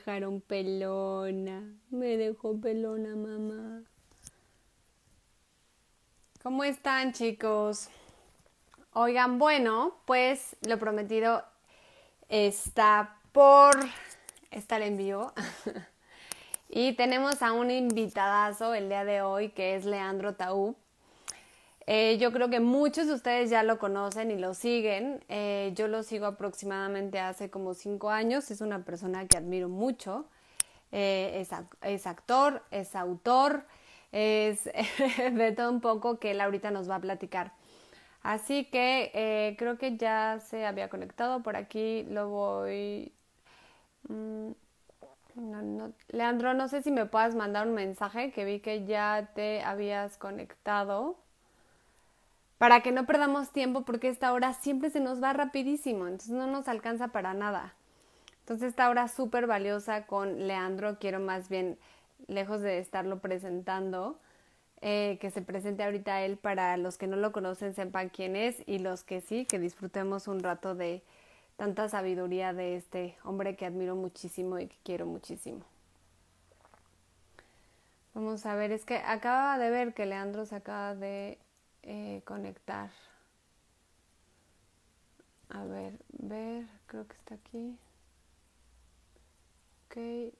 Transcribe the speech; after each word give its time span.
dejaron 0.00 0.40
pelona, 0.40 1.62
me 1.90 2.16
dejó 2.16 2.58
pelona 2.58 3.14
mamá. 3.14 3.82
¿Cómo 6.42 6.64
están 6.64 7.12
chicos? 7.12 7.90
Oigan, 8.94 9.38
bueno, 9.38 9.98
pues 10.06 10.56
lo 10.66 10.78
prometido 10.78 11.44
está 12.30 13.18
por 13.32 13.76
estar 14.50 14.80
en 14.80 14.96
vivo. 14.96 15.34
y 16.70 16.94
tenemos 16.94 17.42
a 17.42 17.52
un 17.52 17.70
invitadazo 17.70 18.72
el 18.72 18.88
día 18.88 19.04
de 19.04 19.20
hoy 19.20 19.50
que 19.50 19.76
es 19.76 19.84
Leandro 19.84 20.34
Taú. 20.34 20.76
Eh, 21.92 22.18
yo 22.18 22.32
creo 22.32 22.48
que 22.48 22.60
muchos 22.60 23.08
de 23.08 23.14
ustedes 23.14 23.50
ya 23.50 23.64
lo 23.64 23.80
conocen 23.80 24.30
y 24.30 24.38
lo 24.38 24.54
siguen. 24.54 25.24
Eh, 25.28 25.72
yo 25.74 25.88
lo 25.88 26.04
sigo 26.04 26.26
aproximadamente 26.26 27.18
hace 27.18 27.50
como 27.50 27.74
cinco 27.74 28.10
años. 28.10 28.48
Es 28.52 28.60
una 28.60 28.84
persona 28.84 29.26
que 29.26 29.36
admiro 29.36 29.68
mucho. 29.68 30.28
Eh, 30.92 31.44
es, 31.82 32.06
actor, 32.06 32.62
es 32.70 32.94
autor, 32.94 33.64
es 34.12 34.66
de 35.32 35.50
todo 35.50 35.68
un 35.68 35.80
poco 35.80 36.20
que 36.20 36.30
él 36.30 36.40
ahorita 36.40 36.70
nos 36.70 36.88
va 36.88 36.94
a 36.96 37.00
platicar. 37.00 37.54
Así 38.22 38.66
que 38.66 39.56
creo 39.58 39.76
que 39.76 39.96
ya 39.96 40.38
se 40.38 40.66
había 40.66 40.88
conectado. 40.90 41.42
Por 41.42 41.56
aquí 41.56 42.04
lo 42.04 42.28
voy. 42.28 43.12
Mm, 44.08 44.52
Leandro, 46.10 46.54
no 46.54 46.68
sé 46.68 46.82
si 46.82 46.92
me 46.92 47.06
puedas 47.06 47.34
mandar 47.34 47.66
un 47.66 47.74
mensaje 47.74 48.30
que 48.30 48.44
vi 48.44 48.60
que 48.60 48.84
ya 48.86 49.32
te 49.34 49.62
habías 49.64 50.18
conectado. 50.18 51.18
Para 52.60 52.82
que 52.82 52.92
no 52.92 53.06
perdamos 53.06 53.52
tiempo 53.52 53.86
porque 53.86 54.08
esta 54.08 54.34
hora 54.34 54.52
siempre 54.52 54.90
se 54.90 55.00
nos 55.00 55.22
va 55.22 55.32
rapidísimo, 55.32 56.06
entonces 56.06 56.36
no 56.36 56.46
nos 56.46 56.68
alcanza 56.68 57.08
para 57.08 57.32
nada. 57.32 57.72
Entonces 58.40 58.68
esta 58.68 58.90
hora 58.90 59.08
súper 59.08 59.46
valiosa 59.46 60.04
con 60.04 60.46
Leandro, 60.46 60.98
quiero 60.98 61.20
más 61.20 61.48
bien, 61.48 61.78
lejos 62.26 62.60
de 62.60 62.78
estarlo 62.78 63.20
presentando, 63.20 64.18
eh, 64.82 65.16
que 65.22 65.30
se 65.30 65.40
presente 65.40 65.84
ahorita 65.84 66.20
él 66.20 66.36
para 66.36 66.76
los 66.76 66.98
que 66.98 67.06
no 67.06 67.16
lo 67.16 67.32
conocen 67.32 67.72
sepan 67.72 68.10
quién 68.10 68.36
es 68.36 68.56
y 68.66 68.78
los 68.78 69.04
que 69.04 69.22
sí, 69.22 69.46
que 69.46 69.58
disfrutemos 69.58 70.28
un 70.28 70.40
rato 70.40 70.74
de 70.74 71.02
tanta 71.56 71.88
sabiduría 71.88 72.52
de 72.52 72.76
este 72.76 73.16
hombre 73.24 73.56
que 73.56 73.64
admiro 73.64 73.96
muchísimo 73.96 74.58
y 74.58 74.66
que 74.66 74.76
quiero 74.84 75.06
muchísimo. 75.06 75.64
Vamos 78.12 78.44
a 78.44 78.54
ver, 78.54 78.70
es 78.70 78.84
que 78.84 78.98
acaba 78.98 79.56
de 79.56 79.70
ver 79.70 79.94
que 79.94 80.04
Leandro 80.04 80.44
se 80.44 80.56
acaba 80.56 80.94
de 80.94 81.38
eh, 81.82 82.22
conectar. 82.24 82.90
A 85.48 85.64
ver, 85.64 85.98
ver, 86.10 86.66
creo 86.86 87.06
que 87.06 87.16
está 87.16 87.34
aquí. 87.34 87.78
Ok. 89.86 90.34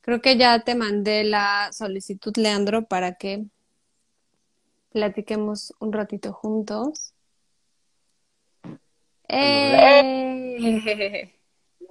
Creo 0.00 0.20
que 0.20 0.36
ya 0.36 0.60
te 0.60 0.74
mandé 0.74 1.24
la 1.24 1.70
solicitud, 1.72 2.36
Leandro, 2.36 2.86
para 2.86 3.14
que 3.14 3.46
platiquemos 4.90 5.72
un 5.78 5.92
ratito 5.92 6.32
juntos. 6.32 7.14
¡Eh! 9.28 11.32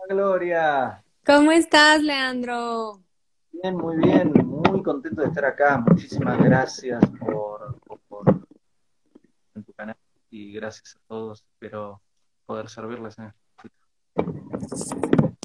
Gloria. 0.09 1.03
¿Cómo 1.25 1.51
estás, 1.51 2.01
Leandro? 2.01 3.01
Bien, 3.51 3.77
muy 3.77 3.97
bien, 3.97 4.33
contento 4.83 5.21
de 5.21 5.27
estar 5.27 5.45
acá. 5.45 5.83
Muchísimas 5.87 6.37
gracias 6.43 7.01
por, 7.19 7.79
tu 9.65 9.73
canal 9.73 9.95
y 10.29 10.53
gracias 10.53 10.95
a 10.95 10.99
todos. 11.07 11.43
Espero 11.53 12.01
poder 12.45 12.69
servirles 12.69 13.17
en 13.17 13.33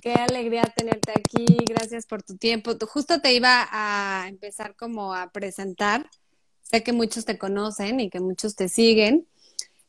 Qué 0.02 0.12
alegría 0.14 0.62
tenerte 0.62 1.12
aquí, 1.12 1.46
gracias 1.66 2.06
por 2.06 2.22
tu 2.22 2.36
tiempo. 2.36 2.72
Justo 2.86 3.20
te 3.20 3.32
iba 3.32 3.66
a 3.70 4.28
empezar 4.28 4.76
como 4.76 5.14
a 5.14 5.30
presentar. 5.30 6.08
Sé 6.62 6.82
que 6.82 6.92
muchos 6.92 7.24
te 7.24 7.38
conocen 7.38 8.00
y 8.00 8.10
que 8.10 8.20
muchos 8.20 8.54
te 8.54 8.68
siguen, 8.68 9.26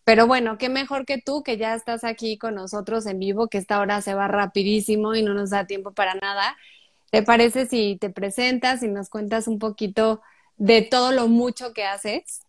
pero 0.05 0.25
bueno, 0.25 0.57
qué 0.57 0.69
mejor 0.69 1.05
que 1.05 1.21
tú 1.21 1.43
que 1.43 1.57
ya 1.57 1.75
estás 1.75 2.03
aquí 2.03 2.37
con 2.37 2.55
nosotros 2.55 3.05
en 3.05 3.19
vivo, 3.19 3.47
que 3.47 3.59
esta 3.59 3.79
hora 3.79 4.01
se 4.01 4.15
va 4.15 4.27
rapidísimo 4.27 5.13
y 5.13 5.21
no 5.21 5.33
nos 5.33 5.51
da 5.51 5.67
tiempo 5.67 5.91
para 5.91 6.15
nada. 6.15 6.57
¿Te 7.11 7.23
parece 7.23 7.65
si 7.65 7.97
te 7.97 8.09
presentas 8.09 8.83
y 8.83 8.87
nos 8.87 9.09
cuentas 9.09 9.47
un 9.47 9.57
poquito 9.57 10.21
de 10.57 10.83
todo 10.83 11.11
lo 11.11 11.27
mucho 11.27 11.73
que 11.73 11.85
haces? 11.85 12.41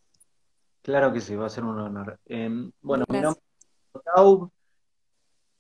Claro 0.83 1.13
que 1.13 1.21
sí, 1.21 1.35
va 1.35 1.47
a 1.47 1.51
ser 1.51 1.65
un 1.65 1.79
honor. 1.79 2.19
Em, 2.27 2.71
bueno, 2.83 3.05
mi 3.09 3.21
nombre 3.21 3.43
es 3.95 4.03
Taub, 4.05 4.51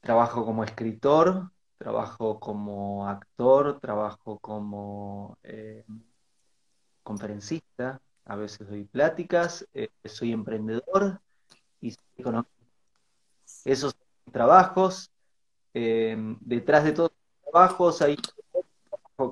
trabajo 0.01 0.45
como 0.45 0.65
escritor, 0.65 1.51
trabajo 1.79 2.39
como 2.41 3.09
actor, 3.09 3.81
trabajo 3.81 4.39
como 4.39 5.39
eh, 5.43 5.85
conferencista, 7.03 8.01
a 8.27 8.37
veces 8.37 8.69
doy 8.69 8.85
pláticas, 8.85 9.67
eh, 9.73 9.89
soy 10.05 10.33
emprendedor 10.33 11.21
y 11.81 11.93
soy 11.93 12.05
economista. 12.19 12.53
Esos 13.65 13.93
son 13.93 14.03
mis 14.27 14.33
trabajos. 14.33 15.11
Eh, 15.73 16.17
detrás 16.41 16.85
de 16.85 16.93
todos 16.93 17.13
los 17.13 17.53
trabajos 17.53 18.03
hay 18.03 18.17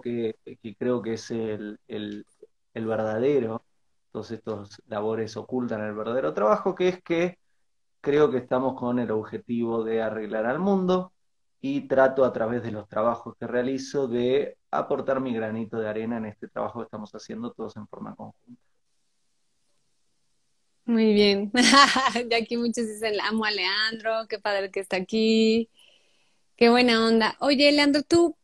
que, 0.01 0.35
creo 0.79 1.03
que 1.03 1.15
es 1.15 1.31
el, 1.31 1.79
el, 1.89 2.25
verdadero. 2.75 3.65
Todos 4.13 4.31
estos 4.31 4.83
labores 4.87 5.37
ocultan 5.37 5.83
el 5.83 5.95
verdadero 5.95 6.33
trabajo, 6.35 6.75
que 6.75 6.89
es 6.89 7.03
que 7.03 7.39
creo 8.01 8.31
que 8.31 8.39
estamos 8.39 8.79
con 8.79 8.99
el 8.99 9.11
objetivo 9.11 9.85
de 9.85 10.03
arreglar 10.03 10.47
al 10.47 10.59
mundo 10.59 11.13
y 11.61 11.89
trato 11.89 12.25
a 12.25 12.33
través 12.33 12.63
de 12.63 12.71
los 12.71 12.89
trabajos 12.89 13.35
que 13.39 13.47
realizo 13.47 14.07
de 14.09 14.57
aportar 14.71 15.21
mi 15.21 15.35
granito 15.35 15.79
de 15.79 15.89
arena 15.89 16.19
en 16.19 16.27
este 16.27 16.49
trabajo 16.49 16.81
que 16.81 16.85
estamos 16.85 17.11
haciendo 17.13 17.53
todos 17.53 17.77
en 17.77 17.89
forma 17.89 18.15
conjunta. 18.15 18.63
Muy 20.85 21.13
bien. 21.13 21.53
ya 22.31 22.39
aquí 22.39 22.57
muchos 22.57 22.87
dicen, 22.87 23.21
amo 23.21 23.45
a 23.45 23.51
Leandro, 23.51 24.27
qué 24.29 24.39
padre 24.39 24.71
que 24.71 24.81
está 24.81 24.97
aquí. 24.97 25.69
Qué 26.57 26.71
buena 26.71 27.07
onda. 27.07 27.37
Oye, 27.41 27.71
Leandro, 27.73 28.03
tú, 28.03 28.38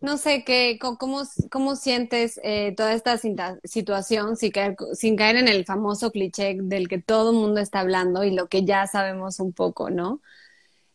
no 0.00 0.16
sé, 0.16 0.44
qué, 0.44 0.78
cómo, 0.80 1.22
cómo 1.50 1.76
sientes 1.76 2.40
eh, 2.42 2.74
toda 2.76 2.94
esta 2.94 3.18
situación 3.18 4.36
sin 4.36 4.50
caer, 4.50 4.76
sin 4.94 5.16
caer 5.16 5.36
en 5.36 5.48
el 5.48 5.64
famoso 5.66 6.10
cliché 6.10 6.56
del 6.58 6.88
que 6.88 7.00
todo 7.00 7.30
el 7.32 7.36
mundo 7.36 7.60
está 7.60 7.80
hablando 7.80 8.24
y 8.24 8.30
lo 8.32 8.48
que 8.48 8.64
ya 8.64 8.86
sabemos 8.86 9.40
un 9.40 9.52
poco, 9.52 9.90
¿no? 9.90 10.22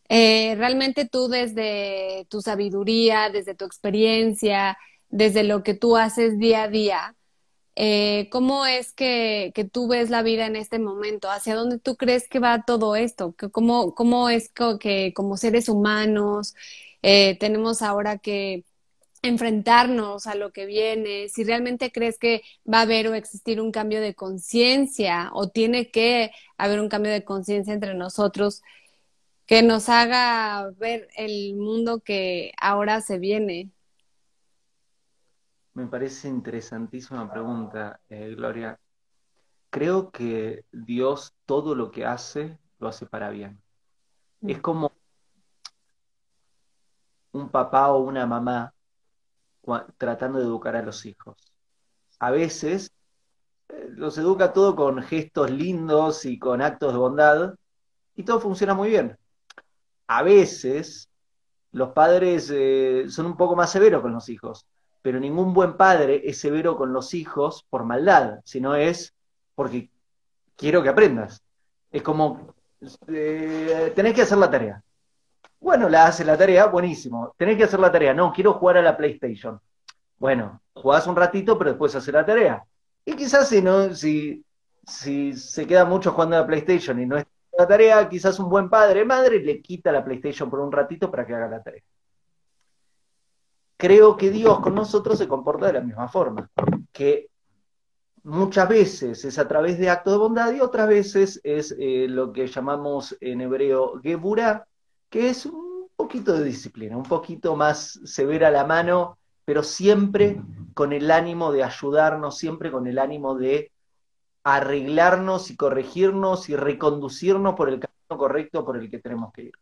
Eh, 0.08 0.54
realmente 0.56 1.06
tú 1.08 1.28
desde 1.28 2.26
tu 2.30 2.42
sabiduría, 2.42 3.30
desde 3.30 3.54
tu 3.54 3.64
experiencia, 3.64 4.78
desde 5.08 5.44
lo 5.44 5.62
que 5.62 5.74
tú 5.74 5.96
haces 5.96 6.38
día 6.38 6.64
a 6.64 6.68
día, 6.68 7.16
eh, 7.76 8.28
¿cómo 8.32 8.66
es 8.66 8.92
que, 8.92 9.52
que, 9.54 9.64
tú 9.64 9.88
ves 9.88 10.10
la 10.10 10.22
vida 10.22 10.46
en 10.46 10.56
este 10.56 10.78
momento? 10.78 11.30
¿Hacia 11.30 11.54
dónde 11.56 11.78
tú 11.78 11.96
crees 11.96 12.28
que 12.28 12.40
va 12.40 12.64
todo 12.66 12.96
esto? 12.96 13.34
¿Cómo, 13.52 13.94
cómo 13.94 14.28
es 14.30 14.50
que, 14.50 15.12
como 15.14 15.36
seres 15.36 15.68
humanos 15.68 16.54
tenemos 17.38 17.82
ahora 17.82 18.18
que 18.18 18.64
enfrentarnos 19.26 20.26
a 20.26 20.34
lo 20.34 20.52
que 20.52 20.66
viene? 20.66 21.28
Si 21.28 21.44
realmente 21.44 21.92
crees 21.92 22.18
que 22.18 22.42
va 22.72 22.78
a 22.78 22.82
haber 22.82 23.08
o 23.08 23.14
existir 23.14 23.60
un 23.60 23.72
cambio 23.72 24.00
de 24.00 24.14
conciencia 24.14 25.30
o 25.32 25.48
tiene 25.48 25.90
que 25.90 26.30
haber 26.56 26.80
un 26.80 26.88
cambio 26.88 27.12
de 27.12 27.24
conciencia 27.24 27.74
entre 27.74 27.94
nosotros 27.94 28.62
que 29.46 29.62
nos 29.62 29.88
haga 29.88 30.70
ver 30.72 31.08
el 31.16 31.54
mundo 31.56 32.00
que 32.00 32.52
ahora 32.60 33.00
se 33.00 33.18
viene? 33.18 33.70
Me 35.74 35.86
parece 35.86 36.28
interesantísima 36.28 37.30
pregunta, 37.30 38.00
eh, 38.08 38.34
Gloria. 38.34 38.78
Creo 39.70 40.10
que 40.10 40.64
Dios 40.72 41.34
todo 41.44 41.74
lo 41.74 41.90
que 41.90 42.06
hace 42.06 42.58
lo 42.78 42.88
hace 42.88 43.06
para 43.06 43.30
bien. 43.30 43.60
Mm. 44.40 44.50
Es 44.50 44.60
como 44.60 44.92
un 47.32 47.50
papá 47.50 47.92
o 47.92 48.00
una 48.00 48.26
mamá 48.26 48.72
tratando 49.98 50.38
de 50.38 50.44
educar 50.44 50.76
a 50.76 50.82
los 50.82 51.04
hijos. 51.06 51.36
A 52.18 52.30
veces 52.30 52.92
eh, 53.68 53.88
los 53.90 54.16
educa 54.18 54.52
todo 54.52 54.76
con 54.76 55.02
gestos 55.02 55.50
lindos 55.50 56.24
y 56.24 56.38
con 56.38 56.62
actos 56.62 56.92
de 56.92 56.98
bondad 56.98 57.54
y 58.14 58.24
todo 58.24 58.40
funciona 58.40 58.74
muy 58.74 58.88
bien 58.90 59.16
a 60.06 60.22
veces 60.22 61.08
los 61.72 61.90
padres 61.90 62.50
eh, 62.54 63.06
son 63.08 63.26
un 63.26 63.36
poco 63.36 63.56
más 63.56 63.70
severos 63.70 64.02
con 64.02 64.12
los 64.12 64.28
hijos, 64.28 64.66
pero 65.02 65.20
ningún 65.20 65.52
buen 65.52 65.76
padre 65.76 66.22
es 66.24 66.38
severo 66.38 66.76
con 66.76 66.92
los 66.92 67.12
hijos 67.14 67.64
por 67.68 67.84
maldad, 67.84 68.40
sino 68.44 68.74
es 68.74 69.14
porque 69.54 69.90
quiero 70.56 70.82
que 70.82 70.88
aprendas. 70.88 71.42
Es 71.90 72.02
como, 72.02 72.54
eh, 73.08 73.92
tenés 73.94 74.14
que 74.14 74.22
hacer 74.22 74.38
la 74.38 74.50
tarea. 74.50 74.82
Bueno, 75.66 75.88
la 75.88 76.06
hace 76.06 76.24
la 76.24 76.38
tarea, 76.38 76.66
buenísimo. 76.66 77.34
Tenés 77.36 77.56
que 77.56 77.64
hacer 77.64 77.80
la 77.80 77.90
tarea. 77.90 78.14
No, 78.14 78.32
quiero 78.32 78.52
jugar 78.52 78.76
a 78.76 78.82
la 78.82 78.96
PlayStation. 78.96 79.60
Bueno, 80.16 80.62
jugás 80.72 81.08
un 81.08 81.16
ratito, 81.16 81.58
pero 81.58 81.70
después 81.70 81.92
haces 81.96 82.14
la 82.14 82.24
tarea. 82.24 82.64
Y 83.04 83.16
quizás 83.16 83.48
si 83.48 83.60
no, 83.60 83.92
si, 83.92 84.44
se 84.86 85.66
queda 85.66 85.84
mucho 85.84 86.12
jugando 86.12 86.36
a 86.36 86.42
la 86.42 86.46
PlayStation 86.46 87.00
y 87.00 87.06
no 87.06 87.16
es 87.16 87.26
la 87.58 87.66
tarea, 87.66 88.08
quizás 88.08 88.38
un 88.38 88.48
buen 88.48 88.70
padre, 88.70 89.04
madre, 89.04 89.40
le 89.40 89.60
quita 89.60 89.90
la 89.90 90.04
PlayStation 90.04 90.48
por 90.48 90.60
un 90.60 90.70
ratito 90.70 91.10
para 91.10 91.26
que 91.26 91.34
haga 91.34 91.48
la 91.48 91.60
tarea. 91.60 91.82
Creo 93.76 94.16
que 94.16 94.30
Dios 94.30 94.60
con 94.60 94.72
nosotros 94.72 95.18
se 95.18 95.26
comporta 95.26 95.66
de 95.66 95.72
la 95.72 95.80
misma 95.80 96.06
forma, 96.06 96.48
que 96.92 97.28
muchas 98.22 98.68
veces 98.68 99.24
es 99.24 99.36
a 99.36 99.48
través 99.48 99.80
de 99.80 99.90
actos 99.90 100.12
de 100.12 100.18
bondad 100.20 100.52
y 100.52 100.60
otras 100.60 100.86
veces 100.86 101.40
es 101.42 101.74
eh, 101.76 102.06
lo 102.08 102.32
que 102.32 102.46
llamamos 102.46 103.16
en 103.20 103.40
hebreo 103.40 104.00
gebura, 104.00 104.68
que 105.16 105.30
es 105.30 105.46
un 105.46 105.88
poquito 105.96 106.34
de 106.34 106.44
disciplina, 106.44 106.94
un 106.94 107.02
poquito 107.02 107.56
más 107.56 107.98
severa 108.04 108.50
la 108.50 108.66
mano, 108.66 109.16
pero 109.46 109.62
siempre 109.62 110.42
con 110.74 110.92
el 110.92 111.10
ánimo 111.10 111.52
de 111.52 111.64
ayudarnos, 111.64 112.36
siempre 112.36 112.70
con 112.70 112.86
el 112.86 112.98
ánimo 112.98 113.34
de 113.34 113.72
arreglarnos 114.44 115.50
y 115.50 115.56
corregirnos 115.56 116.50
y 116.50 116.56
reconducirnos 116.56 117.54
por 117.54 117.70
el 117.70 117.80
camino 117.80 118.18
correcto 118.18 118.62
por 118.62 118.76
el 118.76 118.90
que 118.90 118.98
tenemos 118.98 119.32
que 119.32 119.44
ir. 119.44 119.52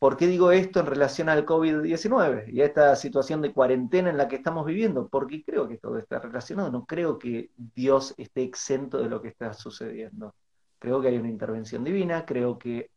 ¿Por 0.00 0.16
qué 0.16 0.26
digo 0.26 0.50
esto 0.50 0.80
en 0.80 0.86
relación 0.86 1.28
al 1.28 1.46
COVID-19 1.46 2.52
y 2.52 2.62
a 2.62 2.64
esta 2.64 2.96
situación 2.96 3.40
de 3.40 3.52
cuarentena 3.52 4.10
en 4.10 4.16
la 4.16 4.26
que 4.26 4.34
estamos 4.34 4.66
viviendo? 4.66 5.06
Porque 5.06 5.44
creo 5.44 5.68
que 5.68 5.78
todo 5.78 5.96
está 5.98 6.18
relacionado. 6.18 6.72
No 6.72 6.86
creo 6.86 7.20
que 7.20 7.52
Dios 7.56 8.14
esté 8.18 8.42
exento 8.42 8.98
de 8.98 9.08
lo 9.08 9.22
que 9.22 9.28
está 9.28 9.54
sucediendo. 9.54 10.34
Creo 10.80 11.00
que 11.00 11.06
hay 11.06 11.18
una 11.18 11.28
intervención 11.28 11.84
divina, 11.84 12.26
creo 12.26 12.58
que 12.58 12.90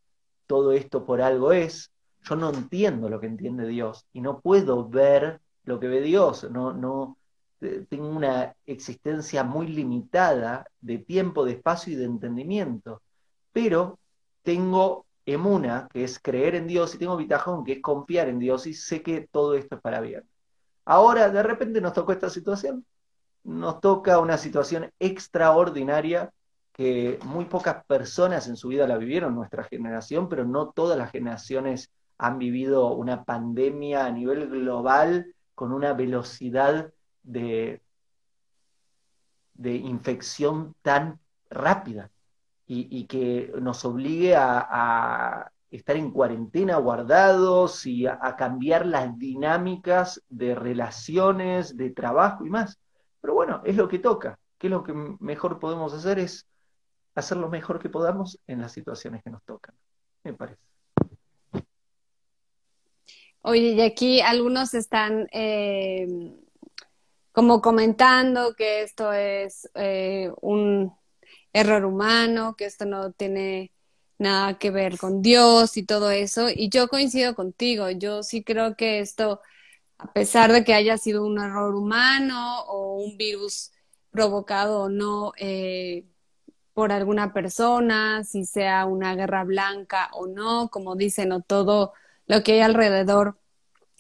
todo 0.50 0.72
esto 0.72 1.06
por 1.06 1.22
algo 1.22 1.52
es. 1.52 1.92
Yo 2.24 2.36
no 2.36 2.50
entiendo 2.50 3.08
lo 3.08 3.20
que 3.20 3.28
entiende 3.28 3.68
Dios 3.68 4.08
y 4.12 4.22
no 4.22 4.42
puedo 4.42 4.90
ver 4.90 5.40
lo 5.64 5.80
que 5.80 5.88
ve 5.88 6.02
Dios. 6.02 6.50
No, 6.50 6.74
no, 6.74 7.18
eh, 7.62 7.86
tengo 7.88 8.10
una 8.10 8.56
existencia 8.66 9.44
muy 9.44 9.68
limitada 9.68 10.66
de 10.82 10.98
tiempo, 10.98 11.46
de 11.46 11.52
espacio 11.52 11.94
y 11.94 11.98
de 11.98 12.06
entendimiento. 12.06 13.04
Pero 13.52 14.00
tengo 14.42 15.06
emuna, 15.24 15.88
que 15.94 16.04
es 16.04 16.18
creer 16.20 16.56
en 16.56 16.66
Dios, 16.66 16.96
y 16.96 16.98
tengo 16.98 17.16
bitajón, 17.16 17.64
que 17.64 17.74
es 17.74 17.82
confiar 17.82 18.28
en 18.28 18.40
Dios, 18.40 18.66
y 18.66 18.74
sé 18.74 19.04
que 19.04 19.28
todo 19.32 19.54
esto 19.54 19.76
es 19.76 19.82
para 19.82 20.02
bien. 20.02 20.24
Ahora, 20.84 21.30
de 21.30 21.44
repente 21.44 21.80
nos 21.80 21.94
tocó 21.94 22.12
esta 22.12 22.32
situación. 22.32 22.84
Nos 23.44 23.80
toca 23.82 24.20
una 24.20 24.40
situación 24.40 24.92
extraordinaria 25.00 26.34
que 26.80 27.20
muy 27.26 27.44
pocas 27.44 27.84
personas 27.84 28.48
en 28.48 28.56
su 28.56 28.70
vida 28.70 28.88
la 28.88 28.96
vivieron, 28.96 29.36
nuestra 29.36 29.66
generación, 29.66 30.30
pero 30.30 30.46
no 30.46 30.70
todas 30.70 30.98
las 30.98 31.12
generaciones 31.12 31.92
han 32.18 32.38
vivido 32.38 32.94
una 32.94 33.26
pandemia 33.26 34.06
a 34.06 34.12
nivel 34.12 34.48
global 34.48 35.36
con 35.56 35.74
una 35.74 35.92
velocidad 35.92 36.94
de, 37.22 37.82
de 39.56 39.74
infección 39.74 40.74
tan 40.82 41.20
rápida 41.50 42.12
y, 42.66 43.08
que 43.08 43.52
nos 43.60 43.84
obligue 43.84 44.38
a, 44.38 45.52
estar 45.72 45.98
en 45.98 46.12
cuarentena 46.12 46.78
guardados 46.78 47.86
y 47.86 48.08
a, 48.08 48.38
cambiar 48.38 48.86
las 48.86 49.20
dinámicas 49.20 50.24
de 50.30 50.56
relaciones, 50.56 51.76
de 51.76 51.90
trabajo 51.90 52.46
y 52.46 52.50
más. 52.50 52.80
Pero 53.20 53.34
bueno, 53.34 53.62
es 53.66 53.76
lo 53.76 53.90
que 53.90 54.00
toca. 54.00 54.40
¿Qué 54.58 54.68
es 54.68 54.72
lo 54.72 54.82
que 54.82 54.94
mejor 54.94 55.60
podemos 55.60 55.94
hacer? 55.94 56.20
Es 56.20 56.49
hacer 57.20 57.38
lo 57.38 57.50
mejor 57.50 57.80
que 57.80 57.90
podamos 57.90 58.40
en 58.48 58.62
las 58.62 58.72
situaciones 58.72 59.24
que 59.24 59.30
nos 59.30 59.44
tocan, 59.44 59.76
me 60.24 60.34
parece. 60.34 60.62
Oye, 63.42 63.72
y 63.72 63.82
aquí 63.82 64.22
algunos 64.22 64.74
están 64.74 65.28
eh, 65.32 66.08
como 67.32 67.62
comentando 67.62 68.54
que 68.56 68.82
esto 68.82 69.14
es 69.14 69.70
eh, 69.76 70.32
un 70.42 70.94
error 71.54 71.86
humano, 71.86 72.56
que 72.58 72.66
esto 72.66 72.86
no 72.86 73.12
tiene 73.14 73.72
nada 74.18 74.60
que 74.60 74.72
ver 74.72 74.98
con 74.98 75.22
Dios 75.22 75.78
y 75.78 75.84
todo 75.86 76.12
eso. 76.12 76.50
Y 76.50 76.70
yo 76.70 76.88
coincido 76.90 77.36
contigo, 77.36 77.90
yo 77.90 78.24
sí 78.24 78.44
creo 78.44 78.76
que 78.76 79.00
esto, 79.00 79.42
a 79.98 80.12
pesar 80.14 80.52
de 80.52 80.64
que 80.64 80.74
haya 80.74 80.98
sido 80.98 81.26
un 81.26 81.40
error 81.40 81.76
humano 81.76 82.62
o 82.66 82.98
un 82.98 83.18
virus 83.18 83.72
provocado 84.12 84.84
o 84.84 84.90
no 84.90 85.34
eh, 85.38 86.06
por 86.80 86.94
alguna 86.94 87.34
persona, 87.34 88.24
si 88.24 88.46
sea 88.46 88.86
una 88.86 89.14
guerra 89.14 89.44
blanca 89.44 90.10
o 90.14 90.28
no, 90.28 90.70
como 90.70 90.96
dicen, 90.96 91.34
o 91.34 91.42
todo 91.42 91.92
lo 92.26 92.42
que 92.42 92.54
hay 92.54 92.60
alrededor 92.62 93.38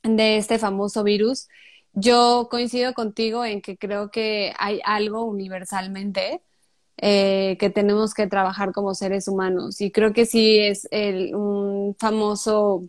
de 0.04 0.38
este 0.38 0.60
famoso 0.60 1.04
virus, 1.04 1.50
yo 1.92 2.48
coincido 2.50 2.94
contigo 2.94 3.44
en 3.44 3.62
que 3.62 3.78
creo 3.78 4.12
que 4.12 4.54
hay 4.58 4.80
algo 4.86 5.26
universalmente 5.26 6.42
eh, 6.96 7.58
que 7.60 7.70
tenemos 7.70 8.14
que 8.14 8.28
trabajar 8.28 8.72
como 8.72 8.96
seres 8.96 9.28
humanos. 9.28 9.82
Y 9.82 9.92
creo 9.92 10.14
que 10.14 10.26
sí 10.26 10.60
es 10.60 10.88
el, 10.92 11.36
un 11.36 11.98
famoso 12.00 12.88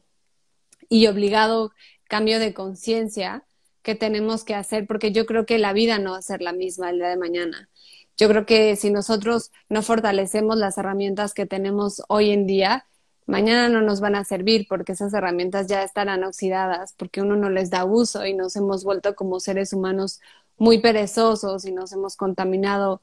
y 0.88 1.08
obligado 1.08 1.72
cambio 2.08 2.38
de 2.38 2.54
conciencia 2.54 3.44
que 3.82 3.96
tenemos 3.96 4.44
que 4.44 4.54
hacer, 4.54 4.86
porque 4.86 5.10
yo 5.10 5.26
creo 5.26 5.46
que 5.46 5.58
la 5.58 5.72
vida 5.72 5.98
no 5.98 6.12
va 6.12 6.18
a 6.18 6.22
ser 6.22 6.42
la 6.42 6.52
misma 6.52 6.90
el 6.90 6.98
día 6.98 7.08
de 7.08 7.16
mañana. 7.16 7.68
Yo 8.16 8.28
creo 8.28 8.46
que 8.46 8.76
si 8.76 8.90
nosotros 8.90 9.50
no 9.68 9.82
fortalecemos 9.82 10.56
las 10.56 10.78
herramientas 10.78 11.34
que 11.34 11.46
tenemos 11.46 12.02
hoy 12.08 12.30
en 12.30 12.46
día, 12.46 12.86
mañana 13.26 13.68
no 13.68 13.80
nos 13.80 14.00
van 14.00 14.14
a 14.14 14.24
servir 14.24 14.66
porque 14.68 14.92
esas 14.92 15.14
herramientas 15.14 15.66
ya 15.68 15.82
estarán 15.82 16.24
oxidadas, 16.24 16.94
porque 16.96 17.22
uno 17.22 17.36
no 17.36 17.48
les 17.48 17.70
da 17.70 17.84
uso 17.84 18.26
y 18.26 18.34
nos 18.34 18.56
hemos 18.56 18.84
vuelto 18.84 19.14
como 19.14 19.40
seres 19.40 19.72
humanos 19.72 20.20
muy 20.58 20.78
perezosos 20.80 21.64
y 21.64 21.72
nos 21.72 21.92
hemos 21.92 22.16
contaminado, 22.16 23.00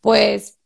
pues, 0.00 0.58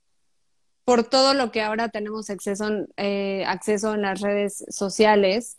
por 0.84 1.04
todo 1.04 1.34
lo 1.34 1.50
que 1.52 1.62
ahora 1.62 1.88
tenemos 1.88 2.30
acceso, 2.30 2.68
eh, 2.96 3.44
acceso 3.46 3.94
en 3.94 4.02
las 4.02 4.20
redes 4.20 4.64
sociales 4.70 5.58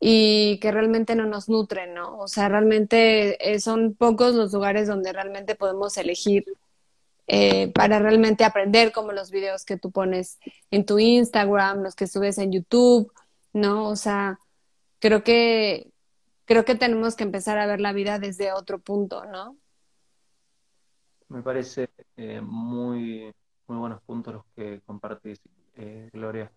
y 0.00 0.58
que 0.60 0.70
realmente 0.70 1.14
no 1.16 1.26
nos 1.26 1.48
nutren, 1.48 1.94
¿no? 1.94 2.18
O 2.18 2.28
sea, 2.28 2.48
realmente 2.48 3.52
eh, 3.52 3.60
son 3.60 3.94
pocos 3.94 4.34
los 4.34 4.52
lugares 4.52 4.88
donde 4.88 5.12
realmente 5.12 5.54
podemos 5.54 5.96
elegir 5.96 6.44
eh, 7.26 7.72
para 7.72 7.98
realmente 7.98 8.44
aprender, 8.44 8.92
como 8.92 9.12
los 9.12 9.30
videos 9.30 9.64
que 9.64 9.78
tú 9.78 9.90
pones 9.90 10.38
en 10.70 10.84
tu 10.84 10.98
Instagram, 10.98 11.82
los 11.82 11.94
que 11.94 12.06
subes 12.06 12.36
en 12.38 12.52
YouTube, 12.52 13.10
¿no? 13.52 13.88
O 13.88 13.96
sea, 13.96 14.38
creo 14.98 15.24
que 15.24 15.90
creo 16.44 16.66
que 16.66 16.74
tenemos 16.74 17.16
que 17.16 17.24
empezar 17.24 17.58
a 17.58 17.66
ver 17.66 17.80
la 17.80 17.94
vida 17.94 18.18
desde 18.18 18.52
otro 18.52 18.78
punto, 18.78 19.24
¿no? 19.24 19.56
Me 21.28 21.42
parece 21.42 21.88
eh, 22.16 22.42
muy, 22.42 23.32
muy 23.66 23.78
buenos 23.78 24.02
puntos 24.02 24.34
los 24.34 24.44
que 24.54 24.82
compartís, 24.84 25.40
eh, 25.76 26.10
Gloria. 26.12 26.52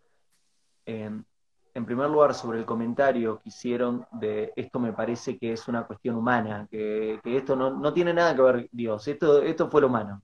en 0.85 1.25
primer 1.85 2.09
lugar, 2.09 2.33
sobre 2.33 2.59
el 2.59 2.65
comentario 2.65 3.39
que 3.39 3.49
hicieron 3.49 4.05
de 4.11 4.51
esto 4.57 4.79
me 4.79 4.91
parece 4.91 5.37
que 5.37 5.53
es 5.53 5.67
una 5.69 5.87
cuestión 5.87 6.15
humana, 6.15 6.67
que, 6.69 7.21
que 7.23 7.37
esto 7.37 7.55
no, 7.55 7.69
no, 7.69 7.93
tiene 7.93 8.13
nada 8.13 8.35
que 8.35 8.41
ver 8.41 8.69
Dios, 8.71 9.07
esto, 9.07 9.41
esto 9.41 9.69
fue 9.69 9.81
lo 9.81 9.87
humano. 9.87 10.21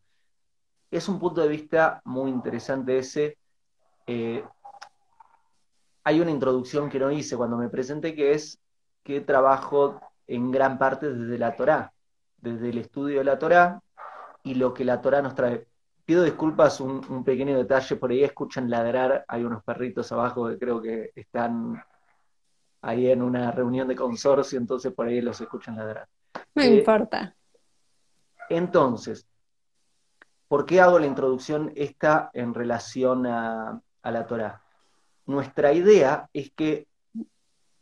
Es 0.93 1.09
un 1.09 1.17
punto 1.17 1.41
de 1.41 1.47
vista 1.47 2.03
muy 2.05 2.29
interesante 2.29 2.99
ese. 2.99 3.35
Eh, 4.05 4.43
hay 6.03 6.19
una 6.21 6.29
introducción 6.29 6.87
que 6.87 6.99
no 6.99 7.09
hice 7.09 7.35
cuando 7.35 7.57
me 7.57 7.67
presenté 7.67 8.13
que 8.13 8.33
es 8.33 8.59
que 9.01 9.19
trabajo 9.21 9.99
en 10.27 10.51
gran 10.51 10.77
parte 10.77 11.11
desde 11.11 11.39
la 11.39 11.55
Torá, 11.55 11.91
desde 12.37 12.69
el 12.69 12.77
estudio 12.77 13.17
de 13.17 13.23
la 13.23 13.39
Torá 13.39 13.81
y 14.43 14.53
lo 14.53 14.71
que 14.71 14.85
la 14.85 15.01
Torá 15.01 15.23
nos 15.23 15.33
trae. 15.33 15.65
Pido 16.05 16.21
disculpas, 16.21 16.79
un, 16.79 17.23
pequeño 17.23 17.57
detalle, 17.57 17.95
por 17.95 18.11
ahí 18.11 18.23
escuchan 18.23 18.69
ladrar, 18.69 19.25
hay 19.27 19.43
unos 19.43 19.63
perritos 19.63 20.11
abajo 20.11 20.47
que 20.47 20.59
creo 20.59 20.79
que 20.79 21.09
están 21.15 21.83
ahí 22.83 23.09
en 23.09 23.23
una 23.23 23.49
reunión 23.49 23.87
de 23.87 23.95
consorcio, 23.95 24.59
entonces 24.59 24.93
por 24.93 25.07
ahí 25.07 25.21
los 25.21 25.41
escuchan 25.41 25.75
ladrar. 25.75 26.07
No 26.53 26.61
eh, 26.61 26.75
importa. 26.75 27.35
Entonces, 28.47 29.25
¿Por 30.53 30.67
qué 30.67 30.79
hago 30.81 30.99
la 30.99 31.07
introducción 31.07 31.71
esta 31.75 32.29
en 32.31 32.53
relación 32.53 33.25
a, 33.25 33.81
la 34.03 34.27
Torah? 34.27 34.61
Nuestra 35.25 35.73
idea 35.73 36.29
es 36.31 36.51
que 36.51 36.87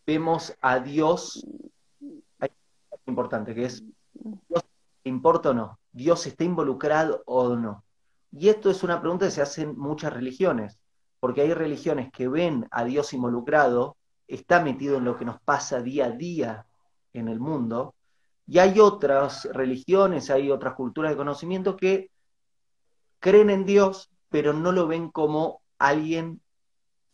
vemos 0.07 0.55
a 0.61 0.79
Dios, 0.79 1.45
hay 2.39 2.49
algo 2.89 3.03
importante, 3.07 3.53
que 3.53 3.65
es, 3.65 3.83
¿Dios 4.13 4.63
importa 5.03 5.49
o 5.49 5.53
no? 5.53 5.79
¿Dios 5.91 6.25
está 6.25 6.45
involucrado 6.45 7.23
o 7.25 7.57
no? 7.57 7.83
Y 8.31 8.47
esto 8.47 8.69
es 8.69 8.83
una 8.83 9.01
pregunta 9.01 9.25
que 9.25 9.31
se 9.31 9.41
hacen 9.41 9.77
muchas 9.77 10.13
religiones, 10.13 10.79
porque 11.19 11.41
hay 11.41 11.53
religiones 11.53 12.09
que 12.09 12.29
ven 12.29 12.69
a 12.71 12.85
Dios 12.85 13.11
involucrado, 13.11 13.97
está 14.29 14.63
metido 14.63 14.95
en 14.95 15.03
lo 15.03 15.17
que 15.17 15.25
nos 15.25 15.41
pasa 15.41 15.81
día 15.81 16.05
a 16.05 16.11
día 16.11 16.65
en 17.11 17.27
el 17.27 17.41
mundo, 17.41 17.95
y 18.47 18.59
hay 18.59 18.79
otras 18.79 19.43
religiones, 19.51 20.29
hay 20.29 20.49
otras 20.49 20.73
culturas 20.75 21.11
de 21.11 21.17
conocimiento 21.17 21.75
que 21.75 22.10
creen 23.21 23.49
en 23.49 23.65
Dios, 23.65 24.11
pero 24.29 24.51
no 24.51 24.73
lo 24.73 24.87
ven 24.87 25.09
como 25.09 25.61
alguien 25.77 26.41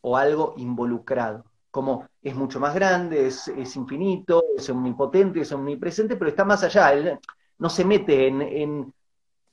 o 0.01 0.17
algo 0.17 0.55
involucrado. 0.57 1.45
Como 1.69 2.07
es 2.23 2.33
mucho 2.35 2.59
más 2.59 2.73
grande, 2.73 3.27
es, 3.27 3.47
infinito, 3.75 4.43
es 4.57 4.67
omnipotente, 4.69 5.41
es 5.41 5.51
omnipresente, 5.51 6.15
pero 6.15 6.29
está 6.29 6.43
más 6.45 6.63
allá. 6.63 6.93
Él 6.93 7.19
no 7.59 7.69
se 7.69 7.85
mete 7.85 8.27
en, 8.27 8.93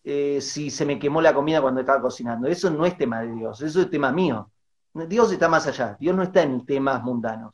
eh, 0.04 0.40
si 0.40 0.70
se 0.70 0.86
me 0.86 0.98
quemó 0.98 1.20
la 1.20 1.34
comida 1.34 1.60
cuando 1.60 1.80
estaba 1.80 2.00
cocinando. 2.00 2.46
Eso 2.48 2.70
no 2.70 2.86
es 2.86 2.96
tema 2.96 3.20
de 3.20 3.34
Dios, 3.34 3.60
eso 3.60 3.82
es 3.82 3.90
tema 3.90 4.12
mío. 4.12 4.50
Dios 4.94 5.32
está 5.32 5.48
más 5.48 5.66
allá, 5.66 5.96
Dios 5.98 6.14
no 6.14 6.22
está 6.22 6.42
en 6.42 6.64
temas 6.64 7.02
mundanos. 7.02 7.52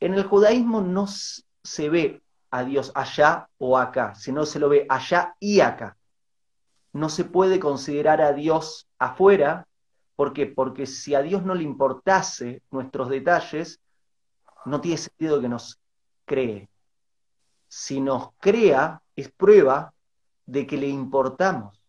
En 0.00 0.14
el 0.14 0.24
judaísmo 0.24 0.80
no 0.80 1.06
se 1.06 1.88
ve 1.88 2.22
a 2.50 2.64
Dios 2.64 2.90
allá 2.94 3.48
o 3.58 3.78
acá, 3.78 4.14
sino 4.16 4.44
se 4.44 4.58
lo 4.58 4.68
ve 4.68 4.84
allá 4.88 5.36
y 5.38 5.60
acá. 5.60 5.96
No 6.92 7.08
se 7.08 7.24
puede 7.24 7.60
considerar 7.60 8.20
a 8.20 8.32
Dios 8.32 8.88
afuera, 8.98 9.66
¿por 10.16 10.32
qué? 10.32 10.46
Porque 10.46 10.86
si 10.86 11.14
a 11.14 11.22
Dios 11.22 11.44
no 11.44 11.54
le 11.54 11.62
importase 11.62 12.62
nuestros 12.70 13.08
detalles, 13.08 13.80
no 14.64 14.80
tiene 14.80 14.98
sentido 14.98 15.40
que 15.40 15.48
nos 15.48 15.78
cree. 16.24 16.68
Si 17.68 18.00
nos 18.00 18.30
crea, 18.38 19.00
es 19.16 19.30
prueba 19.30 19.92
de 20.46 20.66
que 20.66 20.76
le 20.76 20.88
importamos. 20.88 21.80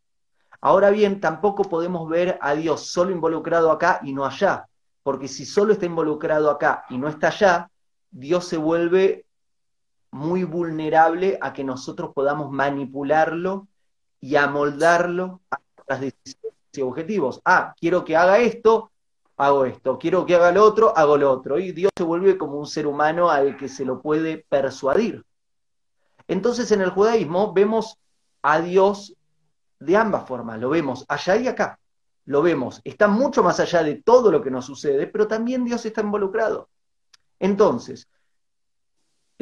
Ahora 0.61 0.91
bien, 0.91 1.19
tampoco 1.19 1.63
podemos 1.63 2.07
ver 2.07 2.37
a 2.41 2.53
Dios 2.53 2.85
solo 2.87 3.11
involucrado 3.11 3.71
acá 3.71 3.99
y 4.03 4.13
no 4.13 4.25
allá, 4.25 4.67
porque 5.01 5.27
si 5.27 5.45
solo 5.45 5.73
está 5.73 5.87
involucrado 5.87 6.51
acá 6.51 6.85
y 6.89 6.99
no 6.99 7.07
está 7.07 7.29
allá, 7.29 7.71
Dios 8.11 8.45
se 8.45 8.57
vuelve 8.57 9.25
muy 10.11 10.43
vulnerable 10.43 11.39
a 11.41 11.53
que 11.53 11.63
nosotros 11.63 12.11
podamos 12.13 12.51
manipularlo 12.51 13.67
y 14.21 14.35
amoldarlo 14.35 15.41
a 15.49 15.59
las 15.87 15.99
decisiones 15.99 16.57
y 16.71 16.81
objetivos. 16.81 17.41
Ah, 17.43 17.73
quiero 17.79 18.05
que 18.05 18.15
haga 18.15 18.39
esto, 18.39 18.91
hago 19.35 19.65
esto. 19.65 19.97
Quiero 19.97 20.25
que 20.25 20.35
haga 20.35 20.51
lo 20.51 20.63
otro, 20.63 20.95
hago 20.95 21.17
lo 21.17 21.31
otro. 21.31 21.59
Y 21.59 21.71
Dios 21.71 21.91
se 21.97 22.03
vuelve 22.03 22.37
como 22.37 22.57
un 22.57 22.67
ser 22.67 22.87
humano 22.87 23.29
al 23.29 23.57
que 23.57 23.67
se 23.67 23.83
lo 23.83 24.01
puede 24.01 24.45
persuadir. 24.47 25.25
Entonces 26.27 26.71
en 26.71 26.81
el 26.81 26.91
judaísmo 26.91 27.51
vemos 27.51 27.97
a 28.41 28.61
Dios 28.61 29.15
de 29.79 29.97
ambas 29.97 30.27
formas, 30.27 30.59
lo 30.59 30.69
vemos 30.69 31.05
allá 31.07 31.35
y 31.37 31.47
acá, 31.47 31.79
lo 32.25 32.41
vemos, 32.41 32.81
está 32.83 33.07
mucho 33.07 33.41
más 33.43 33.59
allá 33.59 33.83
de 33.83 33.95
todo 33.95 34.31
lo 34.31 34.41
que 34.41 34.51
nos 34.51 34.65
sucede, 34.65 35.07
pero 35.07 35.27
también 35.27 35.65
Dios 35.65 35.85
está 35.85 36.01
involucrado. 36.01 36.69
Entonces, 37.39 38.07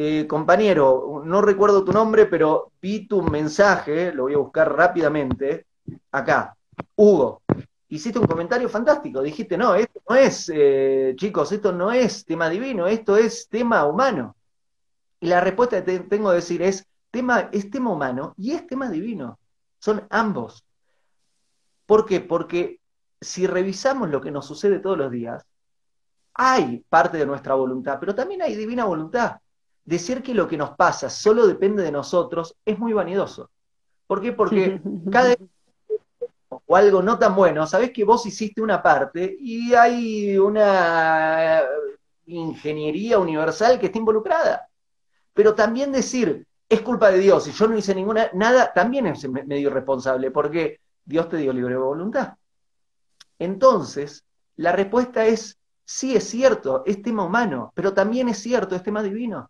eh, 0.02 0.26
compañero, 0.28 1.22
no 1.26 1.42
recuerdo 1.42 1.84
tu 1.84 1.92
nombre, 1.92 2.26
pero 2.26 2.72
vi 2.82 3.06
tu 3.06 3.22
mensaje, 3.22 4.14
lo 4.14 4.24
voy 4.24 4.34
a 4.34 4.38
buscar 4.38 4.74
rápidamente, 4.74 5.66
acá, 6.10 6.56
Hugo, 6.96 7.42
hiciste 7.90 8.18
un 8.18 8.26
comentario 8.26 8.70
fantástico, 8.70 9.22
dijiste, 9.22 9.58
no, 9.58 9.76
esto 9.76 10.02
no 10.08 10.16
es, 10.16 10.50
eh, 10.56 11.16
chicos, 11.18 11.52
esto 11.52 11.74
no 11.74 11.92
es 11.92 12.24
tema 12.24 12.50
divino, 12.50 12.88
esto 12.88 13.18
es 13.18 13.50
tema 13.50 13.86
humano. 13.86 14.38
Y 15.20 15.28
la 15.28 15.42
respuesta 15.42 15.84
que 15.84 16.00
tengo 16.00 16.30
que 16.30 16.36
decir 16.36 16.62
es, 16.62 16.88
tema, 17.12 17.50
es 17.52 17.70
tema 17.70 17.92
humano 17.92 18.34
y 18.38 18.54
es 18.54 18.66
tema 18.68 18.90
divino. 18.90 19.38
Son 19.80 20.08
ambos. 20.10 20.64
¿Por 21.86 22.06
qué? 22.06 22.22
Porque 22.22 22.80
si 23.20 23.48
revisamos 23.48 24.10
lo 24.10 24.22
que 24.22 24.32
nos 24.32 24.46
sucede 24.46 24.80
todos 24.80 24.98
los 24.98 25.12
días, 25.12 25.46
hay 26.36 26.86
parte 26.88 27.18
de 27.18 27.26
nuestra 27.26 27.56
voluntad, 27.56 27.98
pero 28.00 28.16
también 28.16 28.42
hay 28.42 28.56
divina 28.56 28.86
voluntad. 28.86 29.40
Decir 29.90 30.22
que 30.22 30.36
lo 30.36 30.48
que 30.48 30.56
nos 30.56 30.76
pasa 30.76 31.10
solo 31.10 31.48
depende 31.48 31.82
de 31.82 31.92
nosotros 31.92 32.56
es 32.64 32.78
muy 32.78 32.94
vanidoso. 32.94 33.50
¿Por 34.06 34.22
qué? 34.22 34.34
Porque 34.34 34.80
cada 35.12 35.30
vez 35.30 35.40
o 36.48 36.76
algo 36.76 37.02
no 37.02 37.18
tan 37.18 37.36
bueno, 37.36 37.66
sabés 37.66 37.90
que 37.90 38.04
vos 38.04 38.24
hiciste 38.28 38.62
una 38.62 38.84
parte 38.84 39.36
y 39.40 39.74
hay 39.74 40.38
una 40.38 41.64
ingeniería 42.28 43.18
universal 43.18 43.80
que 43.80 43.88
está 43.88 43.98
involucrada. 43.98 44.68
Pero 45.34 45.56
también 45.56 45.92
decir, 45.92 46.46
es 46.70 46.82
culpa 46.82 47.10
de 47.10 47.18
Dios 47.18 47.48
y 47.48 47.52
yo 47.52 47.68
no 47.68 47.76
hice 47.76 47.96
ninguna, 47.96 48.30
nada, 48.36 48.72
también 48.72 49.08
es 49.08 49.28
medio 49.28 49.72
irresponsable, 49.72 50.30
porque 50.30 50.82
Dios 51.04 51.28
te 51.30 51.38
dio 51.38 51.52
libre 51.52 51.76
voluntad. 51.78 52.36
Entonces, 53.40 54.24
la 54.56 54.72
respuesta 54.72 55.26
es, 55.26 55.58
sí 55.84 56.16
es 56.16 56.26
cierto, 56.26 56.84
es 56.86 57.02
tema 57.02 57.24
humano, 57.24 57.72
pero 57.74 57.92
también 57.92 58.30
es 58.30 58.38
cierto, 58.38 58.76
es 58.76 58.84
tema 58.84 59.02
divino. 59.02 59.50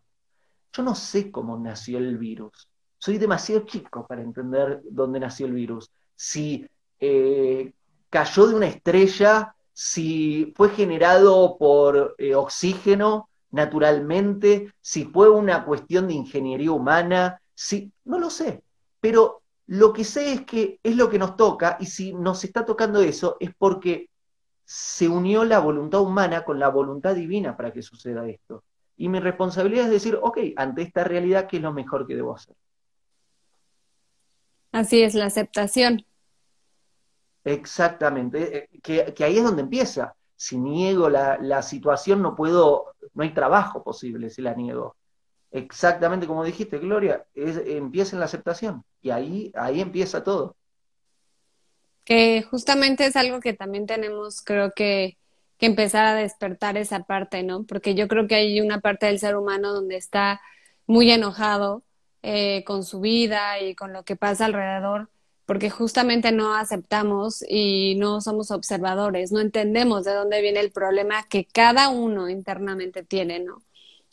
Yo 0.74 0.84
no 0.84 0.96
sé 0.96 1.32
cómo 1.32 1.58
nació 1.58 1.98
el 1.98 2.18
virus. 2.18 2.68
Soy 2.98 3.18
demasiado 3.18 3.62
chico 3.62 4.06
para 4.06 4.22
entender 4.22 4.82
dónde 4.90 5.20
nació 5.20 5.46
el 5.46 5.54
virus. 5.54 5.90
Si 6.16 6.68
eh, 7.00 7.74
cayó 8.10 8.48
de 8.48 8.56
una 8.56 8.68
estrella, 8.68 9.56
si 9.74 10.54
fue 10.56 10.70
generado 10.70 11.58
por 11.58 12.16
eh, 12.18 12.36
oxígeno, 12.36 13.30
naturalmente, 13.52 14.74
si 14.82 15.06
fue 15.06 15.30
una 15.30 15.66
cuestión 15.66 16.08
de 16.08 16.14
ingeniería 16.14 16.72
humana, 16.72 17.42
si, 17.56 17.92
no 18.06 18.20
lo 18.20 18.30
sé, 18.30 18.64
pero 19.00 19.42
lo 19.68 19.94
que 19.94 20.04
sé 20.04 20.34
es 20.34 20.46
que 20.46 20.80
es 20.84 20.96
lo 20.96 21.10
que 21.10 21.20
nos 21.20 21.36
toca 21.36 21.78
y 21.80 21.86
si 21.86 22.14
nos 22.14 22.44
está 22.44 22.66
tocando 22.66 23.02
eso 23.02 23.38
es 23.40 23.52
porque 23.58 24.10
se 24.66 25.08
unió 25.08 25.44
la 25.46 25.60
voluntad 25.60 26.02
humana 26.02 26.44
con 26.44 26.60
la 26.60 26.70
voluntad 26.70 27.16
divina 27.16 27.56
para 27.56 27.72
que 27.72 27.82
suceda 27.82 28.28
esto. 28.28 28.64
Y 29.00 29.10
mi 29.10 29.20
responsabilidad 29.20 29.86
es 29.86 29.92
decir, 29.92 30.20
ok, 30.22 30.38
ante 30.56 30.84
esta 30.84 31.04
realidad, 31.04 31.48
¿qué 31.48 31.58
es 31.58 31.64
lo 31.64 31.74
mejor 31.74 32.06
que 32.06 32.16
debo 32.16 32.36
hacer? 32.36 32.56
Así 34.72 35.02
es, 35.02 35.16
la 35.16 35.26
aceptación. 35.26 36.06
Exactamente, 37.44 38.58
eh, 38.58 38.70
que, 38.84 39.14
que 39.16 39.24
ahí 39.24 39.38
es 39.38 39.44
donde 39.44 39.64
empieza 39.64 40.14
si 40.40 40.58
niego 40.58 41.10
la, 41.10 41.62
situación 41.62 42.22
no 42.22 42.34
puedo, 42.34 42.96
no 43.14 43.24
hay 43.24 43.34
trabajo 43.34 43.84
posible 43.84 44.30
si 44.30 44.42
la 44.42 44.54
niego. 44.54 44.96
Exactamente 45.52 46.28
como 46.28 46.46
dijiste, 46.46 46.78
Gloria, 46.80 47.26
empieza 47.36 48.16
en 48.16 48.22
la 48.22 48.26
aceptación 48.26 48.86
y 49.02 49.10
ahí, 49.10 49.52
ahí 49.54 49.82
empieza 49.82 50.24
todo. 50.24 50.56
Que 52.06 52.42
justamente 52.50 53.06
es 53.06 53.18
algo 53.18 53.42
que 53.42 53.52
también 53.52 53.86
tenemos, 53.86 54.42
creo 54.42 54.72
que, 54.72 55.18
que 55.60 55.68
empezar 55.68 56.06
a 56.06 56.16
despertar 56.16 56.78
esa 56.78 57.04
parte, 57.04 57.44
¿no? 57.44 57.64
Porque 57.66 57.96
yo 57.96 58.08
creo 58.08 58.28
que 58.28 58.36
hay 58.36 58.62
una 58.62 58.80
parte 58.82 59.06
del 59.08 59.20
ser 59.20 59.36
humano 59.36 59.74
donde 59.74 59.98
está 59.98 60.42
muy 60.88 61.12
enojado 61.12 61.84
eh, 62.24 62.64
con 62.66 62.84
su 62.84 63.02
vida 63.02 63.60
y 63.62 63.76
con 63.76 63.94
lo 63.94 64.04
que 64.04 64.16
pasa 64.16 64.46
alrededor 64.46 65.10
porque 65.50 65.72
justamente 65.72 66.32
no 66.32 66.54
aceptamos 66.54 67.44
y 67.50 67.96
no 67.96 68.22
somos 68.22 68.52
observadores, 68.52 69.32
no 69.32 69.40
entendemos 69.40 70.04
de 70.06 70.14
dónde 70.14 70.44
viene 70.44 70.60
el 70.60 70.72
problema 70.72 71.24
que 71.28 71.44
cada 71.44 71.90
uno 71.90 72.30
internamente 72.30 73.02
tiene, 73.02 73.40
¿no? 73.40 73.64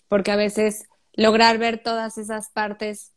Porque 0.08 0.30
a 0.30 0.36
veces 0.36 0.88
lograr 1.12 1.58
ver 1.58 1.82
todas 1.82 2.16
esas 2.16 2.48
partes 2.48 3.12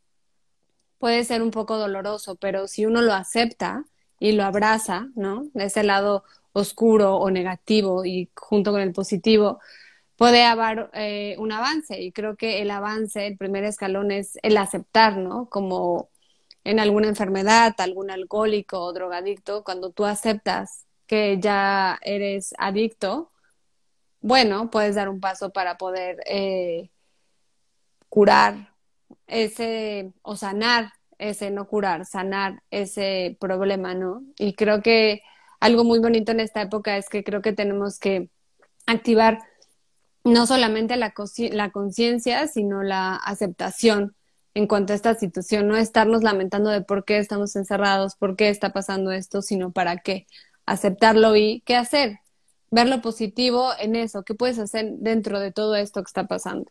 puede 0.98 1.24
ser 1.24 1.40
un 1.40 1.50
poco 1.50 1.78
doloroso, 1.78 2.34
pero 2.34 2.68
si 2.68 2.84
uno 2.84 3.00
lo 3.00 3.14
acepta 3.14 3.86
y 4.18 4.32
lo 4.32 4.44
abraza, 4.44 5.08
¿no? 5.14 5.46
De 5.54 5.64
ese 5.64 5.82
lado 5.82 6.22
oscuro 6.52 7.16
o 7.16 7.30
negativo 7.30 8.04
y 8.04 8.30
junto 8.34 8.72
con 8.72 8.80
el 8.80 8.92
positivo, 8.92 9.60
puede 10.16 10.44
haber 10.44 10.90
eh, 10.94 11.36
un 11.38 11.52
avance. 11.52 12.00
Y 12.00 12.12
creo 12.12 12.36
que 12.36 12.62
el 12.62 12.70
avance, 12.70 13.26
el 13.26 13.36
primer 13.38 13.64
escalón 13.64 14.10
es 14.10 14.38
el 14.42 14.56
aceptar, 14.56 15.16
¿no? 15.16 15.48
Como 15.48 16.10
en 16.64 16.80
alguna 16.80 17.08
enfermedad, 17.08 17.74
algún 17.78 18.10
alcohólico 18.10 18.80
o 18.80 18.92
drogadicto, 18.92 19.64
cuando 19.64 19.90
tú 19.90 20.04
aceptas 20.04 20.86
que 21.06 21.38
ya 21.40 21.98
eres 22.02 22.54
adicto, 22.58 23.32
bueno, 24.20 24.70
puedes 24.70 24.94
dar 24.96 25.08
un 25.08 25.20
paso 25.20 25.50
para 25.50 25.78
poder 25.78 26.18
eh, 26.26 26.90
curar 28.08 28.74
ese 29.26 30.12
o 30.22 30.36
sanar 30.36 30.92
ese, 31.18 31.50
no 31.50 31.68
curar, 31.68 32.06
sanar 32.06 32.62
ese 32.70 33.36
problema, 33.40 33.94
¿no? 33.94 34.22
Y 34.38 34.54
creo 34.54 34.82
que 34.82 35.22
algo 35.60 35.84
muy 35.84 35.98
bonito 35.98 36.32
en 36.32 36.40
esta 36.40 36.62
época 36.62 36.96
es 36.96 37.08
que 37.08 37.22
creo 37.22 37.42
que 37.42 37.52
tenemos 37.52 37.98
que 37.98 38.30
activar 38.86 39.38
no 40.24 40.46
solamente 40.46 40.96
la 40.96 41.12
conciencia, 41.70 42.46
sino 42.46 42.82
la 42.82 43.16
aceptación 43.16 44.14
en 44.54 44.66
cuanto 44.66 44.92
a 44.92 44.96
esta 44.96 45.14
situación, 45.14 45.68
no 45.68 45.76
estarnos 45.76 46.22
lamentando 46.22 46.70
de 46.70 46.82
por 46.82 47.04
qué 47.04 47.18
estamos 47.18 47.54
encerrados, 47.56 48.16
por 48.16 48.36
qué 48.36 48.48
está 48.48 48.72
pasando 48.72 49.12
esto, 49.12 49.42
sino 49.42 49.70
para 49.70 49.98
qué, 49.98 50.26
aceptarlo 50.66 51.36
y 51.36 51.62
qué 51.64 51.76
hacer, 51.76 52.18
ver 52.70 52.88
lo 52.88 53.00
positivo 53.00 53.70
en 53.78 53.96
eso, 53.96 54.24
qué 54.24 54.34
puedes 54.34 54.58
hacer 54.58 54.92
dentro 54.98 55.38
de 55.38 55.52
todo 55.52 55.76
esto 55.76 56.02
que 56.02 56.08
está 56.08 56.26
pasando. 56.26 56.70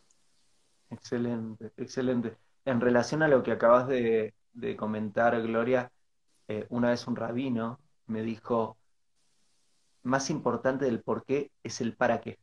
Excelente, 0.90 1.72
excelente. 1.76 2.36
En 2.64 2.80
relación 2.80 3.22
a 3.22 3.28
lo 3.28 3.42
que 3.42 3.52
acabas 3.52 3.88
de, 3.88 4.34
comentar, 4.76 5.40
Gloria, 5.42 5.90
eh, 6.48 6.66
una 6.68 6.90
vez 6.90 7.06
un 7.06 7.16
rabino 7.16 7.80
me 8.06 8.22
dijo, 8.22 8.76
más 10.02 10.30
importante 10.30 10.84
del 10.84 11.02
por 11.02 11.24
qué 11.24 11.50
es 11.62 11.80
el 11.80 11.94
para 11.94 12.20
qué. 12.20 12.38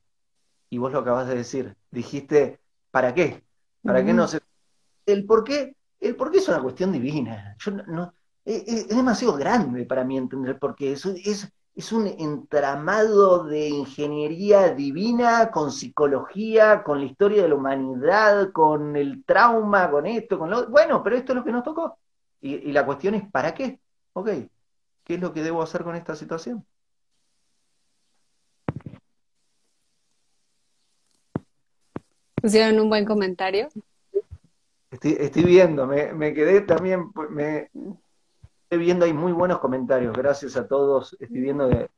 Y 0.70 0.78
vos 0.78 0.92
lo 0.92 1.00
acabas 1.00 1.28
de 1.28 1.36
decir, 1.36 1.76
dijiste, 1.92 2.60
¿para 2.92 3.14
qué? 3.14 3.44
¿Para 3.84 4.04
qué 4.04 4.14
no 4.14 4.28
se 4.28 4.40
el 5.08 5.26
por 5.26 5.44
qué, 5.44 5.76
el 6.00 6.16
por 6.16 6.32
qué 6.32 6.38
es 6.38 6.48
una 6.48 6.62
cuestión 6.62 6.92
divina. 6.92 7.56
Yo 7.60 7.72
no, 7.72 8.14
es, 8.46 8.88
demasiado 8.90 9.36
grande 9.36 9.86
para 9.86 10.04
mí 10.04 10.18
entender 10.18 10.60
por 10.60 10.76
qué. 10.76 10.92
Es, 10.92 11.06
es, 11.06 11.52
es 11.74 11.92
un 11.92 12.06
entramado 12.06 13.46
de 13.46 13.70
ingeniería 13.70 14.70
divina 14.74 15.50
con 15.50 15.72
psicología, 15.72 16.84
con 16.84 17.00
la 17.00 17.06
historia 17.06 17.42
de 17.42 17.50
la 17.50 17.56
humanidad, 17.56 18.52
con 18.52 18.96
el 18.96 19.24
trauma, 19.26 19.90
con 19.90 20.06
esto, 20.06 20.38
con 20.38 20.50
lo... 20.50 20.70
Bueno, 20.70 21.02
pero 21.02 21.16
esto 21.16 21.32
es 21.32 21.38
lo 21.38 21.44
que 21.44 21.52
nos 21.52 21.64
tocó. 21.64 21.98
Y, 22.42 22.56
y 22.56 22.72
la 22.72 22.86
cuestión 22.86 23.16
es, 23.16 23.32
¿para 23.32 23.54
qué? 23.54 23.80
Ok, 24.14 24.30
¿qué 25.04 25.16
es 25.16 25.22
lo 25.22 25.34
que 25.34 25.42
debo 25.42 25.62
hacer 25.62 25.84
con 25.84 25.96
esta 25.96 26.16
situación? 26.16 26.66
Pusieron 32.42 32.80
un 32.80 32.90
buen 32.90 33.06
comentario. 33.06 33.68
Estoy, 34.90 35.44
viendo, 35.44 35.86
me, 35.86 36.34
quedé 36.34 36.62
también, 36.62 37.12
pues, 37.12 37.30
me 37.30 37.70
estoy 38.64 38.80
viendo, 38.80 39.06
hay 39.06 39.14
muy 39.14 39.34
buenos 39.34 39.60
comentarios, 39.60 40.16
gracias 40.16 40.56
a 40.56 40.68
todos, 40.68 41.16
estoy 41.20 41.42
viendo 41.42 41.70
que 41.70 41.90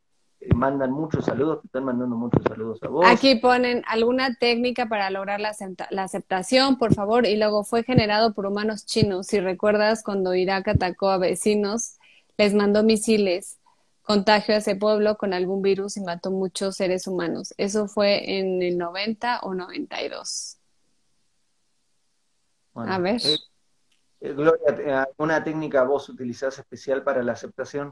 mandan 0.56 0.92
muchos 0.92 1.26
saludos, 1.26 1.62
te 1.62 1.68
están 1.68 1.84
mandando 1.84 2.16
muchos 2.16 2.42
saludos 2.44 2.80
a 2.82 2.88
vos. 2.88 3.06
Aquí 3.08 3.36
ponen 3.36 3.84
alguna 3.88 4.36
técnica 4.36 4.88
para 4.88 5.10
lograr 5.12 5.40
la, 5.40 5.56
la, 5.92 6.04
aceptación, 6.04 6.78
por 6.78 6.96
favor, 6.96 7.26
y 7.28 7.38
luego 7.38 7.64
fue 7.64 7.84
generado 7.84 8.34
por 8.34 8.48
humanos 8.48 8.86
chinos. 8.86 9.28
Si 9.28 9.40
recuerdas 9.40 10.04
cuando 10.04 10.34
Irak 10.34 10.68
atacó 10.70 11.10
a 11.10 11.18
vecinos, 11.18 11.98
les 12.38 12.54
mandó 12.56 12.84
misiles, 12.84 13.59
contagio 14.10 14.56
a 14.56 14.58
ese 14.58 14.76
pueblo 14.76 15.18
con 15.18 15.34
algún 15.34 15.62
virus 15.62 15.96
y 15.98 16.02
mató 16.02 16.32
muchos 16.32 16.78
seres 16.78 17.06
humanos. 17.06 17.54
Eso 17.58 17.88
fue 17.88 18.40
en 18.40 18.62
el 18.64 18.78
90 18.78 19.42
o 19.44 19.54
92 19.54 20.60
a 22.88 22.98
ver. 23.00 23.22
Eh, 23.24 23.38
eh, 24.22 24.34
Gloria, 24.34 25.04
¿alguna 25.04 25.44
técnica 25.44 25.84
vos 25.84 26.10
utilizás 26.10 26.58
especial 26.60 27.04
para 27.04 27.24
la 27.24 27.34
aceptación? 27.34 27.92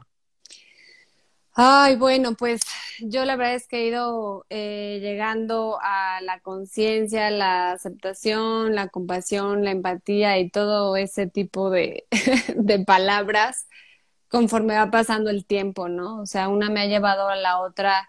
Ay, 1.60 1.96
bueno, 1.96 2.34
pues 2.34 2.60
yo 3.00 3.24
la 3.24 3.34
verdad 3.34 3.56
es 3.56 3.66
que 3.66 3.78
he 3.78 3.86
ido 3.88 4.46
eh, 4.48 4.98
llegando 5.00 5.78
a 5.82 6.20
la 6.20 6.40
conciencia, 6.40 7.30
la 7.30 7.72
aceptación, 7.72 8.76
la 8.76 8.88
compasión, 8.88 9.64
la 9.64 9.72
empatía 9.72 10.38
y 10.38 10.50
todo 10.50 10.96
ese 10.96 11.26
tipo 11.26 11.70
de, 11.70 12.06
de 12.56 12.84
palabras 12.84 13.68
conforme 14.28 14.76
va 14.76 14.90
pasando 14.90 15.30
el 15.30 15.44
tiempo, 15.44 15.88
¿no? 15.88 16.20
O 16.20 16.26
sea, 16.26 16.48
una 16.48 16.70
me 16.70 16.80
ha 16.80 16.86
llevado 16.86 17.28
a 17.28 17.36
la 17.36 17.60
otra 17.60 18.08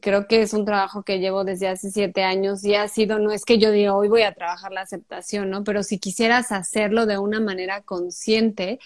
creo 0.00 0.28
que 0.28 0.42
es 0.42 0.52
un 0.52 0.64
trabajo 0.64 1.02
que 1.02 1.18
llevo 1.18 1.44
desde 1.44 1.68
hace 1.68 1.90
siete 1.90 2.22
años 2.22 2.64
y 2.64 2.74
ha 2.74 2.88
sido, 2.88 3.18
no 3.18 3.32
es 3.32 3.44
que 3.44 3.58
yo 3.58 3.70
diga 3.70 3.94
hoy 3.94 4.08
voy 4.08 4.22
a 4.22 4.34
trabajar 4.34 4.72
la 4.72 4.82
aceptación, 4.82 5.50
¿no? 5.50 5.64
Pero 5.64 5.82
si 5.82 5.98
quisieras 5.98 6.52
hacerlo 6.52 7.06
de 7.06 7.18
una 7.18 7.40
manera 7.40 7.82
consciente 7.82 8.78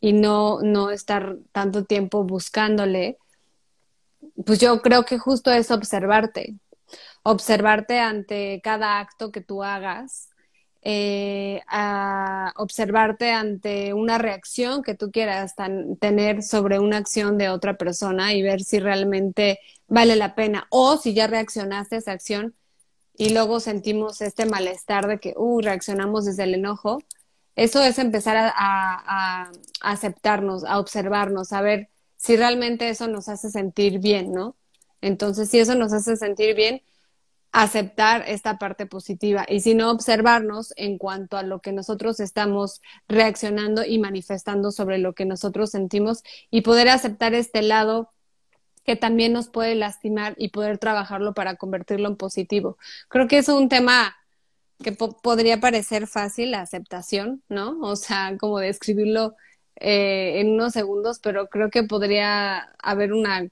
y 0.00 0.12
no, 0.12 0.60
no 0.62 0.90
estar 0.90 1.36
tanto 1.52 1.84
tiempo 1.84 2.24
buscándole, 2.24 3.18
pues 4.44 4.58
yo 4.58 4.82
creo 4.82 5.04
que 5.04 5.18
justo 5.18 5.52
es 5.52 5.70
observarte, 5.70 6.56
observarte 7.22 8.00
ante 8.00 8.60
cada 8.62 8.98
acto 8.98 9.30
que 9.30 9.40
tú 9.40 9.62
hagas 9.62 10.31
eh, 10.82 11.62
a 11.68 12.52
observarte 12.56 13.30
ante 13.30 13.94
una 13.94 14.18
reacción 14.18 14.82
que 14.82 14.94
tú 14.94 15.12
quieras 15.12 15.54
tener 16.00 16.42
sobre 16.42 16.80
una 16.80 16.96
acción 16.96 17.38
de 17.38 17.48
otra 17.50 17.76
persona 17.76 18.34
y 18.34 18.42
ver 18.42 18.62
si 18.62 18.80
realmente 18.80 19.60
vale 19.86 20.16
la 20.16 20.34
pena 20.34 20.66
o 20.70 20.96
si 20.96 21.14
ya 21.14 21.28
reaccionaste 21.28 21.96
a 21.96 21.98
esa 21.98 22.12
acción 22.12 22.54
y 23.16 23.30
luego 23.30 23.60
sentimos 23.60 24.20
este 24.22 24.46
malestar 24.46 25.06
de 25.06 25.20
que, 25.20 25.34
uh, 25.36 25.60
reaccionamos 25.60 26.24
desde 26.24 26.44
el 26.44 26.54
enojo. 26.54 26.98
Eso 27.54 27.82
es 27.82 27.98
empezar 27.98 28.36
a, 28.36 28.52
a 28.56 29.52
aceptarnos, 29.82 30.64
a 30.64 30.78
observarnos, 30.78 31.52
a 31.52 31.60
ver 31.62 31.90
si 32.16 32.36
realmente 32.36 32.88
eso 32.88 33.08
nos 33.08 33.28
hace 33.28 33.50
sentir 33.50 33.98
bien, 34.00 34.32
¿no? 34.32 34.56
Entonces, 35.00 35.50
si 35.50 35.58
eso 35.60 35.74
nos 35.74 35.92
hace 35.92 36.16
sentir 36.16 36.54
bien, 36.56 36.82
aceptar 37.52 38.24
esta 38.26 38.58
parte 38.58 38.86
positiva 38.86 39.44
y 39.46 39.60
si 39.60 39.74
no 39.74 39.90
observarnos 39.90 40.72
en 40.76 40.96
cuanto 40.96 41.36
a 41.36 41.42
lo 41.42 41.60
que 41.60 41.72
nosotros 41.72 42.18
estamos 42.18 42.80
reaccionando 43.08 43.84
y 43.84 43.98
manifestando 43.98 44.72
sobre 44.72 44.98
lo 44.98 45.12
que 45.12 45.26
nosotros 45.26 45.70
sentimos 45.70 46.22
y 46.50 46.62
poder 46.62 46.88
aceptar 46.88 47.34
este 47.34 47.60
lado 47.60 48.10
que 48.84 48.96
también 48.96 49.32
nos 49.32 49.48
puede 49.48 49.74
lastimar 49.74 50.34
y 50.38 50.48
poder 50.48 50.78
trabajarlo 50.78 51.34
para 51.34 51.56
convertirlo 51.56 52.08
en 52.08 52.16
positivo. 52.16 52.78
Creo 53.08 53.28
que 53.28 53.38
es 53.38 53.48
un 53.48 53.68
tema 53.68 54.16
que 54.82 54.92
podría 54.92 55.60
parecer 55.60 56.08
fácil, 56.08 56.50
la 56.52 56.62
aceptación, 56.62 57.42
¿no? 57.48 57.78
O 57.82 57.96
sea, 57.96 58.36
como 58.38 58.58
describirlo 58.58 59.36
eh, 59.76 60.40
en 60.40 60.50
unos 60.50 60.72
segundos, 60.72 61.20
pero 61.20 61.48
creo 61.48 61.70
que 61.70 61.84
podría 61.84 62.72
haber 62.82 63.12
una 63.12 63.46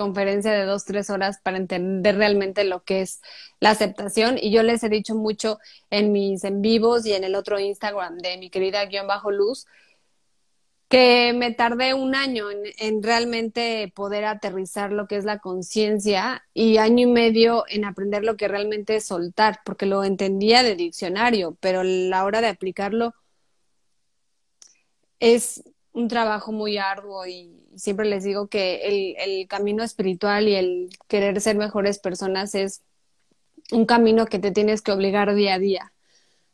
conferencia 0.00 0.52
de 0.52 0.64
dos, 0.64 0.86
tres 0.86 1.10
horas 1.10 1.40
para 1.42 1.58
entender 1.58 2.16
realmente 2.16 2.64
lo 2.64 2.84
que 2.84 3.02
es 3.02 3.20
la 3.60 3.68
aceptación. 3.68 4.38
Y 4.40 4.50
yo 4.50 4.62
les 4.62 4.82
he 4.82 4.88
dicho 4.88 5.14
mucho 5.14 5.58
en 5.90 6.10
mis 6.10 6.42
en 6.44 6.62
vivos 6.62 7.04
y 7.04 7.12
en 7.12 7.22
el 7.22 7.34
otro 7.34 7.60
Instagram 7.60 8.16
de 8.16 8.38
mi 8.38 8.48
querida 8.48 8.86
guion 8.86 9.06
bajo 9.06 9.30
luz, 9.30 9.66
que 10.88 11.34
me 11.34 11.52
tardé 11.52 11.92
un 11.92 12.14
año 12.14 12.46
en, 12.50 13.02
realmente 13.02 13.92
poder 13.94 14.24
aterrizar 14.24 14.90
lo 14.90 15.06
que 15.06 15.16
es 15.16 15.24
la 15.26 15.38
conciencia 15.38 16.46
y 16.54 16.78
año 16.78 17.06
y 17.06 17.12
medio 17.12 17.64
en 17.68 17.84
aprender 17.84 18.24
lo 18.24 18.38
que 18.38 18.48
realmente 18.48 18.96
es 18.96 19.04
soltar, 19.06 19.60
porque 19.66 19.84
lo 19.84 20.02
entendía 20.02 20.62
de 20.62 20.76
diccionario, 20.76 21.58
pero 21.60 21.82
la 21.82 22.24
hora 22.24 22.40
de 22.40 22.48
aplicarlo 22.48 23.14
es 25.20 25.62
un 26.00 26.08
trabajo 26.08 26.52
muy 26.52 26.78
arduo 26.78 27.26
y 27.26 27.60
siempre 27.76 28.06
les 28.06 28.24
digo 28.24 28.48
que 28.48 29.16
el, 29.18 29.48
camino 29.48 29.82
espiritual 29.82 30.48
y 30.48 30.54
el 30.54 30.90
querer 31.08 31.40
ser 31.40 31.56
mejores 31.56 31.98
personas 31.98 32.54
es 32.54 32.82
un 33.72 33.86
camino 33.86 34.26
que 34.26 34.38
te 34.38 34.50
tienes 34.50 34.82
que 34.82 34.92
obligar 34.92 35.34
día 35.34 35.54
a 35.54 35.58
día. 35.58 35.92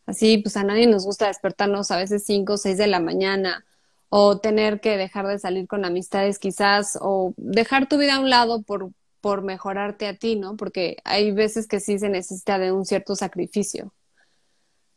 Así, 0.07 0.39
pues 0.39 0.57
a 0.57 0.65
nadie 0.65 0.87
nos 0.87 1.05
gusta 1.05 1.27
despertarnos 1.27 1.91
a 1.91 1.97
veces 1.97 2.25
5 2.25 2.53
o 2.53 2.57
6 2.57 2.79
de 2.79 2.87
la 2.87 3.01
mañana 3.01 3.65
o 4.09 4.39
tener 4.39 4.81
que 4.81 4.97
dejar 4.97 5.27
de 5.27 5.39
salir 5.39 5.67
con 5.67 5.85
amistades 5.85 6.39
quizás 6.39 6.99
o 7.01 7.35
dejar 7.37 7.89
tu 7.89 7.99
vida 7.99 8.17
a 8.17 8.21
un 8.21 8.31
lado 8.31 8.63
por, 8.63 8.91
por 9.21 9.43
mejorarte 9.43 10.07
a 10.07 10.17
ti, 10.17 10.37
¿no? 10.37 10.57
Porque 10.57 10.99
hay 11.05 11.33
veces 11.33 11.67
que 11.67 11.81
sí 11.81 11.99
se 11.99 12.09
necesita 12.09 12.59
de 12.59 12.73
un 12.73 12.85
cierto 12.85 13.17
sacrificio. 13.17 13.93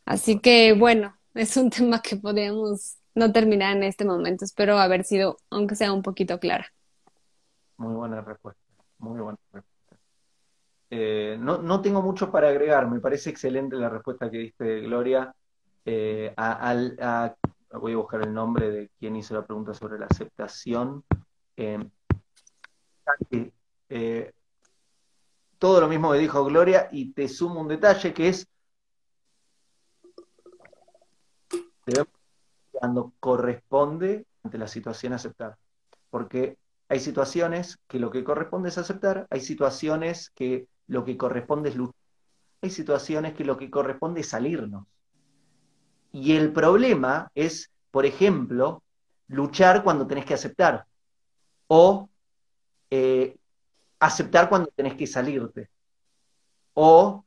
Así 0.04 0.38
que 0.38 0.74
bueno, 0.74 1.16
es 1.34 1.56
un 1.56 1.70
tema 1.70 2.02
que 2.02 2.16
podríamos 2.16 2.99
no 3.20 3.32
terminar 3.32 3.76
en 3.76 3.84
este 3.84 4.04
momento. 4.04 4.44
Espero 4.44 4.78
haber 4.78 5.04
sido, 5.04 5.36
aunque 5.50 5.76
sea 5.76 5.92
un 5.92 6.02
poquito 6.02 6.40
clara. 6.40 6.66
Muy 7.76 7.94
buena 7.94 8.20
respuesta, 8.22 8.62
muy 8.98 9.20
buena 9.20 9.38
respuesta. 9.52 9.70
Eh, 10.92 11.36
no, 11.38 11.80
tengo 11.80 12.02
mucho 12.02 12.32
para 12.32 12.48
agregar, 12.48 12.90
me 12.90 12.98
parece 12.98 13.30
excelente 13.30 13.76
la 13.76 13.88
respuesta 13.88 14.30
que 14.30 14.38
diste, 14.38 14.80
Gloria. 14.80 15.32
Eh, 15.84 16.34
voy 17.72 17.92
a 17.92 17.96
buscar 17.96 18.22
el 18.22 18.34
nombre 18.34 18.70
de 18.70 18.90
quien 18.98 19.16
hizo 19.16 19.34
la 19.34 19.46
pregunta 19.46 19.72
sobre 19.72 19.98
la 19.98 20.06
aceptación. 20.06 21.04
Eh, 21.56 21.78
todo 25.58 25.80
lo 25.80 25.88
mismo 25.88 26.12
que 26.12 26.18
dijo 26.18 26.44
Gloria 26.44 26.88
y 26.90 27.12
te 27.12 27.28
sumo 27.28 27.60
un 27.60 27.68
detalle 27.68 28.14
que 28.14 28.28
es 28.28 28.48
cuando 32.80 33.12
corresponde 33.20 34.24
ante 34.42 34.56
la 34.56 34.66
situación 34.66 35.12
aceptar. 35.12 35.58
Porque 36.08 36.56
hay 36.88 36.98
situaciones 36.98 37.78
que 37.86 37.98
lo 37.98 38.10
que 38.10 38.24
corresponde 38.24 38.70
es 38.70 38.78
aceptar, 38.78 39.26
hay 39.28 39.42
situaciones 39.42 40.30
que 40.30 40.66
lo 40.86 41.04
que 41.04 41.18
corresponde 41.18 41.68
es 41.68 41.76
luchar, 41.76 41.94
hay 42.62 42.70
situaciones 42.70 43.34
que 43.34 43.44
lo 43.44 43.58
que 43.58 43.70
corresponde 43.70 44.22
es 44.22 44.30
salirnos. 44.30 44.86
Y 46.10 46.32
el 46.32 46.54
problema 46.54 47.30
es, 47.34 47.70
por 47.90 48.06
ejemplo, 48.06 48.82
luchar 49.28 49.84
cuando 49.84 50.06
tenés 50.06 50.24
que 50.24 50.34
aceptar 50.34 50.86
o 51.68 52.08
eh, 52.88 53.36
aceptar 53.98 54.48
cuando 54.48 54.70
tenés 54.74 54.94
que 54.94 55.06
salirte 55.06 55.68
o 56.72 57.26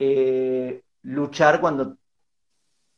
eh, 0.00 0.82
luchar 1.02 1.60
cuando 1.60 1.96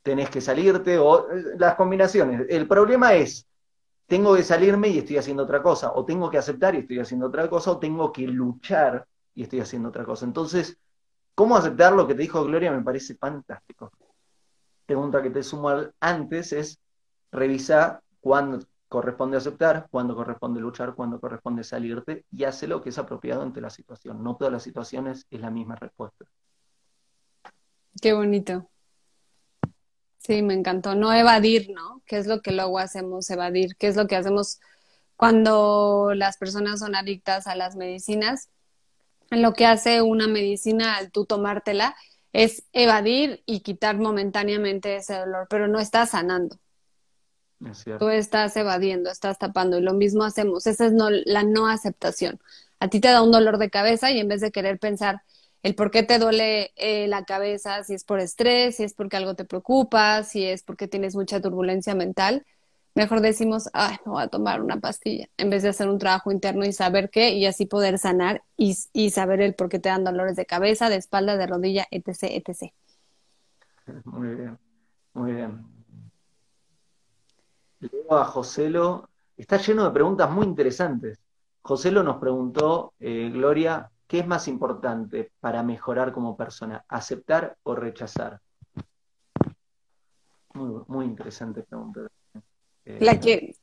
tenés 0.02 0.30
que 0.30 0.40
salirte, 0.40 0.98
o 0.98 1.30
eh, 1.30 1.44
las 1.58 1.74
combinaciones. 1.76 2.46
El 2.48 2.66
problema 2.66 3.14
es, 3.14 3.46
tengo 4.06 4.34
que 4.34 4.42
salirme 4.42 4.88
y 4.88 4.98
estoy 4.98 5.16
haciendo 5.16 5.44
otra 5.44 5.62
cosa, 5.62 5.92
o 5.94 6.04
tengo 6.04 6.28
que 6.30 6.38
aceptar 6.38 6.74
y 6.74 6.78
estoy 6.78 6.98
haciendo 6.98 7.26
otra 7.26 7.48
cosa, 7.48 7.70
o 7.70 7.78
tengo 7.78 8.12
que 8.12 8.26
luchar 8.26 9.06
y 9.34 9.44
estoy 9.44 9.60
haciendo 9.60 9.88
otra 9.88 10.04
cosa. 10.04 10.24
Entonces, 10.24 10.76
¿cómo 11.34 11.56
aceptar 11.56 11.92
lo 11.92 12.06
que 12.06 12.14
te 12.14 12.22
dijo 12.22 12.44
Gloria? 12.44 12.72
Me 12.72 12.82
parece 12.82 13.14
fantástico. 13.14 13.92
Pregunta 14.84 15.22
que 15.22 15.30
te 15.30 15.42
sumo 15.42 15.70
antes 16.00 16.52
es, 16.52 16.78
revisar 17.30 18.02
cuándo 18.20 18.60
corresponde 18.88 19.38
aceptar, 19.38 19.86
cuándo 19.90 20.14
corresponde 20.14 20.60
luchar, 20.60 20.94
cuándo 20.94 21.18
corresponde 21.18 21.64
salirte, 21.64 22.26
y 22.30 22.44
hace 22.44 22.66
lo 22.66 22.82
que 22.82 22.90
es 22.90 22.98
apropiado 22.98 23.40
ante 23.40 23.62
la 23.62 23.70
situación. 23.70 24.22
No 24.22 24.36
todas 24.36 24.52
las 24.52 24.62
situaciones 24.62 25.26
es 25.30 25.40
la 25.40 25.50
misma 25.50 25.76
respuesta. 25.76 26.26
Qué 28.02 28.12
bonito. 28.12 28.68
Sí, 30.24 30.42
me 30.42 30.54
encantó. 30.54 30.94
No 30.94 31.12
evadir, 31.12 31.70
¿no? 31.70 32.02
¿Qué 32.06 32.16
es 32.16 32.26
lo 32.26 32.42
que 32.42 32.52
luego 32.52 32.78
hacemos? 32.78 33.28
Evadir. 33.30 33.76
¿Qué 33.76 33.88
es 33.88 33.96
lo 33.96 34.06
que 34.06 34.16
hacemos 34.16 34.60
cuando 35.16 36.12
las 36.14 36.36
personas 36.36 36.80
son 36.80 36.94
adictas 36.94 37.46
a 37.48 37.56
las 37.56 37.74
medicinas? 37.74 38.48
Lo 39.30 39.52
que 39.52 39.66
hace 39.66 40.00
una 40.02 40.28
medicina 40.28 40.96
al 40.96 41.10
tú 41.10 41.24
tomártela 41.24 41.96
es 42.32 42.64
evadir 42.72 43.42
y 43.46 43.60
quitar 43.60 43.98
momentáneamente 43.98 44.96
ese 44.96 45.14
dolor, 45.14 45.46
pero 45.50 45.66
no 45.68 45.80
estás 45.80 46.10
sanando. 46.10 46.58
Tú 47.98 48.08
estás 48.08 48.56
evadiendo, 48.56 49.10
estás 49.10 49.38
tapando 49.38 49.78
y 49.78 49.82
lo 49.82 49.94
mismo 49.94 50.24
hacemos. 50.24 50.66
Esa 50.66 50.86
es 50.86 50.92
no, 50.92 51.10
la 51.10 51.42
no 51.42 51.68
aceptación. 51.68 52.40
A 52.80 52.88
ti 52.88 53.00
te 53.00 53.08
da 53.08 53.22
un 53.22 53.30
dolor 53.32 53.58
de 53.58 53.70
cabeza 53.70 54.10
y 54.10 54.18
en 54.20 54.28
vez 54.28 54.40
de 54.40 54.50
querer 54.50 54.78
pensar 54.78 55.22
el 55.62 55.74
por 55.74 55.90
qué 55.90 56.02
te 56.02 56.18
duele 56.18 56.72
eh, 56.76 57.06
la 57.06 57.24
cabeza, 57.24 57.84
si 57.84 57.94
es 57.94 58.04
por 58.04 58.18
estrés, 58.18 58.76
si 58.76 58.84
es 58.84 58.94
porque 58.94 59.16
algo 59.16 59.34
te 59.34 59.44
preocupa, 59.44 60.24
si 60.24 60.44
es 60.44 60.62
porque 60.62 60.88
tienes 60.88 61.14
mucha 61.14 61.40
turbulencia 61.40 61.94
mental, 61.94 62.44
mejor 62.94 63.20
decimos, 63.20 63.70
ay, 63.72 63.96
me 64.04 64.12
voy 64.12 64.22
a 64.24 64.28
tomar 64.28 64.60
una 64.60 64.80
pastilla, 64.80 65.28
en 65.36 65.50
vez 65.50 65.62
de 65.62 65.70
hacer 65.70 65.88
un 65.88 65.98
trabajo 65.98 66.32
interno 66.32 66.64
y 66.64 66.72
saber 66.72 67.10
qué, 67.10 67.30
y 67.30 67.46
así 67.46 67.66
poder 67.66 67.98
sanar 67.98 68.42
y, 68.56 68.74
saber 69.10 69.40
el 69.40 69.54
por 69.54 69.68
qué 69.68 69.78
te 69.78 69.88
dan 69.88 70.04
dolores 70.04 70.36
de 70.36 70.46
cabeza, 70.46 70.88
de 70.88 70.96
espalda, 70.96 71.36
de 71.36 71.46
rodilla, 71.46 71.86
etc., 71.90 72.24
etc. 72.24 72.72
Muy 74.04 74.34
bien, 74.34 74.58
muy 75.14 75.32
bien. 75.32 75.64
Luego 77.78 78.16
a 78.16 78.24
Joselo, 78.24 79.08
está 79.36 79.58
lleno 79.58 79.84
de 79.84 79.90
preguntas 79.90 80.30
muy 80.30 80.46
interesantes. 80.46 81.18
Joselo 81.62 82.02
nos 82.02 82.18
preguntó, 82.18 82.94
eh, 82.98 83.30
Gloria, 83.32 83.90
¿qué 84.12 84.18
es 84.18 84.26
más 84.26 84.46
importante 84.46 85.32
para 85.40 85.62
mejorar 85.62 86.12
como 86.12 86.36
persona? 86.36 86.84
¿Aceptar 86.86 87.56
o 87.62 87.74
rechazar? 87.74 88.42
Muy, 90.52 91.06
interesante 91.06 91.62
pregunta. 91.62 92.02
Eh, 92.84 92.98
La 93.00 93.18
que... 93.18 93.56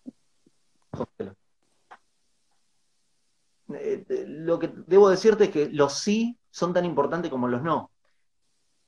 Eh, 3.76 4.26
lo 4.28 4.58
que 4.58 4.74
debo 4.88 5.12
decirte 5.12 5.44
es 5.44 5.50
que 5.52 5.70
los 5.70 5.94
sí 5.94 6.36
son 6.50 6.74
tan 6.74 6.84
importantes 6.84 7.30
como 7.30 7.48
los 7.48 7.62
no. 7.62 7.92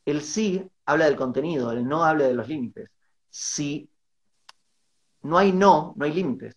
El 0.04 0.24
sí 0.24 0.67
habla 0.86 1.06
del 1.06 1.15
contenido, 1.15 1.71
el 1.71 1.88
no 1.88 2.04
habla 2.04 2.26
de 2.26 2.34
los 2.34 2.47
límites. 2.47 2.89
Si 3.30 3.88
no 5.21 5.38
hay 5.38 5.52
no, 5.52 5.93
no 5.95 6.06
hay 6.06 6.13
límites. 6.13 6.56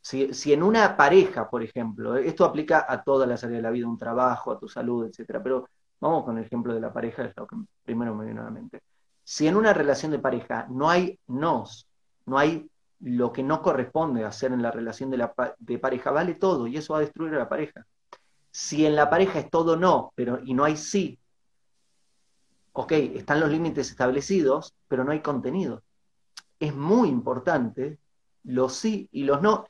Si, 0.00 0.52
en 0.52 0.62
una 0.62 0.96
pareja, 0.96 1.50
por 1.50 1.62
ejemplo, 1.62 2.16
esto 2.16 2.44
aplica 2.44 2.86
a 2.88 3.02
todas 3.02 3.28
las 3.28 3.44
áreas 3.44 3.58
de 3.58 3.62
la 3.62 3.70
vida, 3.70 3.86
un 3.86 3.98
trabajo, 3.98 4.52
a 4.52 4.58
tu 4.58 4.68
salud, 4.68 5.06
etcétera, 5.06 5.42
pero 5.42 5.68
vamos 6.00 6.24
con 6.24 6.38
el 6.38 6.44
ejemplo 6.44 6.72
de 6.72 6.80
la 6.80 6.92
pareja, 6.92 7.24
es 7.24 7.36
lo 7.36 7.46
que 7.46 7.56
primero 7.84 8.14
me 8.14 8.24
viene 8.24 8.40
a 8.40 8.44
la 8.44 8.50
mente. 8.50 8.82
Si 9.22 9.46
en 9.46 9.56
una 9.56 9.74
relación 9.74 10.12
de 10.12 10.18
pareja 10.18 10.66
no 10.70 10.88
hay 10.88 11.18
nos, 11.26 11.86
no 12.26 12.38
hay 12.38 12.70
lo 13.00 13.32
que 13.32 13.42
no 13.42 13.60
corresponde 13.60 14.24
hacer 14.24 14.52
en 14.52 14.62
la 14.62 14.70
relación 14.70 15.10
de, 15.10 15.28
de 15.58 15.78
pareja, 15.78 16.10
vale 16.10 16.34
todo 16.34 16.66
y 16.66 16.76
eso 16.76 16.94
va 16.94 17.00
a 17.00 17.02
destruir 17.02 17.34
a 17.34 17.38
la 17.38 17.48
pareja. 17.48 17.84
Si 18.50 18.86
en 18.86 18.96
la 18.96 19.10
pareja 19.10 19.40
es 19.40 19.50
todo 19.50 19.76
no, 19.76 20.12
pero 20.14 20.40
y 20.42 20.54
no 20.54 20.64
hay 20.64 20.76
sí, 20.76 21.18
ok, 22.72 22.92
están 22.92 23.40
los 23.40 23.50
límites 23.50 23.90
establecidos, 23.90 24.74
pero 24.88 25.04
no 25.04 25.12
hay 25.12 25.20
contenido 25.20 25.82
es 26.60 26.74
muy 26.74 27.08
importante 27.08 27.98
los 28.44 28.74
sí 28.74 29.08
y 29.12 29.24
los 29.24 29.42
no. 29.42 29.66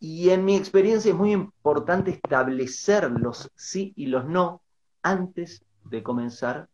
Y 0.00 0.30
en 0.30 0.44
mi 0.44 0.56
experiencia 0.56 1.10
es 1.10 1.16
muy 1.16 1.32
importante 1.32 2.12
establecer 2.12 3.10
los 3.10 3.50
sí 3.56 3.92
y 3.96 4.06
los 4.06 4.24
no 4.26 4.62
antes 5.02 5.62
de 5.84 6.02
comenzar 6.02 6.68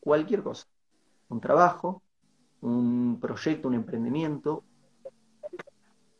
cualquier 0.00 0.42
cosa. 0.42 0.66
Un 1.28 1.40
trabajo, 1.40 2.02
un 2.60 3.18
proyecto, 3.20 3.68
un 3.68 3.74
emprendimiento, 3.74 4.64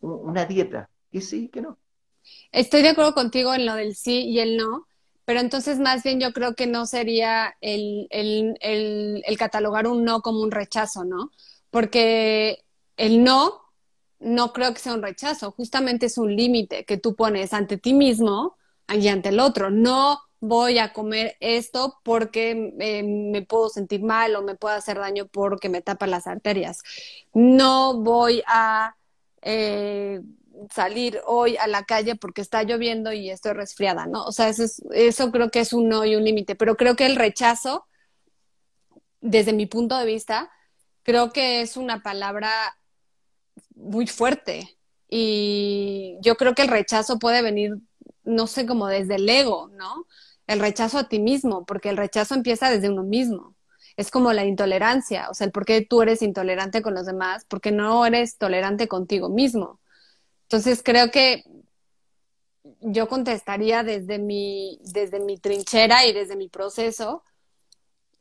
una 0.00 0.46
dieta. 0.46 0.88
Que 1.12 1.20
sí, 1.20 1.48
que 1.48 1.62
no. 1.62 1.78
Estoy 2.52 2.82
de 2.82 2.90
acuerdo 2.90 3.14
contigo 3.14 3.54
en 3.54 3.66
lo 3.66 3.74
del 3.74 3.94
sí 3.94 4.24
y 4.24 4.40
el 4.40 4.56
no, 4.56 4.86
pero 5.24 5.40
entonces 5.40 5.78
más 5.78 6.02
bien 6.02 6.20
yo 6.20 6.32
creo 6.32 6.54
que 6.54 6.66
no 6.66 6.86
sería 6.86 7.54
el, 7.60 8.08
el 8.10 9.36
catalogar 9.38 9.86
un 9.86 10.04
no 10.04 10.22
como 10.22 10.40
un 10.40 10.50
rechazo, 10.50 11.04
¿no? 11.04 11.30
Porque 11.70 12.64
el 12.96 13.22
no, 13.22 13.65
no 14.18 14.52
creo 14.52 14.72
que 14.72 14.80
sea 14.80 14.94
un 14.94 15.02
rechazo, 15.02 15.50
justamente 15.52 16.06
es 16.06 16.18
un 16.18 16.34
límite 16.34 16.84
que 16.84 16.96
tú 16.96 17.14
pones 17.14 17.52
ante 17.52 17.76
ti 17.76 17.92
mismo 17.94 18.56
y 18.88 19.08
ante 19.08 19.30
el 19.30 19.40
otro. 19.40 19.70
No 19.70 20.20
voy 20.40 20.78
a 20.78 20.92
comer 20.92 21.36
esto 21.40 21.98
porque 22.02 22.74
eh, 22.78 23.02
me 23.02 23.42
puedo 23.42 23.68
sentir 23.68 24.02
mal 24.02 24.36
o 24.36 24.42
me 24.42 24.54
puede 24.54 24.76
hacer 24.76 24.98
daño 24.98 25.26
porque 25.26 25.68
me 25.68 25.82
tapa 25.82 26.06
las 26.06 26.26
arterias. 26.26 26.82
No 27.34 28.00
voy 28.02 28.42
a 28.46 28.96
eh, 29.42 30.20
salir 30.72 31.20
hoy 31.26 31.56
a 31.56 31.66
la 31.66 31.84
calle 31.84 32.16
porque 32.16 32.40
está 32.40 32.62
lloviendo 32.62 33.12
y 33.12 33.30
estoy 33.30 33.52
resfriada, 33.52 34.06
¿no? 34.06 34.24
O 34.24 34.32
sea, 34.32 34.48
eso, 34.48 34.64
eso 34.92 35.30
creo 35.30 35.50
que 35.50 35.60
es 35.60 35.72
un 35.72 35.88
no 35.88 36.04
y 36.04 36.16
un 36.16 36.24
límite, 36.24 36.54
pero 36.54 36.76
creo 36.76 36.96
que 36.96 37.06
el 37.06 37.16
rechazo, 37.16 37.86
desde 39.20 39.52
mi 39.52 39.66
punto 39.66 39.96
de 39.98 40.06
vista, 40.06 40.50
creo 41.02 41.32
que 41.32 41.60
es 41.60 41.76
una 41.76 42.02
palabra 42.02 42.50
muy 43.76 44.06
fuerte. 44.06 44.76
Y 45.08 46.18
yo 46.20 46.36
creo 46.36 46.54
que 46.54 46.62
el 46.62 46.68
rechazo 46.68 47.18
puede 47.18 47.42
venir, 47.42 47.76
no 48.24 48.46
sé, 48.46 48.66
como 48.66 48.88
desde 48.88 49.16
el 49.16 49.28
ego, 49.28 49.68
¿no? 49.68 50.06
El 50.46 50.60
rechazo 50.60 50.98
a 50.98 51.08
ti 51.08 51.20
mismo, 51.20 51.64
porque 51.64 51.90
el 51.90 51.96
rechazo 51.96 52.34
empieza 52.34 52.70
desde 52.70 52.90
uno 52.90 53.04
mismo. 53.04 53.54
Es 53.96 54.10
como 54.10 54.32
la 54.32 54.44
intolerancia, 54.44 55.30
o 55.30 55.34
sea, 55.34 55.46
el 55.46 55.52
por 55.52 55.64
qué 55.64 55.82
tú 55.82 56.02
eres 56.02 56.22
intolerante 56.22 56.82
con 56.82 56.94
los 56.94 57.06
demás, 57.06 57.46
porque 57.48 57.72
no 57.72 58.04
eres 58.04 58.36
tolerante 58.36 58.88
contigo 58.88 59.28
mismo. 59.28 59.80
Entonces 60.42 60.82
creo 60.82 61.10
que 61.10 61.44
yo 62.80 63.08
contestaría 63.08 63.82
desde 63.82 64.18
mi, 64.18 64.80
desde 64.82 65.20
mi 65.20 65.38
trinchera 65.38 66.04
y 66.06 66.12
desde 66.12 66.36
mi 66.36 66.48
proceso, 66.48 67.22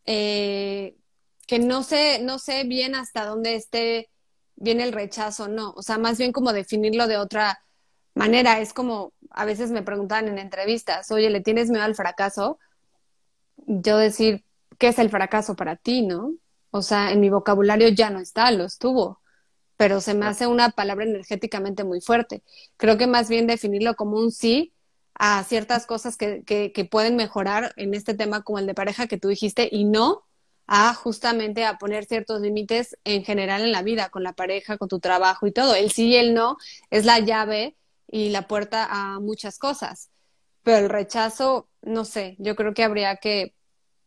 eh, 0.06 0.96
que 1.48 1.60
no 1.60 1.84
sé, 1.84 2.20
no 2.22 2.40
sé 2.40 2.64
bien 2.64 2.96
hasta 2.96 3.26
dónde 3.26 3.56
esté 3.56 4.10
viene 4.56 4.84
el 4.84 4.94
rechazo, 4.94 5.48
no. 5.48 5.72
O 5.76 5.82
sea, 5.82 5.98
más 5.98 6.18
bien 6.18 6.32
como 6.32 6.54
definirlo 6.54 7.08
de 7.08 7.18
otra 7.18 7.60
manera. 8.16 8.60
Es 8.60 8.74
como, 8.74 9.14
a 9.30 9.46
veces 9.46 9.72
me 9.72 9.84
preguntan 9.84 10.28
en 10.28 10.40
entrevistas, 10.40 11.12
oye, 11.12 11.30
¿le 11.30 11.42
tienes 11.42 11.70
miedo 11.70 11.84
al 11.84 11.96
fracaso? 11.96 12.60
Yo 13.68 13.98
decir, 13.98 14.44
¿qué 14.78 14.88
es 14.88 15.00
el 15.00 15.10
fracaso 15.10 15.56
para 15.56 15.76
ti, 15.76 16.02
no? 16.02 16.34
O 16.72 16.82
sea, 16.82 17.12
en 17.12 17.22
mi 17.22 17.30
vocabulario 17.30 17.90
ya 17.90 18.10
no 18.10 18.20
está, 18.20 18.52
lo 18.52 18.66
estuvo, 18.66 19.22
pero 19.78 20.02
se 20.02 20.14
me 20.14 20.26
hace 20.26 20.48
una 20.48 20.70
palabra 20.72 21.06
energéticamente 21.06 21.84
muy 21.84 22.02
fuerte. 22.02 22.44
Creo 22.78 22.98
que 22.98 23.08
más 23.08 23.30
bien 23.30 23.48
definirlo 23.48 23.96
como 23.96 24.18
un 24.18 24.32
sí 24.32 24.74
a 25.14 25.44
ciertas 25.44 25.86
cosas 25.86 26.18
que, 26.18 26.44
que, 26.44 26.74
que 26.74 26.86
pueden 26.86 27.16
mejorar 27.16 27.74
en 27.78 27.94
este 27.94 28.14
tema 28.14 28.44
como 28.44 28.60
el 28.60 28.68
de 28.68 28.74
pareja 28.74 29.08
que 29.08 29.18
tú 29.18 29.30
dijiste 29.30 29.70
y 29.72 29.86
no 29.86 30.24
a 30.68 30.94
justamente 30.94 31.66
a 31.66 31.78
poner 31.78 32.06
ciertos 32.06 32.42
límites 32.42 32.98
en 33.04 33.24
general 33.24 33.62
en 33.62 33.72
la 33.72 33.84
vida, 33.84 34.10
con 34.10 34.24
la 34.24 34.34
pareja, 34.34 34.78
con 34.78 34.88
tu 34.88 35.00
trabajo 35.00 35.48
y 35.48 35.52
todo. 35.52 35.76
El 35.76 35.92
sí 35.92 36.08
y 36.08 36.16
el 36.16 36.34
no 36.34 36.58
es 36.90 37.06
la 37.06 37.20
llave 37.20 37.76
y 38.08 38.30
la 38.30 38.48
puerta 38.48 38.88
a 38.90 39.20
muchas 39.20 39.60
cosas. 39.60 40.10
Pero 40.64 40.78
el 40.78 40.90
rechazo, 40.90 41.68
no 41.82 42.06
sé, 42.06 42.36
yo 42.40 42.56
creo 42.56 42.74
que 42.74 42.84
habría 42.84 43.18
que 43.18 43.54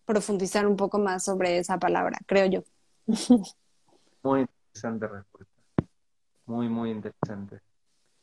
profundizar 0.04 0.66
un 0.66 0.76
poco 0.76 0.98
más 0.98 1.24
sobre 1.24 1.58
esa 1.58 1.78
palabra, 1.78 2.18
creo 2.26 2.46
yo. 2.46 2.64
Muy 4.22 4.40
interesante 4.40 5.06
respuesta. 5.06 5.52
Muy, 6.46 6.68
muy 6.68 6.90
interesante. 6.90 7.60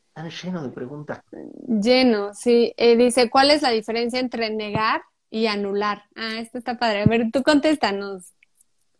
Están 0.08 0.30
lleno 0.30 0.62
de 0.62 0.70
preguntas. 0.70 1.20
Lleno, 1.68 2.34
sí. 2.34 2.74
Eh, 2.76 2.96
dice, 2.96 3.30
¿cuál 3.30 3.50
es 3.50 3.62
la 3.62 3.70
diferencia 3.70 4.18
entre 4.18 4.50
negar 4.50 5.02
y 5.30 5.46
anular. 5.46 6.04
Ah, 6.14 6.38
esto 6.38 6.58
está 6.58 6.78
padre. 6.78 7.02
A 7.02 7.06
ver, 7.06 7.30
tú 7.32 7.42
contéstanos. 7.42 8.32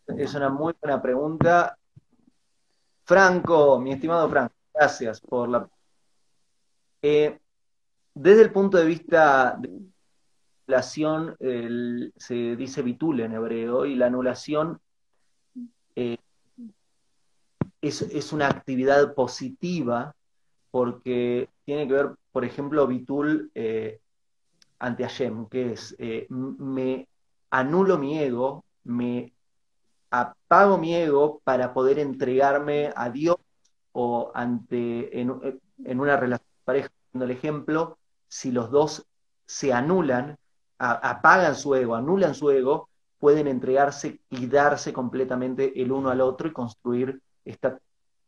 Es 0.07 0.35
una 0.35 0.49
muy 0.49 0.75
buena 0.81 1.01
pregunta. 1.01 1.77
Franco, 3.05 3.79
mi 3.79 3.93
estimado 3.93 4.29
Franco, 4.29 4.55
gracias 4.75 5.21
por 5.21 5.49
la... 5.49 5.69
Eh, 7.03 7.39
desde 8.15 8.43
el 8.43 8.53
punto 8.53 8.79
de 8.79 8.87
vista 8.87 9.57
de 9.61 9.69
la 10.67 10.79
anulación, 10.79 11.37
se 12.17 12.57
dice 12.57 12.83
bitul 12.83 13.21
en 13.21 13.35
hebreo, 13.35 13.87
y 13.87 13.95
la 13.95 14.07
anulación 14.07 14.81
eh, 15.95 16.17
es, 17.81 18.33
una 18.33 18.49
actividad 18.49 19.15
positiva 19.15 20.15
porque 20.71 21.49
tiene 21.65 21.87
que 21.87 21.95
ver, 21.95 22.11
por 22.33 22.45
ejemplo, 22.45 22.87
bitul 22.87 23.51
eh, 23.55 24.01
ante 24.79 25.05
Hashem, 25.05 25.47
que 25.47 25.73
es, 25.73 25.95
eh, 25.99 26.27
me 26.31 27.09
anulo 27.51 27.99
mi 27.99 28.19
ego, 28.19 28.65
me 28.85 29.33
apago 30.11 30.79
mi 30.79 30.95
ego 30.95 31.41
para 31.45 31.73
poder 31.73 31.99
entregarme 31.99 32.93
a 32.95 33.11
Dios 33.11 33.37
o 33.93 34.31
ante, 34.35 35.21
en, 35.21 35.31
una 36.01 36.17
relación 36.17 36.47
de 36.47 36.65
pareja, 36.65 36.91
el 37.15 37.31
ejemplo, 37.31 37.99
si 38.29 38.53
los 38.53 38.71
dos 38.71 39.07
se 39.47 39.73
anulan, 39.73 40.37
apagan 40.79 41.55
su 41.55 41.75
ego, 41.75 41.95
anulan 41.95 42.35
su 42.35 42.51
ego, 42.51 42.89
pueden 43.19 43.47
entregarse 43.49 44.21
y 44.29 44.47
darse 44.47 44.93
completamente 44.93 45.81
el 45.81 45.93
uno 45.93 46.11
al 46.11 46.21
otro 46.21 46.49
y 46.49 46.53
construir 46.53 47.23
esta 47.45 47.79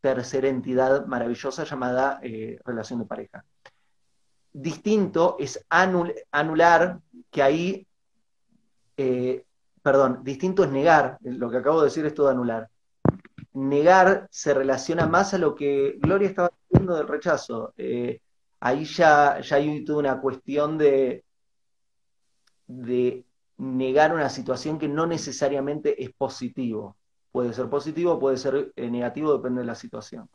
tercera 0.01 0.49
entidad 0.49 1.07
maravillosa 1.07 1.65
llamada 1.65 2.21
eh, 2.23 2.59
relación 2.65 3.01
de 3.01 3.05
pareja. 3.05 3.45
Distinto 4.61 5.37
es 5.39 5.65
anular, 5.69 6.99
que 7.31 7.43
ahí, 7.43 7.87
eh, 8.97 9.45
perdón, 9.81 10.25
distinto 10.25 10.65
es 10.65 10.71
negar, 10.71 11.17
lo 11.21 11.49
que 11.49 11.59
acabo 11.59 11.81
de 11.81 11.85
decir 11.85 12.05
es 12.07 12.13
todo 12.13 12.29
anular. 12.29 12.69
Negar 13.53 14.27
se 14.33 14.55
relaciona 14.55 15.07
más 15.07 15.33
a 15.33 15.39
lo 15.39 15.55
que 15.55 15.97
Gloria 16.01 16.29
estaba 16.29 16.51
diciendo 16.69 16.97
del 16.97 17.07
rechazo. 17.07 17.73
Eh, 17.77 18.21
ahí 18.59 18.85
ya, 18.85 19.41
ya 19.41 19.57
hay 19.57 19.85
toda 19.85 20.01
una 20.01 20.21
cuestión 20.21 20.77
de, 20.77 21.25
de 22.67 23.25
negar 23.59 24.13
una 24.13 24.29
situación 24.29 24.77
que 24.77 24.89
no 24.89 25.07
necesariamente 25.07 26.03
es 26.03 26.11
positivo. 26.11 26.97
Puede 27.31 27.53
ser 27.53 27.71
positivo, 27.71 28.19
puede 28.19 28.39
ser 28.39 28.73
eh, 28.75 28.91
negativo, 28.91 29.35
depende 29.35 29.61
de 29.61 29.69
la 29.69 29.77
situación. 29.77 30.29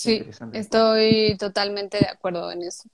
Sí, 0.00 0.24
estoy 0.54 1.36
totalmente 1.38 1.98
de 1.98 2.06
acuerdo 2.06 2.50
en 2.50 2.62
eso. 2.62 2.88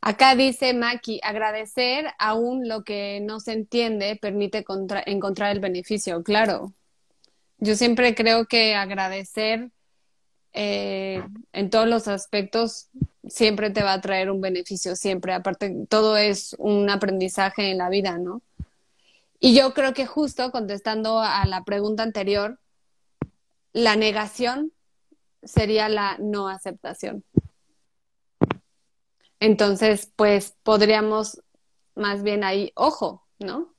Acá 0.00 0.34
dice 0.34 0.74
Maki, 0.74 1.20
agradecer 1.22 2.06
aún 2.18 2.68
lo 2.68 2.82
que 2.82 3.20
no 3.22 3.38
se 3.38 3.52
entiende 3.52 4.18
permite 4.20 4.64
encontrar 5.06 5.52
el 5.52 5.60
beneficio. 5.60 6.24
Claro, 6.24 6.72
yo 7.58 7.76
siempre 7.76 8.16
creo 8.16 8.46
que 8.46 8.74
agradecer 8.74 9.70
eh, 10.52 11.22
en 11.52 11.70
todos 11.70 11.86
los 11.86 12.08
aspectos 12.08 12.88
siempre 13.28 13.70
te 13.70 13.84
va 13.84 13.92
a 13.92 14.00
traer 14.00 14.32
un 14.32 14.40
beneficio, 14.40 14.96
siempre. 14.96 15.32
Aparte, 15.32 15.86
todo 15.88 16.16
es 16.16 16.56
un 16.58 16.90
aprendizaje 16.90 17.70
en 17.70 17.78
la 17.78 17.88
vida, 17.88 18.18
¿no? 18.18 18.42
Y 19.38 19.54
yo 19.54 19.74
creo 19.74 19.94
que 19.94 20.06
justo 20.06 20.50
contestando 20.50 21.20
a 21.20 21.46
la 21.46 21.62
pregunta 21.62 22.02
anterior, 22.02 22.58
la 23.72 23.94
negación 23.94 24.72
sería 25.48 25.88
la 25.88 26.16
no 26.18 26.48
aceptación. 26.48 27.24
Entonces, 29.40 30.12
pues 30.16 30.56
podríamos 30.62 31.42
más 31.94 32.22
bien 32.22 32.44
ahí, 32.44 32.72
ojo, 32.74 33.26
¿no? 33.38 33.74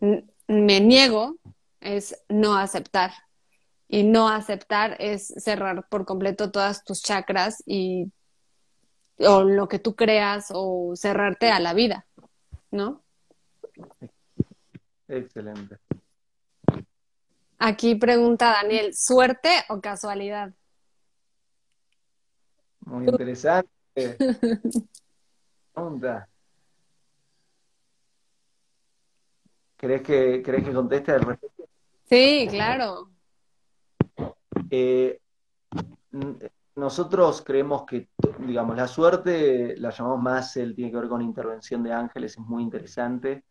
Me 0.00 0.80
niego 0.80 1.36
es 1.80 2.22
no 2.28 2.56
aceptar. 2.56 3.12
Y 3.88 4.04
no 4.04 4.28
aceptar 4.28 4.96
es 5.00 5.26
cerrar 5.26 5.88
por 5.88 6.04
completo 6.04 6.52
todas 6.52 6.84
tus 6.84 7.02
chakras 7.02 7.62
y 7.66 8.12
o 9.18 9.42
lo 9.42 9.68
que 9.68 9.78
tú 9.78 9.96
creas 9.96 10.50
o 10.54 10.92
cerrarte 10.96 11.50
a 11.50 11.60
la 11.60 11.74
vida, 11.74 12.06
¿no? 12.70 13.02
Excelente. 15.08 15.76
Aquí 17.58 17.96
pregunta 17.96 18.52
Daniel, 18.62 18.94
¿suerte 18.94 19.50
o 19.68 19.80
casualidad? 19.80 20.52
Muy 22.90 23.08
interesante. 23.08 23.70
pregunta. 25.72 26.28
¿Crees 29.76 30.02
que, 30.02 30.42
¿Crees 30.42 30.64
que 30.64 30.72
conteste 30.72 31.12
al 31.12 31.22
respecto? 31.22 31.64
Sí, 32.04 32.46
claro. 32.50 33.10
Eh, 34.68 35.20
nosotros 36.74 37.42
creemos 37.42 37.84
que, 37.86 38.08
digamos, 38.40 38.76
la 38.76 38.86
suerte 38.86 39.76
la 39.78 39.90
llamamos 39.90 40.22
más, 40.22 40.56
el 40.56 40.74
tiene 40.74 40.90
que 40.90 40.98
ver 40.98 41.08
con 41.08 41.22
intervención 41.22 41.82
de 41.82 41.92
ángeles, 41.92 42.32
es 42.32 42.38
muy 42.38 42.62
interesante, 42.62 43.44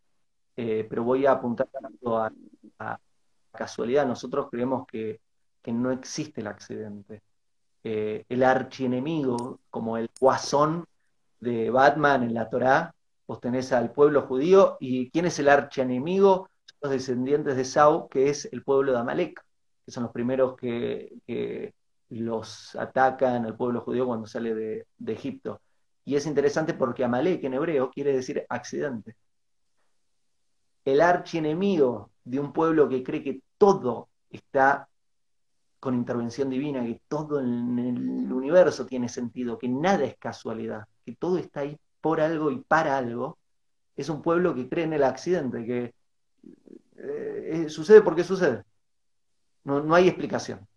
eh, 0.55 0.85
pero 0.87 1.03
voy 1.03 1.25
a 1.25 1.31
apuntar 1.31 1.67
a, 2.05 2.31
a, 2.79 2.99
casualidad. 3.51 4.05
Nosotros 4.05 4.49
creemos 4.51 4.85
que, 4.85 5.21
no 5.65 5.91
existe 5.91 6.41
el 6.41 6.47
accidente. 6.47 7.21
Eh, 7.83 8.25
el 8.29 8.43
archienemigo, 8.43 9.59
como 9.69 9.97
el 9.97 10.09
guasón 10.19 10.85
de 11.39 11.69
Batman 11.69 12.23
en 12.23 12.33
la 12.33 12.49
Torá, 12.49 12.93
vos 13.27 13.39
tenés 13.39 13.71
al 13.71 13.91
pueblo 13.91 14.23
judío, 14.23 14.77
y 14.79 15.09
¿quién 15.11 15.25
es 15.25 15.39
el 15.39 15.49
archienemigo? 15.49 16.49
Son 16.65 16.77
los 16.81 16.91
descendientes 16.91 17.55
de 17.55 17.65
Sau, 17.65 18.09
que 18.09 18.29
es 18.29 18.49
el 18.51 18.63
pueblo 18.63 18.91
de 18.91 18.99
Amalek 18.99 19.43
que 19.89 19.93
son 19.93 20.03
los 20.03 20.11
primeros 20.11 20.55
que, 20.55 21.73
los 22.09 22.75
atacan 22.75 23.45
al 23.45 23.55
pueblo 23.55 23.81
judío 23.81 24.05
cuando 24.05 24.27
sale 24.27 24.53
de, 24.53 24.85
Egipto. 25.07 25.61
Y 26.05 26.15
es 26.15 26.27
interesante 26.27 26.75
porque 26.75 27.03
Amalek 27.03 27.43
en 27.43 27.55
hebreo 27.55 27.89
quiere 27.89 28.13
decir 28.13 28.45
accidente. 28.49 29.15
El 30.85 31.01
archienemigo 31.01 32.11
de 32.23 32.39
un 32.39 32.53
pueblo 32.53 32.87
que 32.87 33.03
cree 33.03 33.23
que 33.23 33.41
todo 33.57 34.09
está 34.29 34.88
con 35.79 35.95
intervención 35.95 36.49
divina, 36.49 36.83
que 36.83 37.01
todo 37.07 37.39
en 37.39 37.79
el 37.79 38.31
universo 38.31 38.85
tiene 38.85 39.07
sentido, 39.07 39.57
que 39.57 39.69
nada 39.69 40.03
es 40.03 40.17
casualidad, 40.17 40.85
que 41.05 41.15
todo 41.15 41.37
está 41.37 41.61
ahí 41.61 41.77
por 42.01 42.21
algo 42.21 42.51
y 42.51 42.59
para 42.61 42.97
algo, 42.97 43.37
es 43.95 44.09
un 44.09 44.21
pueblo 44.21 44.55
que 44.55 44.69
cree 44.69 44.85
en 44.85 44.93
el 44.93 45.03
accidente, 45.03 45.65
que 45.65 45.93
eh, 46.97 47.49
eh, 47.65 47.69
sucede 47.69 48.01
porque 48.01 48.23
sucede. 48.23 48.63
No, 49.63 49.93
hay 49.93 50.07
explicación. 50.07 50.67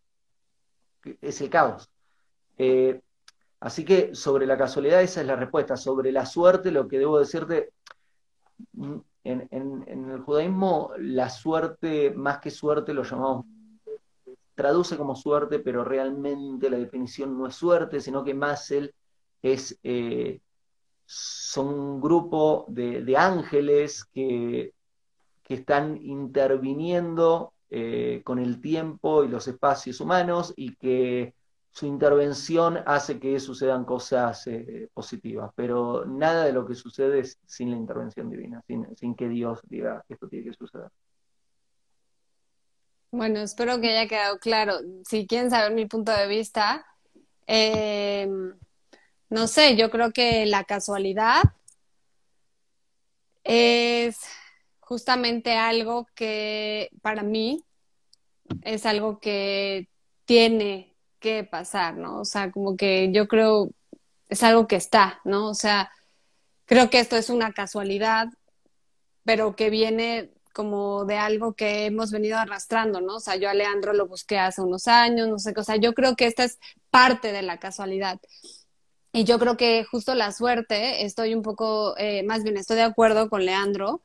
Es 1.21 1.41
el 1.41 1.51
caos. 1.51 1.89
Eh, 2.59 3.01
así 3.61 3.85
que 3.85 4.15
sobre 4.15 4.47
la 4.47 4.59
casualidad 4.59 5.03
esa 5.03 5.21
es 5.21 5.27
la 5.27 5.37
respuesta. 5.37 5.77
Sobre 5.77 6.13
la 6.13 6.27
suerte, 6.27 6.71
lo 6.71 6.89
que 6.89 6.99
debo 6.99 7.19
decirte, 7.19 7.73
mm, 8.73 8.99
en, 9.25 10.11
el 10.11 10.21
judaísmo 10.21 10.93
la 10.99 11.31
suerte, 11.31 12.11
más 12.11 12.39
que 12.39 12.51
suerte, 12.51 12.93
lo 12.93 13.05
llamamos, 13.05 13.47
traduce 14.55 14.97
como 14.97 15.15
suerte, 15.17 15.59
pero 15.59 15.85
realmente 15.85 16.71
la 16.71 16.79
definición 16.79 17.37
no 17.37 17.47
es 17.47 17.55
suerte, 17.55 18.01
sino 18.01 18.25
que 18.25 18.35
más 18.35 18.71
él 18.71 18.95
es, 19.43 19.79
eh, 19.83 20.41
son 21.05 21.69
un 21.69 22.01
grupo 22.01 22.67
de, 22.69 23.17
ángeles 23.17 24.05
que, 24.05 24.73
que, 25.43 25.55
están 25.55 25.99
interviniendo 26.03 27.53
eh, 27.71 28.23
con 28.25 28.39
el 28.39 28.61
tiempo 28.61 29.25
y 29.25 29.29
los 29.29 29.49
espacios 29.49 30.01
humanos 30.01 30.53
y 30.57 30.77
que 30.77 31.35
su 31.73 31.87
intervención 31.87 32.79
hace 32.85 33.19
que 33.19 33.41
sucedan 33.41 33.87
cosas 33.87 34.47
eh, 34.47 34.91
positivas, 34.93 35.51
pero 35.57 36.05
nada 36.05 36.45
de 36.45 36.53
lo 36.53 36.67
que 36.67 36.75
sucede 36.75 37.21
es 37.21 37.39
sin 37.47 37.71
la 37.71 37.77
intervención 37.79 38.29
divina, 38.29 38.63
sin, 38.67 39.15
que 39.15 39.29
Dios 39.29 39.61
diga 39.65 40.05
que 40.07 40.15
esto 40.15 40.29
tiene 40.29 40.51
que 40.51 40.57
suceder. 40.57 40.91
Bueno, 43.13 43.41
espero 43.41 43.79
que 43.79 43.91
haya 43.91 44.09
quedado 44.09 44.39
claro. 44.39 44.79
Si 45.07 45.27
quieren 45.27 45.51
saber 45.51 45.73
mi 45.73 45.85
punto 45.85 46.13
de 46.13 46.27
vista, 46.27 46.87
eh, 47.47 48.27
no 49.29 49.47
sé, 49.47 49.77
yo 49.77 49.91
creo 49.91 50.13
que 50.13 50.47
la 50.47 50.65
casualidad 50.65 51.43
es 53.45 54.19
justamente 54.81 55.53
algo 55.59 56.07
que 56.15 56.89
para 57.03 57.23
mí 57.23 57.63
es 58.63 58.87
algo 58.87 59.21
que 59.21 59.89
tiene 60.25 60.97
que 61.21 61.45
pasar, 61.45 61.97
¿no? 61.99 62.21
O 62.21 62.25
sea, 62.25 62.51
como 62.51 62.79
que 62.79 63.13
yo 63.13 63.29
creo 63.29 63.71
es 64.31 64.43
algo 64.43 64.67
que 64.67 64.77
está, 64.77 65.21
¿no? 65.25 65.51
O 65.51 65.55
sea, 65.55 65.93
creo 66.65 66.89
que 66.89 67.01
esto 67.01 67.17
es 67.17 67.29
una 67.29 67.53
casualidad, 67.53 68.29
pero 69.25 69.55
que 69.55 69.69
viene 69.69 70.31
como 70.53 71.05
de 71.05 71.17
algo 71.17 71.55
que 71.55 71.87
hemos 71.87 72.11
venido 72.11 72.39
arrastrando, 72.39 73.01
¿no? 73.01 73.17
O 73.17 73.21
sea, 73.21 73.37
yo 73.37 73.49
a 73.49 73.55
Leandro 73.55 73.93
lo 73.93 74.07
busqué 74.07 74.39
hace 74.39 74.63
unos 74.63 74.89
años, 74.89 75.29
no 75.29 75.39
sé, 75.39 75.53
o 75.57 75.65
sea, 75.65 75.77
yo 75.77 75.95
creo 75.95 76.17
que 76.17 76.27
esta 76.27 76.45
es 76.45 76.59
parte 76.91 77.33
de 77.33 77.43
la 77.43 77.59
casualidad. 77.59 78.21
Y 79.13 79.25
yo 79.25 79.39
creo 79.39 79.57
que 79.57 79.85
justo 79.85 80.15
la 80.15 80.33
suerte, 80.33 81.05
estoy 81.05 81.35
un 81.35 81.43
poco, 81.43 81.95
eh, 81.99 82.23
más 82.23 82.43
bien 82.45 82.57
estoy 82.57 82.77
de 82.77 82.83
acuerdo 82.83 83.29
con 83.29 83.45
Leandro, 83.45 84.03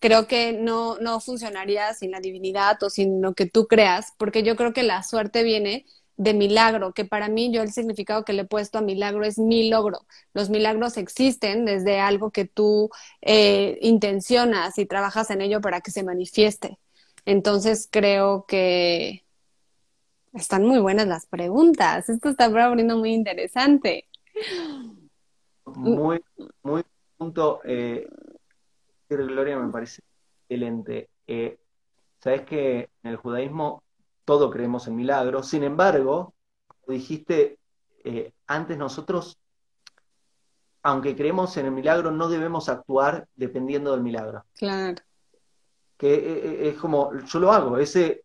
creo 0.00 0.26
que 0.26 0.52
no, 0.52 0.96
no 0.98 1.20
funcionaría 1.20 1.92
sin 1.94 2.10
la 2.10 2.20
divinidad 2.20 2.82
o 2.82 2.90
sin 2.90 3.20
lo 3.20 3.34
que 3.34 3.46
tú 3.46 3.66
creas, 3.66 4.12
porque 4.18 4.42
yo 4.42 4.56
creo 4.56 4.72
que 4.72 4.82
la 4.82 5.02
suerte 5.02 5.42
viene 5.42 5.86
de 6.16 6.34
milagro, 6.34 6.92
que 6.92 7.04
para 7.04 7.28
mí 7.28 7.52
yo 7.52 7.62
el 7.62 7.72
significado 7.72 8.24
que 8.24 8.32
le 8.32 8.42
he 8.42 8.46
puesto 8.46 8.78
a 8.78 8.82
milagro 8.82 9.24
es 9.24 9.38
mi 9.38 9.68
logro. 9.68 10.06
Los 10.32 10.50
milagros 10.50 10.96
existen 10.96 11.64
desde 11.64 12.00
algo 12.00 12.30
que 12.30 12.46
tú 12.46 12.90
eh, 13.20 13.78
intencionas 13.82 14.78
y 14.78 14.86
trabajas 14.86 15.30
en 15.30 15.42
ello 15.42 15.60
para 15.60 15.80
que 15.80 15.90
se 15.90 16.04
manifieste. 16.04 16.78
Entonces 17.24 17.88
creo 17.90 18.46
que 18.46 19.24
están 20.32 20.64
muy 20.64 20.78
buenas 20.78 21.06
las 21.06 21.26
preguntas. 21.26 22.08
Esto 22.08 22.30
está 22.30 22.46
abriendo 22.46 22.96
muy 22.96 23.12
interesante. 23.12 24.06
Muy, 25.66 26.22
muy 26.62 26.84
punto. 27.16 27.60
Eh, 27.64 28.08
Gloria 29.08 29.58
me 29.58 29.72
parece 29.72 30.02
excelente. 30.48 31.08
Eh, 31.26 31.58
Sabes 32.26 32.42
que 32.42 32.90
en 33.02 33.10
el 33.10 33.16
judaísmo 33.16 33.84
todo 34.26 34.50
creemos 34.50 34.86
en 34.86 34.96
milagros, 34.96 35.48
sin 35.48 35.62
embargo, 35.62 36.34
dijiste, 36.86 37.58
eh, 38.04 38.32
antes 38.46 38.76
nosotros 38.76 39.38
aunque 40.86 41.16
creemos 41.16 41.56
en 41.56 41.66
el 41.66 41.72
milagro, 41.72 42.12
no 42.12 42.28
debemos 42.28 42.68
actuar 42.68 43.26
dependiendo 43.34 43.90
del 43.90 44.02
milagro. 44.02 44.44
Claro. 44.54 45.02
Que 45.96 46.14
eh, 46.14 46.20
eh, 46.44 46.68
es 46.68 46.78
como, 46.78 47.12
yo 47.12 47.40
lo 47.40 47.50
hago, 47.50 47.76
ese, 47.78 48.22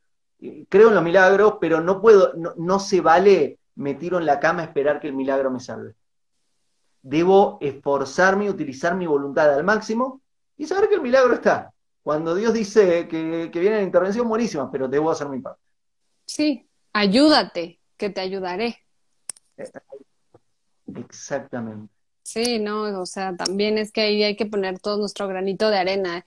creo 0.70 0.90
en 0.90 0.94
los 0.94 1.04
milagros, 1.04 1.56
pero 1.60 1.82
no 1.82 2.00
puedo, 2.00 2.34
no, 2.36 2.80
se 2.80 3.02
vale 3.02 3.58
me 3.74 3.96
tiro 3.96 4.20
en 4.20 4.28
la 4.28 4.40
cama 4.40 4.62
a 4.62 4.66
esperar 4.66 5.00
que 5.00 5.08
el 5.08 5.14
milagro 5.14 5.50
me 5.50 5.60
salve. 5.60 5.96
Debo 7.02 7.58
esforzarme, 7.62 8.48
utilizar 8.48 8.94
mi 8.94 9.08
voluntad 9.08 9.52
al 9.52 9.64
máximo 9.64 10.22
y 10.56 10.68
saber 10.68 10.88
que 10.88 10.96
el 10.96 11.02
milagro 11.02 11.34
está. 11.34 11.74
Cuando 12.04 12.36
Dios 12.36 12.54
dice 12.54 13.08
que, 13.08 13.50
que 13.52 13.60
viene 13.60 13.78
la 13.78 13.84
intervención, 13.84 14.30
buenísima, 14.30 14.70
pero 14.70 14.88
debo 14.88 15.10
hacer 15.10 15.30
mi 15.30 15.40
parte. 15.40 15.62
Sí, 16.32 16.66
ayúdate, 16.94 17.82
que 17.98 18.10
te 18.10 18.22
ayudaré. 18.22 18.78
Exactamente. 20.88 21.94
Sí, 22.24 22.58
no, 22.58 23.02
o 23.02 23.06
sea, 23.06 23.36
también 23.36 23.78
es 23.78 23.92
que 23.92 24.00
ahí 24.00 24.24
hay 24.24 24.38
que 24.38 24.46
poner 24.46 24.80
todo 24.80 24.98
nuestro 24.98 25.28
granito 25.28 25.70
de 25.70 25.78
arena. 25.78 26.26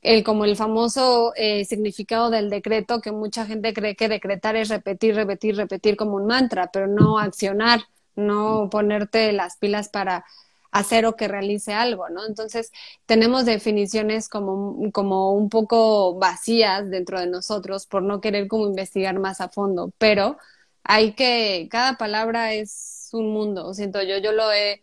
El, 0.00 0.24
como 0.24 0.46
el 0.46 0.56
famoso 0.56 1.34
eh, 1.36 1.66
significado 1.66 2.30
del 2.30 2.48
decreto, 2.48 3.02
que 3.02 3.12
mucha 3.12 3.44
gente 3.44 3.74
cree 3.74 3.96
que 3.96 4.08
decretar 4.08 4.56
es 4.56 4.70
repetir, 4.70 5.14
repetir, 5.14 5.56
repetir 5.56 5.98
como 5.98 6.16
un 6.16 6.26
mantra, 6.26 6.70
pero 6.72 6.86
no 6.86 7.18
accionar, 7.18 7.82
no 8.16 8.70
ponerte 8.70 9.32
las 9.32 9.58
pilas 9.58 9.90
para 9.90 10.24
hacer 10.70 11.06
o 11.06 11.16
que 11.16 11.28
realice 11.28 11.72
algo, 11.72 12.08
¿no? 12.10 12.26
Entonces, 12.26 12.72
tenemos 13.06 13.44
definiciones 13.46 14.28
como, 14.28 14.90
como 14.92 15.32
un 15.32 15.48
poco 15.48 16.18
vacías 16.18 16.90
dentro 16.90 17.20
de 17.20 17.26
nosotros 17.26 17.86
por 17.86 18.02
no 18.02 18.20
querer 18.20 18.48
como 18.48 18.66
investigar 18.66 19.18
más 19.18 19.40
a 19.40 19.48
fondo, 19.48 19.92
pero 19.98 20.36
hay 20.84 21.14
que, 21.14 21.68
cada 21.70 21.96
palabra 21.96 22.54
es 22.54 23.10
un 23.12 23.32
mundo, 23.32 23.74
siento 23.74 24.02
yo, 24.02 24.18
yo 24.18 24.32
lo 24.32 24.52
he 24.52 24.82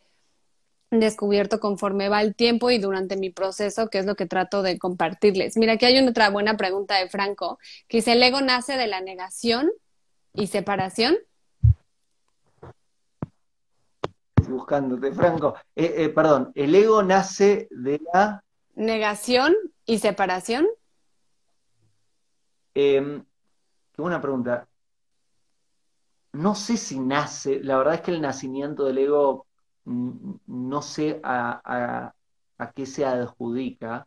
descubierto 0.92 1.60
conforme 1.60 2.10
va 2.10 2.22
el 2.22 2.36
tiempo 2.36 2.72
y 2.72 2.78
durante 2.78 3.18
mi 3.18 3.30
proceso, 3.30 3.90
que 3.90 4.00
es 4.00 4.06
lo 4.06 4.16
que 4.16 4.26
trato 4.26 4.62
de 4.62 4.78
compartirles. 4.80 5.58
Mira, 5.58 5.74
aquí 5.74 5.86
hay 5.86 5.98
otra 6.06 6.30
buena 6.30 6.58
pregunta 6.58 6.98
de 6.98 7.10
Franco, 7.10 7.60
que 7.88 7.98
dice, 7.98 8.14
¿el 8.14 8.24
ego 8.24 8.42
nace 8.42 8.78
de 8.78 8.88
la 8.88 9.02
negación 9.02 9.72
y 10.34 10.48
separación? 10.48 11.18
Buscándote, 14.50 15.12
Franco. 15.12 15.56
Eh, 15.76 15.94
eh, 15.98 16.10
perdón, 16.10 16.52
¿el 16.56 16.74
ego 16.76 17.04
nace 17.04 17.68
de 17.72 18.02
la... 18.14 18.44
Negación 18.76 19.56
y 19.86 20.00
separación? 20.00 20.68
Qué 22.74 24.02
buena 24.02 24.20
pregunta. 24.20 24.68
No 26.34 26.54
sé 26.54 26.76
si 26.76 27.00
nace, 27.00 27.62
la 27.64 27.78
verdad 27.78 27.94
es 27.94 28.02
que 28.02 28.12
el 28.12 28.22
nacimiento 28.22 28.84
del 28.84 28.98
ego 28.98 29.48
no 29.86 30.82
sé 30.82 31.22
a, 31.24 32.14
qué 32.76 32.86
se 32.86 33.06
adjudica. 33.06 34.06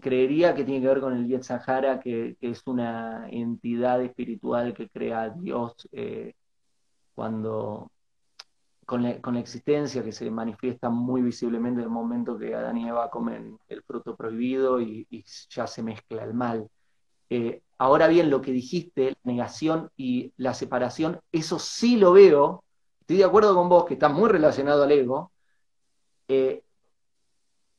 Creería 0.00 0.54
que 0.54 0.64
tiene 0.64 0.80
que 0.80 0.88
ver 0.88 1.00
con 1.00 1.14
el 1.14 1.28
Yetzahara, 1.28 2.00
que, 2.00 2.36
que 2.40 2.50
es 2.50 2.62
una 2.66 3.28
entidad 3.28 4.02
espiritual 4.02 4.74
que 4.74 4.88
crea 4.88 5.22
a 5.22 5.30
Dios 5.30 5.88
eh, 5.92 6.34
cuando 7.14 7.90
con 8.86 9.02
la, 9.02 9.40
existencia 9.40 10.02
que 10.02 10.12
se 10.12 10.30
manifiesta 10.30 10.90
muy 10.90 11.22
visiblemente 11.22 11.80
en 11.80 11.84
el 11.84 11.90
momento 11.90 12.38
que 12.38 12.54
Adán 12.54 12.78
y 12.78 12.88
Eva 12.88 13.10
comen 13.10 13.58
el 13.68 13.82
fruto 13.82 14.16
prohibido 14.16 14.80
y, 14.80 15.24
ya 15.50 15.66
se 15.66 15.82
mezcla 15.82 16.24
el 16.24 16.34
mal. 16.34 16.68
Eh, 17.30 17.62
ahora 17.78 18.08
bien, 18.08 18.30
lo 18.30 18.40
que 18.40 18.52
dijiste, 18.52 19.10
la 19.10 19.32
negación 19.32 19.90
y 19.96 20.32
la 20.36 20.54
separación, 20.54 21.20
eso 21.32 21.58
sí 21.58 21.96
lo 21.96 22.12
veo 22.12 22.64
estoy 23.04 23.18
de 23.18 23.24
acuerdo 23.24 23.54
con 23.54 23.68
vos, 23.68 23.84
que 23.84 23.94
está 23.94 24.08
muy 24.08 24.30
relacionado 24.30 24.82
al 24.82 24.90
ego, 24.90 25.30
eh, 26.26 26.62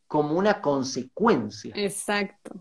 como 0.05 0.37
una 0.37 0.61
consecuencia. 0.61 1.73
Exacto. 1.75 2.51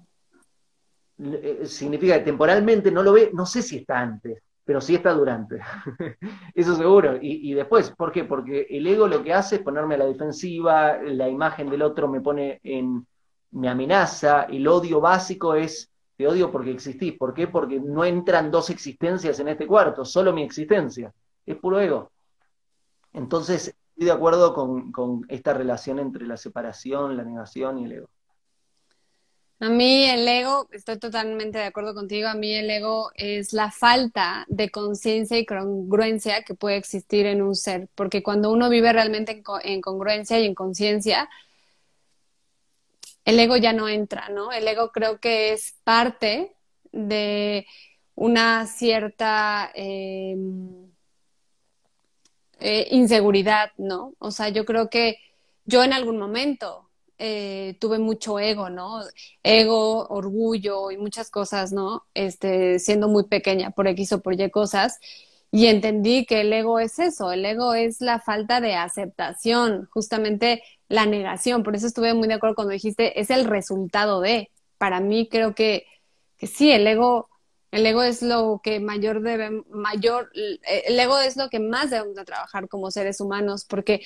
Eh, 1.18 1.64
significa 1.66 2.18
que 2.18 2.24
temporalmente 2.24 2.90
no 2.90 3.02
lo 3.02 3.12
ve, 3.12 3.30
no 3.34 3.44
sé 3.44 3.60
si 3.60 3.76
está 3.76 4.00
antes, 4.00 4.42
pero 4.64 4.80
sí 4.80 4.94
está 4.94 5.12
durante. 5.12 5.60
Eso 6.54 6.74
seguro. 6.74 7.18
Y, 7.20 7.52
después, 7.54 7.90
¿por 7.90 8.10
qué? 8.12 8.24
Porque 8.24 8.66
el 8.70 8.86
ego 8.86 9.06
lo 9.06 9.22
que 9.22 9.34
hace 9.34 9.56
es 9.56 9.62
ponerme 9.62 9.94
a 9.94 9.98
la 9.98 10.06
defensiva, 10.06 10.96
la 11.02 11.28
imagen 11.28 11.68
del 11.68 11.82
otro 11.82 12.08
me 12.08 12.20
pone 12.20 12.60
en, 12.62 13.06
me 13.50 13.68
amenaza, 13.68 14.44
el 14.44 14.66
odio 14.66 15.00
básico 15.00 15.54
es, 15.54 15.90
te 16.16 16.26
odio 16.26 16.50
porque 16.50 16.70
existís. 16.70 17.16
¿Por 17.18 17.34
qué? 17.34 17.48
Porque 17.48 17.78
no 17.78 18.04
entran 18.04 18.50
dos 18.50 18.70
existencias 18.70 19.38
en 19.40 19.48
este 19.48 19.66
cuarto, 19.66 20.04
solo 20.04 20.32
mi 20.32 20.42
existencia. 20.42 21.12
Es 21.44 21.56
puro 21.56 21.80
ego. 21.80 22.10
Entonces, 23.12 23.68
estoy 23.68 24.06
de 24.06 24.12
acuerdo 24.12 24.54
con, 24.54 25.24
esta 25.28 25.54
relación 25.54 25.98
entre 25.98 26.26
la 26.26 26.36
separación, 26.36 27.16
la 27.16 27.24
negación 27.24 27.78
y 27.78 27.84
el 27.84 27.92
ego. 27.92 28.08
A 29.64 29.70
mí 29.70 30.04
el 30.04 30.28
ego, 30.28 30.68
estoy 30.72 30.98
totalmente 30.98 31.56
de 31.56 31.64
acuerdo 31.64 31.94
contigo, 31.94 32.28
a 32.28 32.34
mí 32.34 32.52
el 32.52 32.70
ego 32.70 33.10
es 33.14 33.54
la 33.54 33.70
falta 33.70 34.44
de 34.48 34.70
conciencia 34.70 35.38
y 35.38 35.46
congruencia 35.46 36.42
que 36.42 36.54
puede 36.54 36.76
existir 36.76 37.24
en 37.24 37.40
un 37.40 37.54
ser, 37.54 37.88
porque 37.94 38.22
cuando 38.22 38.52
uno 38.52 38.68
vive 38.68 38.92
realmente 38.92 39.42
en, 39.62 39.80
congruencia 39.80 40.38
y 40.38 40.44
en 40.44 40.54
conciencia, 40.54 41.30
el 43.24 43.38
ego 43.40 43.56
ya 43.56 43.72
no 43.72 43.88
entra, 43.88 44.28
¿no? 44.28 44.52
El 44.52 44.68
ego 44.68 44.92
creo 44.92 45.18
que 45.18 45.54
es 45.54 45.76
parte 45.82 46.54
de 46.92 47.66
una 48.14 48.66
cierta... 48.66 49.70
Em, 49.74 50.92
eh, 52.60 52.88
inseguridad, 52.90 53.72
¿no? 53.78 54.14
O 54.18 54.30
sea, 54.30 54.48
yo 54.50 54.64
creo 54.66 54.90
que 54.90 55.18
yo 55.64 55.84
en 55.84 55.92
algún 55.92 56.18
momento 56.18 56.90
eh, 57.18 57.76
tuve 57.80 57.98
mucho 57.98 58.38
ego, 58.38 58.70
¿no? 58.70 59.00
Ego, 59.42 60.06
orgullo 60.08 60.90
y 60.90 60.96
muchas 60.98 61.30
cosas, 61.30 61.72
¿no? 61.72 62.04
Este, 62.14 62.78
siendo 62.78 63.08
muy 63.08 63.24
pequeña 63.24 63.70
por 63.70 63.86
X 63.88 64.12
o 64.12 64.22
por 64.22 64.40
Y 64.40 64.50
cosas. 64.50 64.98
Y 65.50 65.66
entendí 65.66 66.26
que 66.26 66.40
el 66.40 66.52
ego 66.52 66.80
es 66.80 66.98
eso, 66.98 67.30
el 67.32 67.44
ego 67.44 67.74
es 67.74 68.00
la 68.00 68.20
falta 68.20 68.60
de 68.60 68.74
aceptación, 68.74 69.88
justamente 69.92 70.62
la 70.88 71.06
negación. 71.06 71.62
Por 71.62 71.76
eso 71.76 71.86
estuve 71.86 72.14
muy 72.14 72.28
de 72.28 72.34
acuerdo 72.34 72.56
cuando 72.56 72.72
dijiste, 72.72 73.20
es 73.20 73.30
el 73.30 73.44
resultado 73.44 74.20
de. 74.20 74.50
Para 74.78 75.00
mí 75.00 75.28
creo 75.30 75.54
que, 75.54 75.86
que 76.36 76.46
sí, 76.48 76.72
el 76.72 76.86
ego 76.86 77.28
el 77.74 77.84
ego 77.86 78.04
es 78.04 78.22
lo 78.22 78.60
que 78.62 78.78
mayor 78.78 79.20
debe, 79.20 79.64
mayor, 79.68 80.30
el 80.34 81.00
ego 81.00 81.18
es 81.18 81.36
lo 81.36 81.48
que 81.48 81.58
más 81.58 81.90
debemos 81.90 82.14
de 82.14 82.24
trabajar 82.24 82.68
como 82.68 82.92
seres 82.92 83.20
humanos, 83.20 83.64
porque 83.64 84.02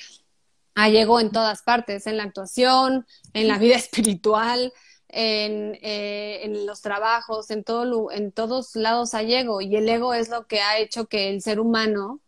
hay 0.80 0.96
ego 0.96 1.18
en 1.18 1.32
todas 1.32 1.62
partes, 1.62 2.06
en 2.06 2.18
la 2.18 2.22
actuación, 2.22 3.04
en 3.32 3.48
la 3.48 3.58
vida 3.58 3.74
espiritual, 3.76 4.72
en, 5.08 5.76
eh, 5.82 6.44
en 6.44 6.66
los 6.66 6.82
trabajos, 6.82 7.50
en, 7.50 7.64
todo, 7.64 8.12
en 8.12 8.30
todos 8.30 8.76
lados 8.76 9.12
hay 9.14 9.34
ego, 9.34 9.60
y 9.60 9.74
el 9.74 9.88
ego 9.88 10.14
es 10.14 10.28
lo 10.28 10.46
que 10.46 10.60
ha 10.60 10.78
hecho 10.78 11.06
que 11.06 11.30
el 11.30 11.42
ser 11.42 11.58
humano 11.58 12.20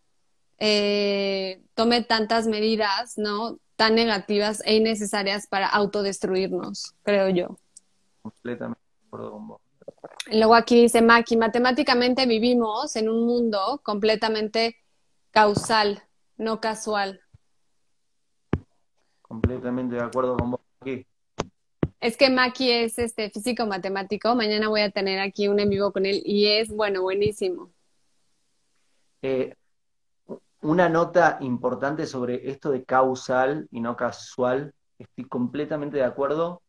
eh, 0.59 1.63
tome 1.75 2.03
tantas 2.03 2.49
medidas, 2.49 3.17
¿no? 3.17 3.61
Tan 3.77 3.95
negativas 3.95 4.63
e 4.67 4.75
innecesarias 4.75 5.47
para 5.47 5.69
autodestruirnos, 5.69 6.97
creo 7.05 7.29
yo. 7.29 7.57
Completamente. 8.21 8.81
Luego 10.33 10.57
aquí 10.57 10.83
dice 10.83 11.03
Maki, 11.03 11.37
matemáticamente 11.37 12.27
vivimos 12.27 12.97
en 12.97 13.09
un 13.09 13.27
mundo 13.27 13.81
completamente 13.85 14.77
causal, 15.31 16.03
no 16.37 16.61
casual. 16.61 17.21
Completamente 19.31 19.95
de 19.95 20.03
acuerdo 20.03 20.37
con 20.37 20.51
vos 20.51 20.61
aquí. 20.81 21.07
Es 22.01 22.17
que 22.17 22.31
Maki 22.31 22.69
es 22.69 22.99
este 22.99 23.31
físico 23.31 23.65
matemático. 23.65 24.35
Mañana 24.35 24.67
voy 24.67 24.81
a 24.81 24.91
tener 24.91 25.21
aquí 25.21 25.47
un 25.47 25.61
en 25.61 25.71
vivo 25.71 25.93
con 25.93 26.05
él 26.05 26.21
y 26.25 26.47
es 26.49 26.69
bueno, 26.69 27.03
buenísimo. 27.03 27.71
Eh, 29.23 29.55
una 30.63 30.89
nota 30.89 31.39
importante 31.43 32.07
sobre 32.07 32.51
esto 32.51 32.73
de 32.73 32.83
causal 32.83 33.69
y 33.71 33.79
no 33.79 33.95
casual. 33.95 34.75
Estoy 34.99 35.27
completamente 35.27 35.99
de 35.99 36.05
acuerdo. 36.05 36.61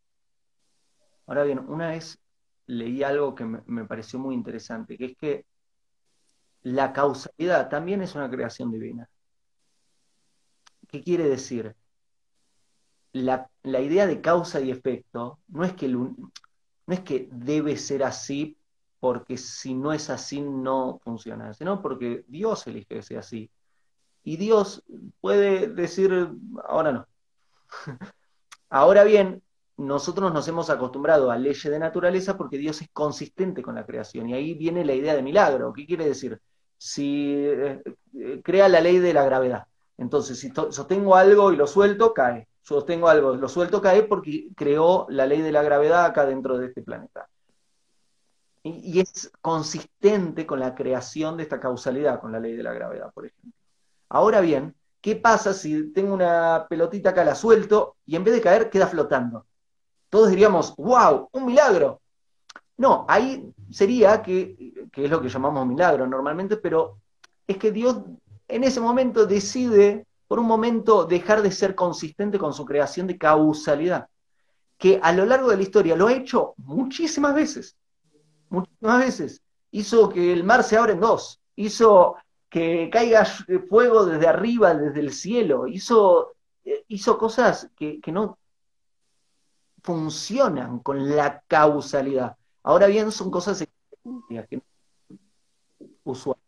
Ahora 1.25 1.41
bien, 1.41 1.65
una 1.67 1.89
vez 1.89 2.19
leí 2.67 3.01
algo 3.01 3.33
que 3.33 3.43
me, 3.43 3.85
pareció 3.85 4.19
muy 4.19 4.35
interesante, 4.35 4.99
que 4.99 5.05
es 5.05 5.17
que 5.17 5.45
la 6.61 6.93
causalidad 6.93 7.69
también 7.69 8.03
es 8.03 8.13
una 8.13 8.29
creación 8.29 8.71
divina. 8.71 9.09
¿Qué 10.87 11.01
quiere 11.01 11.27
decir? 11.27 11.75
La, 13.13 13.49
idea 13.63 14.07
de 14.07 14.21
causa 14.21 14.61
y 14.61 14.71
efecto 14.71 15.39
no 15.49 15.63
es, 15.65 15.73
que 15.73 15.87
no 15.89 16.15
es 16.87 17.01
que 17.01 17.27
debe 17.31 17.75
ser 17.77 18.03
así 18.03 18.57
porque 18.99 19.37
si 19.37 19.73
no 19.73 19.93
es 19.93 20.09
así 20.09 20.41
no 20.41 20.99
funciona, 21.03 21.53
sino 21.53 21.81
porque 21.81 22.23
Dios 22.27 22.65
elige 22.67 22.87
que 22.87 23.01
sea 23.01 23.19
así. 23.19 23.49
Y 24.23 24.37
Dios 24.37 24.83
puede 25.19 25.67
decir, 25.67 26.29
ahora 26.67 26.91
no. 26.91 27.07
Ahora 28.69 29.03
bien, 29.03 29.43
nosotros 29.75 30.31
nos 30.31 30.47
hemos 30.47 30.69
acostumbrado 30.69 31.31
a 31.31 31.37
leyes 31.37 31.63
de 31.63 31.79
naturaleza 31.79 32.37
porque 32.37 32.57
Dios 32.57 32.81
es 32.81 32.89
consistente 32.93 33.61
con 33.61 33.75
la 33.75 33.85
creación. 33.85 34.29
Y 34.29 34.33
ahí 34.33 34.53
viene 34.53 34.85
la 34.85 34.93
idea 34.93 35.15
de 35.15 35.23
milagro. 35.23 35.73
¿Qué 35.73 35.85
quiere 35.85 36.05
decir? 36.05 36.39
Si 36.77 37.35
eh, 37.35 37.81
crea 38.43 38.69
la 38.69 38.79
ley 38.79 38.99
de 38.99 39.13
la 39.13 39.25
gravedad. 39.25 39.65
Entonces, 39.97 40.39
si 40.39 40.51
sostengo 40.51 41.15
algo 41.15 41.51
y 41.51 41.57
lo 41.57 41.67
suelto, 41.67 42.13
cae. 42.13 42.47
Sostengo 42.61 43.07
algo, 43.07 43.35
lo 43.35 43.49
suelto, 43.49 43.81
cae 43.81 44.03
porque 44.03 44.49
creó 44.55 45.07
la 45.09 45.25
ley 45.25 45.41
de 45.41 45.51
la 45.51 45.63
gravedad 45.63 46.05
acá 46.05 46.25
dentro 46.25 46.57
de 46.57 46.67
este 46.67 46.81
planeta. 46.81 47.27
Y, 48.63 48.97
y 48.97 48.99
es 48.99 49.31
consistente 49.41 50.45
con 50.45 50.59
la 50.59 50.75
creación 50.75 51.37
de 51.37 51.43
esta 51.43 51.59
causalidad, 51.59 52.19
con 52.19 52.31
la 52.31 52.39
ley 52.39 52.55
de 52.55 52.63
la 52.63 52.73
gravedad, 52.73 53.11
por 53.13 53.25
ejemplo. 53.25 53.51
Ahora 54.09 54.41
bien, 54.41 54.75
¿qué 55.01 55.15
pasa 55.15 55.53
si 55.53 55.91
tengo 55.91 56.13
una 56.13 56.67
pelotita 56.69 57.09
acá, 57.09 57.23
la 57.23 57.33
suelto 57.33 57.95
y 58.05 58.15
en 58.15 58.23
vez 58.23 58.35
de 58.35 58.41
caer 58.41 58.69
queda 58.69 58.87
flotando? 58.87 59.45
Todos 60.09 60.29
diríamos, 60.29 60.75
wow, 60.75 61.29
un 61.31 61.45
milagro. 61.45 62.01
No, 62.77 63.05
ahí 63.07 63.51
sería 63.71 64.21
que, 64.21 64.87
que 64.91 65.05
es 65.05 65.09
lo 65.09 65.21
que 65.21 65.29
llamamos 65.29 65.65
milagro 65.65 66.05
normalmente, 66.05 66.57
pero 66.57 66.97
es 67.47 67.57
que 67.57 67.71
Dios 67.71 68.01
en 68.47 68.63
ese 68.63 68.81
momento 68.81 69.25
decide 69.25 70.05
por 70.31 70.39
un 70.39 70.47
momento 70.47 71.03
dejar 71.03 71.41
de 71.41 71.51
ser 71.51 71.75
consistente 71.75 72.39
con 72.39 72.53
su 72.53 72.63
creación 72.63 73.05
de 73.05 73.17
causalidad, 73.17 74.07
que 74.77 74.97
a 75.03 75.11
lo 75.11 75.25
largo 75.25 75.49
de 75.49 75.57
la 75.57 75.63
historia 75.63 75.93
lo 75.93 76.07
ha 76.07 76.13
hecho 76.13 76.53
muchísimas 76.55 77.35
veces, 77.35 77.75
muchísimas 78.47 78.99
veces. 78.99 79.41
Hizo 79.71 80.07
que 80.07 80.31
el 80.31 80.45
mar 80.45 80.63
se 80.63 80.77
abra 80.77 80.93
en 80.93 81.01
dos, 81.01 81.41
hizo 81.57 82.15
que 82.49 82.89
caiga 82.89 83.25
fuego 83.67 84.05
desde 84.05 84.25
arriba, 84.25 84.73
desde 84.73 85.01
el 85.01 85.11
cielo, 85.11 85.67
hizo, 85.67 86.31
eh, 86.63 86.85
hizo 86.87 87.17
cosas 87.17 87.69
que, 87.75 87.99
no 88.07 88.39
funcionan 89.83 90.79
con 90.79 91.13
la 91.13 91.43
causalidad. 91.45 92.37
Ahora 92.63 92.87
bien, 92.87 93.11
son 93.11 93.29
cosas 93.29 93.59
que 93.59 94.55
no 94.55 94.63
usuales. 96.05 96.41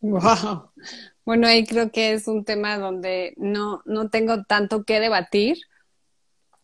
Wow. 0.00 0.70
Bueno, 1.24 1.46
ahí 1.46 1.66
creo 1.66 1.90
que 1.90 2.12
es 2.12 2.28
un 2.28 2.44
tema 2.44 2.78
donde 2.78 3.34
no, 3.36 3.82
no 3.84 4.10
tengo 4.10 4.44
tanto 4.44 4.84
que 4.84 5.00
debatir 5.00 5.58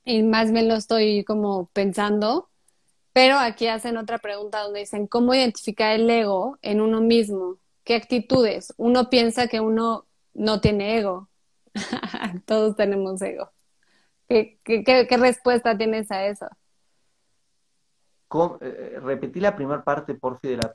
y 0.04 0.22
más 0.22 0.52
bien 0.52 0.68
lo 0.68 0.74
estoy 0.74 1.24
como 1.24 1.66
pensando, 1.72 2.50
pero 3.12 3.38
aquí 3.38 3.66
hacen 3.68 3.96
otra 3.96 4.18
pregunta 4.18 4.60
donde 4.60 4.80
dicen, 4.80 5.06
¿cómo 5.06 5.34
identificar 5.34 5.94
el 5.94 6.08
ego 6.08 6.58
en 6.62 6.80
uno 6.80 7.00
mismo? 7.00 7.58
¿Qué 7.84 7.94
actitudes? 7.94 8.74
Uno 8.76 9.10
piensa 9.10 9.48
que 9.48 9.60
uno 9.60 10.06
no 10.34 10.60
tiene 10.60 10.98
ego. 10.98 11.28
Todos 12.46 12.76
tenemos 12.76 13.20
ego. 13.22 13.50
¿Qué, 14.28 14.58
qué, 14.64 15.16
respuesta 15.16 15.76
tienes 15.76 16.10
a 16.10 16.26
eso? 16.26 16.48
Eh, 18.60 18.98
repetí 19.00 19.38
la 19.38 19.54
primera 19.54 19.84
parte, 19.84 20.14
por 20.14 20.40
fin 20.40 20.52
de 20.52 20.56
la... 20.56 20.74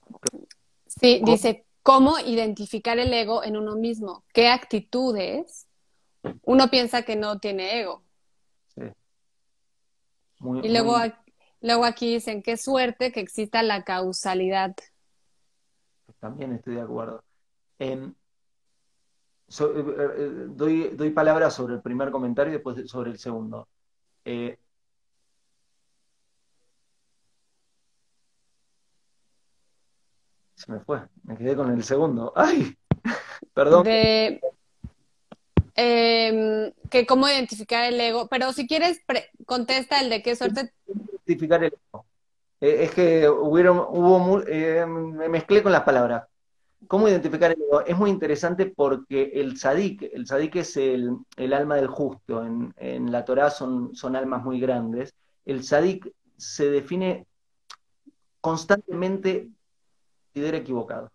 Sí, 0.87 1.21
dice, 1.25 1.65
cómo 1.83 2.19
identificar 2.19 2.99
el 2.99 3.13
ego 3.13 3.43
en 3.43 3.57
uno 3.57 3.75
mismo, 3.75 4.23
qué 4.33 4.47
actitudes 4.47 5.67
uno 6.43 6.69
piensa 6.69 7.03
que 7.03 7.15
no 7.15 7.39
tiene 7.39 7.79
ego. 7.79 8.03
Sí. 8.75 8.81
y 10.63 10.69
luego, 10.69 10.95
luego 11.61 11.85
aquí 11.85 12.13
dicen, 12.13 12.41
qué 12.41 12.57
suerte 12.57 13.11
que 13.11 13.19
exista 13.19 13.63
la 13.63 13.83
causalidad. 13.83 14.75
También 16.19 16.53
estoy 16.53 16.75
de 16.75 16.81
acuerdo. 16.81 17.23
Eh, 17.79 18.11
eh, 19.59 20.45
doy, 20.49 20.89
doy 20.89 21.09
palabras 21.11 21.53
sobre 21.53 21.75
el 21.75 21.81
primer 21.81 22.11
comentario 22.11 22.51
y 22.51 22.55
después 22.55 22.89
sobre 22.89 23.11
el 23.11 23.17
segundo. 23.17 23.67
Eh, 24.25 24.57
Se 30.59 30.69
me 30.73 30.81
fue, 30.81 30.99
me 31.23 31.37
quedé 31.37 31.55
con 31.55 31.71
el 31.71 31.83
segundo. 31.85 32.33
¡Ay! 32.35 32.77
Perdón. 33.53 33.85
De, 33.85 34.41
em, 35.75 36.73
que 36.89 37.05
cómo 37.05 37.29
identificar 37.29 37.85
el 37.85 37.99
ego, 37.99 38.27
pero 38.27 38.51
si 38.51 38.67
quieres, 38.67 39.01
contesta 39.45 40.01
el 40.01 40.09
de 40.09 40.21
qué 40.21 40.35
suerte. 40.35 40.73
Identificar 40.85 41.63
el 41.63 41.73
ego. 41.73 42.05
Eh, 42.59 42.83
es 42.83 42.91
que 42.91 43.29
hubieron, 43.29 43.77
hubo, 43.77 44.41
eh, 44.45 44.85
me 44.85 45.29
mezclé 45.29 45.63
con 45.63 45.71
las 45.71 45.83
palabras. 45.83 46.27
¿Cómo 46.87 47.07
identificar 47.07 47.51
el 47.51 47.61
ego? 47.61 47.79
Es 47.85 47.97
muy 47.97 48.09
interesante 48.09 48.65
porque 48.65 49.31
el 49.35 49.57
sadik, 49.57 50.09
el 50.11 50.27
sadik 50.27 50.57
es 50.57 50.75
el, 50.75 51.15
alma 51.53 51.77
del 51.77 51.87
justo, 51.87 52.45
en, 52.45 52.73
en 52.75 53.13
la 53.13 53.23
Torah 53.23 53.49
son, 53.49 53.95
son 53.95 54.17
almas 54.17 54.43
muy 54.43 54.59
grandes. 54.59 55.15
El 55.45 55.63
sadik 55.63 56.11
se 56.35 56.69
define 56.69 57.25
constantemente 58.41 59.49
equivocado. 60.33 61.11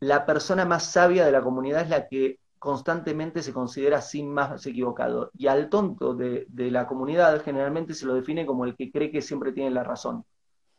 La 0.00 0.26
persona 0.26 0.64
más 0.64 0.92
sabia 0.92 1.24
de 1.24 1.32
la 1.32 1.42
comunidad 1.42 1.82
es 1.82 1.90
la 1.90 2.08
que 2.08 2.38
constantemente 2.58 3.42
se 3.42 3.52
considera 3.52 4.00
sin 4.00 4.32
más 4.32 4.66
equivocado. 4.66 5.30
Y 5.36 5.46
al 5.46 5.68
tonto 5.68 6.14
de, 6.14 6.46
la 6.56 6.86
comunidad 6.86 7.42
generalmente 7.42 7.94
se 7.94 8.06
lo 8.06 8.14
define 8.14 8.46
como 8.46 8.64
el 8.64 8.76
que 8.76 8.90
cree 8.90 9.10
que 9.10 9.22
siempre 9.22 9.52
tiene 9.52 9.70
la 9.70 9.84
razón. 9.84 10.24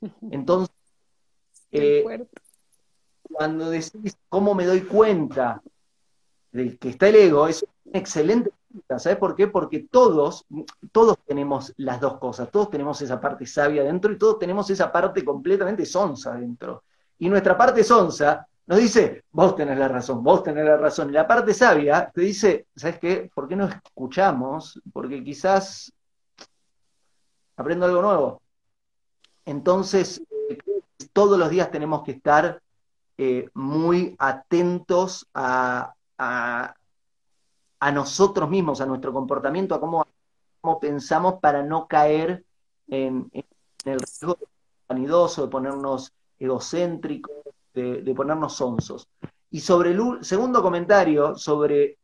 Entonces, 0.32 0.76
eh, 1.72 2.04
cuando 3.22 3.70
decís 3.70 4.18
cómo 4.28 4.56
me 4.56 4.66
doy 4.66 4.82
cuenta 4.82 5.62
de 6.52 6.78
que 6.78 6.90
está 6.90 7.10
el 7.10 7.16
ego, 7.16 7.48
es 7.48 7.66
una 7.86 8.00
excelente 8.00 8.52
¿Sabes 8.88 9.17
por 9.17 9.36
qué? 9.36 9.47
Porque 9.47 9.88
todos, 9.89 10.45
todos 10.91 11.17
tenemos 11.26 11.74
las 11.78 11.99
dos 11.99 12.17
cosas, 12.17 12.51
todos 12.51 12.70
tenemos 12.70 13.01
esa 13.01 13.20
parte 13.20 13.45
sabia 13.45 13.84
dentro 13.84 14.11
y 14.11 14.17
todos 14.17 14.38
tenemos 14.38 14.70
esa 14.70 14.91
parte 14.91 15.26
completamente 15.26 15.86
sonsa 15.86 16.36
dentro. 16.36 16.84
Y 17.17 17.30
nuestra 17.30 17.57
parte 17.57 17.84
sonsa 17.84 18.47
nos 18.67 18.78
dice, 18.78 19.24
vos 19.32 19.55
tenés 19.55 19.78
la 19.78 19.88
razón, 19.88 20.24
vos 20.24 20.43
tenés 20.43 20.65
la 20.65 20.78
razón. 20.78 21.09
Y 21.09 21.13
la 21.13 21.28
parte 21.28 21.53
sabia 21.53 22.11
te 22.13 22.22
dice, 22.22 22.67
¿sabes 22.76 22.99
qué? 22.99 23.32
¿Por 23.34 23.47
qué 23.47 23.55
no 23.55 23.65
escuchamos? 23.65 24.80
Porque 24.93 25.24
quizás 25.24 25.91
aprendo 27.57 27.88
algo 27.88 28.01
nuevo. 28.01 28.41
Entonces, 29.45 30.22
eh, 30.49 30.57
todos 31.11 31.39
los 31.39 31.49
días 31.49 31.72
tenemos 31.72 32.03
que 32.03 32.11
estar 32.11 32.61
eh, 33.17 33.49
muy 33.55 34.15
atentos 34.20 35.28
a 35.34 35.93
nosotros 37.92 38.50
mismos, 38.50 38.82
a 38.82 38.86
nuestro 38.86 39.14
comportamiento, 39.14 39.76
a 39.76 39.80
cómo, 39.80 40.06
pensamos 40.80 41.36
para 41.42 41.64
no 41.64 41.88
caer 41.88 42.44
en, 42.88 43.30
el 43.34 44.00
riesgo 44.00 44.38
vanidoso, 44.88 45.44
de 45.44 45.48
ponernos 45.48 46.12
egocéntricos, 46.38 47.36
de, 47.74 48.14
ponernos 48.16 48.56
sonsos. 48.56 49.08
Y 49.52 49.62
sobre 49.62 49.92
el 49.92 50.24
segundo 50.24 50.62
comentario, 50.62 51.36
sobre 51.36 51.98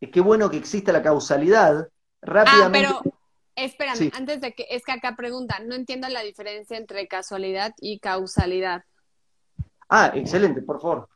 qué 0.00 0.20
bueno 0.20 0.50
que 0.50 0.56
exista 0.56 0.92
la 0.92 1.02
causalidad, 1.02 1.88
rápidamente... 2.22 2.88
Ah, 2.88 3.00
pero 3.02 3.16
espérame, 3.54 4.10
antes 4.14 4.40
de 4.40 4.54
que, 4.54 4.66
es 4.70 4.82
que 4.82 4.92
acá 4.92 5.14
preguntan, 5.16 5.68
no 5.68 5.74
entiendo 5.74 6.08
la 6.08 6.22
diferencia 6.22 6.76
entre 6.76 7.06
casualidad 7.06 7.72
y 7.78 7.98
causalidad. 7.98 8.84
Ah, 9.88 10.10
excelente, 10.14 10.62
por 10.62 10.80
favor. 10.80 11.08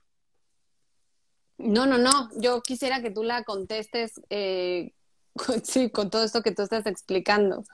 No, 1.59 1.87
no, 1.87 1.99
no. 1.99 2.29
Yo 2.37 2.61
quisiera 2.61 3.01
que 3.01 3.11
tú 3.11 3.23
la 3.23 3.45
contestes 3.45 4.21
eh, 4.31 4.93
con, 5.35 5.65
sí, 5.65 5.91
con 5.91 6.11
todo 6.11 6.25
esto 6.25 6.43
que 6.43 6.53
tú 6.53 6.63
estás 6.63 6.87
explicando. 6.87 7.65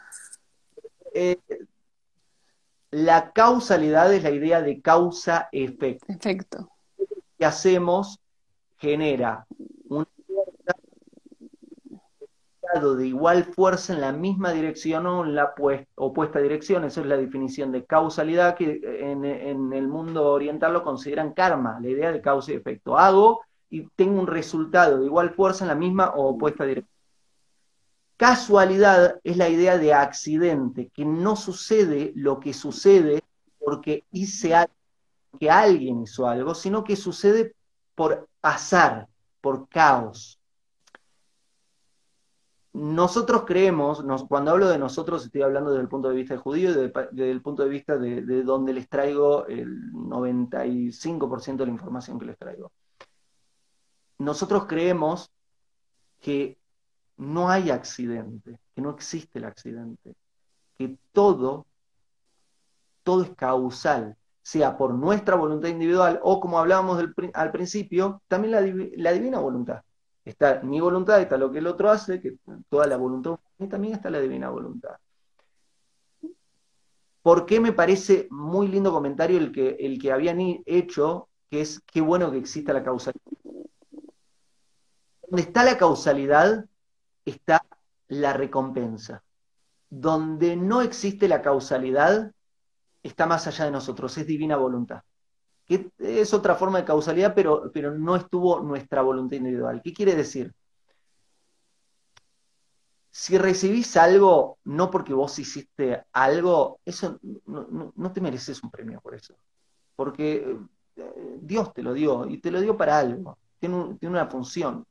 Eh, 1.14 1.38
la 2.90 3.32
causalidad 3.32 4.12
es 4.12 4.22
la 4.22 4.30
idea 4.30 4.62
de 4.62 4.80
causa-efecto. 4.80 6.06
Efecto. 6.08 6.68
que 7.38 7.44
hacemos 7.44 8.20
genera 8.78 9.46
un 9.88 10.06
estado 12.60 12.96
de 12.96 13.06
igual 13.06 13.44
fuerza 13.44 13.92
en 13.92 14.00
la 14.00 14.12
misma 14.12 14.52
dirección 14.52 15.06
o 15.06 15.24
en 15.24 15.34
la 15.34 15.54
opuesta 15.94 16.38
dirección. 16.40 16.84
Esa 16.84 17.00
es 17.00 17.06
la 17.06 17.16
definición 17.16 17.72
de 17.72 17.84
causalidad 17.84 18.56
que 18.56 18.80
en, 19.00 19.24
en 19.24 19.72
el 19.72 19.88
mundo 19.88 20.30
oriental 20.30 20.72
lo 20.72 20.82
consideran 20.82 21.32
karma, 21.32 21.78
la 21.80 21.88
idea 21.88 22.12
de 22.12 22.20
causa 22.20 22.52
y 22.52 22.56
efecto. 22.56 22.98
Hago 22.98 23.40
y 23.72 23.88
tengo 23.96 24.20
un 24.20 24.26
resultado 24.26 25.00
de 25.00 25.06
igual 25.06 25.30
fuerza 25.30 25.64
en 25.64 25.68
la 25.68 25.74
misma 25.74 26.10
o 26.10 26.28
opuesta 26.28 26.66
dirección. 26.66 26.92
Casualidad 28.18 29.18
es 29.24 29.38
la 29.38 29.48
idea 29.48 29.78
de 29.78 29.94
accidente, 29.94 30.90
que 30.94 31.06
no 31.06 31.36
sucede 31.36 32.12
lo 32.14 32.38
que 32.38 32.52
sucede 32.52 33.22
porque 33.58 34.04
hice 34.12 34.54
algo, 34.54 34.74
que 35.40 35.50
alguien 35.50 36.02
hizo 36.02 36.28
algo, 36.28 36.54
sino 36.54 36.84
que 36.84 36.96
sucede 36.96 37.54
por 37.94 38.28
azar, 38.42 39.08
por 39.40 39.66
caos. 39.70 40.38
Nosotros 42.74 43.44
creemos, 43.46 44.04
cuando 44.28 44.50
hablo 44.50 44.68
de 44.68 44.78
nosotros 44.78 45.24
estoy 45.24 45.40
hablando 45.40 45.70
desde 45.70 45.82
el 45.82 45.88
punto 45.88 46.10
de 46.10 46.16
vista 46.16 46.36
judío 46.36 46.70
y 46.72 46.74
desde, 46.74 47.30
el 47.30 47.40
punto 47.40 47.62
de 47.62 47.70
vista 47.70 47.96
de 47.96 48.42
donde 48.42 48.74
les 48.74 48.86
traigo 48.86 49.46
el 49.46 49.90
95% 49.92 51.56
de 51.56 51.66
la 51.66 51.72
información 51.72 52.18
que 52.18 52.26
les 52.26 52.36
traigo 52.36 52.70
nosotros 54.22 54.66
creemos 54.66 55.30
que 56.20 56.58
no 57.16 57.48
hay 57.48 57.70
accidente, 57.70 58.58
que 58.74 58.82
no 58.82 58.90
existe 58.90 59.38
el 59.38 59.44
accidente, 59.44 60.14
que 60.78 60.96
todo, 61.12 61.66
todo 63.02 63.22
es 63.22 63.30
causal, 63.30 64.16
sea 64.42 64.76
por 64.76 64.94
nuestra 64.94 65.36
voluntad 65.36 65.68
individual 65.68 66.20
o 66.22 66.40
como 66.40 66.58
hablábamos 66.58 67.02
al 67.34 67.52
principio, 67.52 68.22
también 68.28 68.52
la, 68.96 69.12
divina 69.12 69.38
voluntad. 69.38 69.82
Está 70.24 70.60
mi 70.62 70.80
voluntad, 70.80 71.20
está 71.20 71.36
lo 71.36 71.50
que 71.50 71.58
el 71.58 71.66
otro 71.66 71.90
hace, 71.90 72.20
que 72.20 72.36
toda 72.68 72.86
la 72.86 72.96
voluntad, 72.96 73.38
y 73.58 73.66
también 73.66 73.94
está 73.94 74.10
la 74.10 74.20
divina 74.20 74.50
voluntad. 74.50 74.96
¿Por 77.22 77.46
qué 77.46 77.60
me 77.60 77.72
parece 77.72 78.26
muy 78.30 78.66
lindo 78.66 78.92
comentario 78.92 79.38
el 79.38 79.52
que, 79.52 79.76
el 79.80 80.00
que 80.00 80.10
habían 80.10 80.38
hecho, 80.66 81.28
que 81.50 81.60
es 81.60 81.80
qué 81.86 82.00
bueno 82.00 82.32
que 82.32 82.38
exista 82.38 82.72
la 82.72 82.82
causalidad? 82.82 83.41
Donde 85.32 85.46
está 85.46 85.64
la 85.64 85.78
causalidad, 85.78 86.66
está 87.24 87.64
la 88.08 88.34
recompensa. 88.34 89.24
Donde 89.88 90.56
no 90.56 90.82
existe 90.82 91.26
la 91.26 91.40
causalidad, 91.40 92.32
está 93.02 93.24
más 93.24 93.46
allá 93.46 93.64
de 93.64 93.70
nosotros, 93.70 94.18
es 94.18 94.26
divina 94.26 94.58
voluntad. 94.58 95.00
Que 95.64 95.90
es 95.96 96.34
otra 96.34 96.54
forma 96.54 96.80
de 96.80 96.84
causalidad, 96.84 97.34
pero, 97.34 97.70
pero 97.72 97.96
no 97.98 98.14
estuvo 98.14 98.60
nuestra 98.60 99.00
voluntad 99.00 99.38
individual. 99.38 99.80
¿Qué 99.82 99.94
quiere 99.94 100.14
decir? 100.14 100.52
Si 103.10 103.38
recibís 103.38 103.96
algo, 103.96 104.58
no 104.64 104.90
porque 104.90 105.14
vos 105.14 105.38
hiciste 105.38 106.04
algo, 106.12 106.78
eso 106.84 107.18
no, 107.46 108.12
te 108.12 108.20
mereces 108.20 108.62
un 108.62 108.70
premio 108.70 109.00
por 109.00 109.14
eso. 109.14 109.34
Porque 109.96 110.58
eh, 110.96 111.38
Dios 111.40 111.72
te 111.72 111.82
lo 111.82 111.94
dio 111.94 112.28
y 112.28 112.36
te 112.36 112.50
lo 112.50 112.60
dio 112.60 112.76
para 112.76 112.98
algo, 112.98 113.38
tiene, 113.58 113.96
tiene 113.98 114.14
una 114.14 114.26
función. 114.26 114.84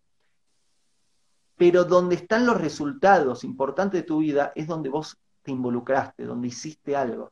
Pero 1.62 1.84
donde 1.84 2.16
están 2.16 2.48
los 2.48 2.60
resultados 2.60 3.44
importantes 3.44 4.02
de 4.02 4.08
tu 4.08 4.18
vida 4.18 4.52
es 4.56 4.66
donde 4.66 4.90
vos 4.90 5.16
te 5.44 5.52
involucraste, 5.52 6.26
donde 6.26 6.48
hiciste 6.48 6.96
algo. 6.96 7.32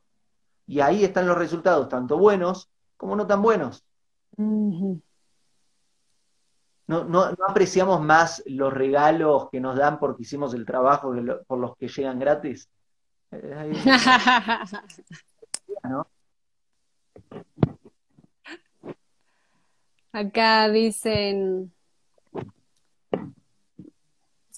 Y 0.67 0.82
ahí 0.82 1.03
están 1.03 1.25
los 1.25 1.36
resultados, 1.36 1.89
tanto 1.89 2.15
buenos 2.15 2.69
como 2.95 3.15
no 3.15 3.25
tan 3.25 3.41
buenos. 3.41 3.84
no, 4.38 5.01
no, 6.86 7.23
apreciamos 7.47 8.03
más 8.03 8.43
los 8.45 8.71
regalos 8.71 9.49
que 9.51 9.59
nos 9.59 9.75
dan 9.75 9.97
porque 9.97 10.21
hicimos 10.21 10.53
el 10.53 10.63
trabajo 10.63 11.11
por 11.47 11.57
los 11.57 11.75
que 11.75 11.88
llegan 11.88 12.19
gratis. 12.19 12.69
Eh, 13.32 13.73
Acá 20.11 20.69
dicen, 20.69 21.73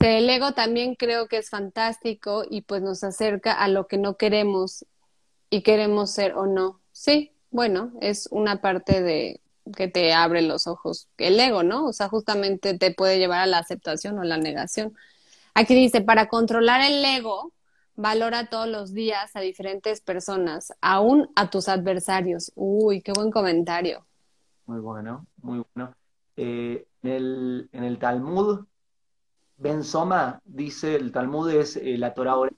el 0.04 0.30
ego 0.30 0.54
también 0.54 0.96
creo 0.96 1.28
que 1.28 1.38
es 1.38 1.50
fantástico 1.50 2.44
y 2.50 2.62
pues 2.62 2.82
nos 2.82 3.04
acerca 3.04 3.54
a 3.54 3.68
lo 3.68 3.88
que 3.88 3.98
no 3.98 4.18
queremos 4.18 4.86
y 5.50 5.64
queremos 5.64 6.12
ser 6.12 6.34
o 6.36 6.46
no. 6.46 6.80
Sí, 6.92 7.34
bueno, 7.50 7.92
es 8.02 8.28
una 8.32 8.62
parte 8.62 9.02
de 9.02 9.42
que 9.76 9.88
te 9.88 10.14
abre 10.14 10.42
los 10.42 10.68
ojos 10.68 11.08
el 11.18 11.40
ego, 11.40 11.64
¿no? 11.64 11.86
O 11.86 11.94
sea, 11.94 12.10
justamente 12.10 12.78
te 12.78 12.94
puede 12.94 13.20
llevar 13.20 13.40
a 13.42 13.46
la 13.46 13.60
aceptación 13.60 14.18
o 14.20 14.24
la 14.24 14.38
negación. 14.38 14.96
Aquí 15.54 15.76
dice, 15.76 16.02
para 16.02 16.28
controlar 16.28 16.82
el 16.82 17.04
ego, 17.04 17.52
valora 17.96 18.50
todos 18.50 18.68
los 18.68 18.94
días 18.94 19.36
a 19.36 19.42
diferentes 19.42 20.02
personas, 20.02 20.74
aún 20.82 21.30
a 21.36 21.50
tus 21.50 21.68
adversarios. 21.68 22.52
Uy, 22.56 23.02
qué 23.02 23.12
buen 23.12 23.32
comentario. 23.32 24.06
Muy 24.66 24.80
bueno, 24.80 25.26
muy 25.42 25.64
bueno. 25.74 25.94
Eh, 26.38 26.88
en, 27.04 27.12
el, 27.12 27.70
en, 27.74 27.84
el, 27.84 28.00
Talmud, 28.00 28.66
Ben 29.62 29.84
Soma 29.84 30.42
dice, 30.44 30.96
el 30.96 31.12
Talmud 31.12 31.52
es 31.52 31.76
eh, 31.76 31.96
la 31.96 32.16
Torah 32.16 32.36
oral. 32.36 32.56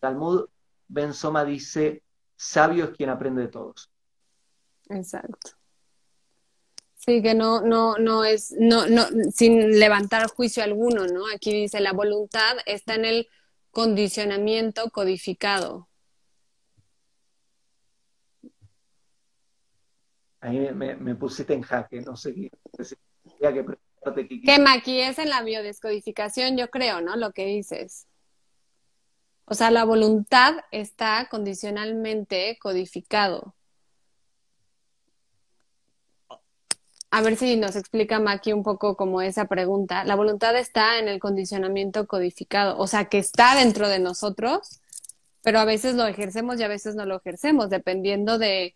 Talmud 0.00 0.50
Ben 0.86 1.14
Soma 1.14 1.46
dice, 1.46 2.02
sabio 2.36 2.84
es 2.84 2.90
quien 2.90 3.08
aprende 3.08 3.40
de 3.40 3.48
todos. 3.48 3.90
Exacto. 4.90 5.52
Sí, 6.94 7.22
que 7.22 7.34
no, 7.34 7.62
no, 7.62 7.96
no 7.96 8.22
es, 8.22 8.54
no, 8.58 8.86
no, 8.86 9.04
sin 9.32 9.78
levantar 9.80 10.26
juicio 10.28 10.62
alguno, 10.62 11.06
¿no? 11.06 11.22
Aquí 11.34 11.54
dice, 11.54 11.80
la 11.80 11.94
voluntad 11.94 12.58
está 12.66 12.96
en 12.96 13.06
el 13.06 13.28
condicionamiento 13.70 14.90
codificado. 14.90 15.88
Ahí 20.40 20.70
me, 20.74 21.14
pusiste 21.14 21.54
en 21.54 21.62
jaque, 21.62 22.02
no 22.02 22.14
sé 22.14 22.34
qué. 22.34 22.50
Que, 23.40 23.54
que, 23.54 23.64
que 24.44 24.58
Maki 24.58 25.00
es 25.00 25.18
en 25.18 25.30
la 25.30 25.42
biodescodificación, 25.42 26.56
yo 26.56 26.70
creo, 26.70 27.00
¿no? 27.00 27.16
Lo 27.16 27.32
que 27.32 27.46
dices. 27.46 28.06
O 29.46 29.54
sea, 29.54 29.70
la 29.70 29.84
voluntad 29.84 30.56
está 30.72 31.28
condicionalmente 31.30 32.58
codificado. 32.60 33.54
A 37.10 37.22
ver 37.22 37.36
si 37.36 37.56
nos 37.56 37.76
explica 37.76 38.18
Maki 38.18 38.52
un 38.52 38.62
poco 38.62 38.96
como 38.96 39.22
esa 39.22 39.46
pregunta. 39.46 40.04
La 40.04 40.16
voluntad 40.16 40.56
está 40.56 40.98
en 40.98 41.08
el 41.08 41.20
condicionamiento 41.20 42.06
codificado, 42.06 42.76
o 42.78 42.86
sea, 42.88 43.06
que 43.06 43.18
está 43.18 43.54
dentro 43.54 43.88
de 43.88 44.00
nosotros, 44.00 44.80
pero 45.42 45.60
a 45.60 45.64
veces 45.64 45.94
lo 45.94 46.06
ejercemos 46.06 46.58
y 46.58 46.64
a 46.64 46.68
veces 46.68 46.96
no 46.96 47.06
lo 47.06 47.16
ejercemos, 47.16 47.70
dependiendo 47.70 48.38
de 48.38 48.74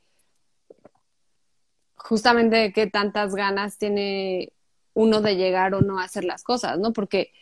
justamente 1.97 2.73
qué 2.73 2.87
tantas 2.87 3.35
ganas 3.35 3.77
tiene 3.77 4.53
uno 4.95 5.21
de 5.21 5.37
llegar 5.37 5.75
o 5.75 5.81
no 5.81 5.99
a 5.99 6.05
hacer 6.05 6.25
las 6.25 6.43
cosas, 6.43 6.79
¿no? 6.79 6.93
Porque 6.93 7.33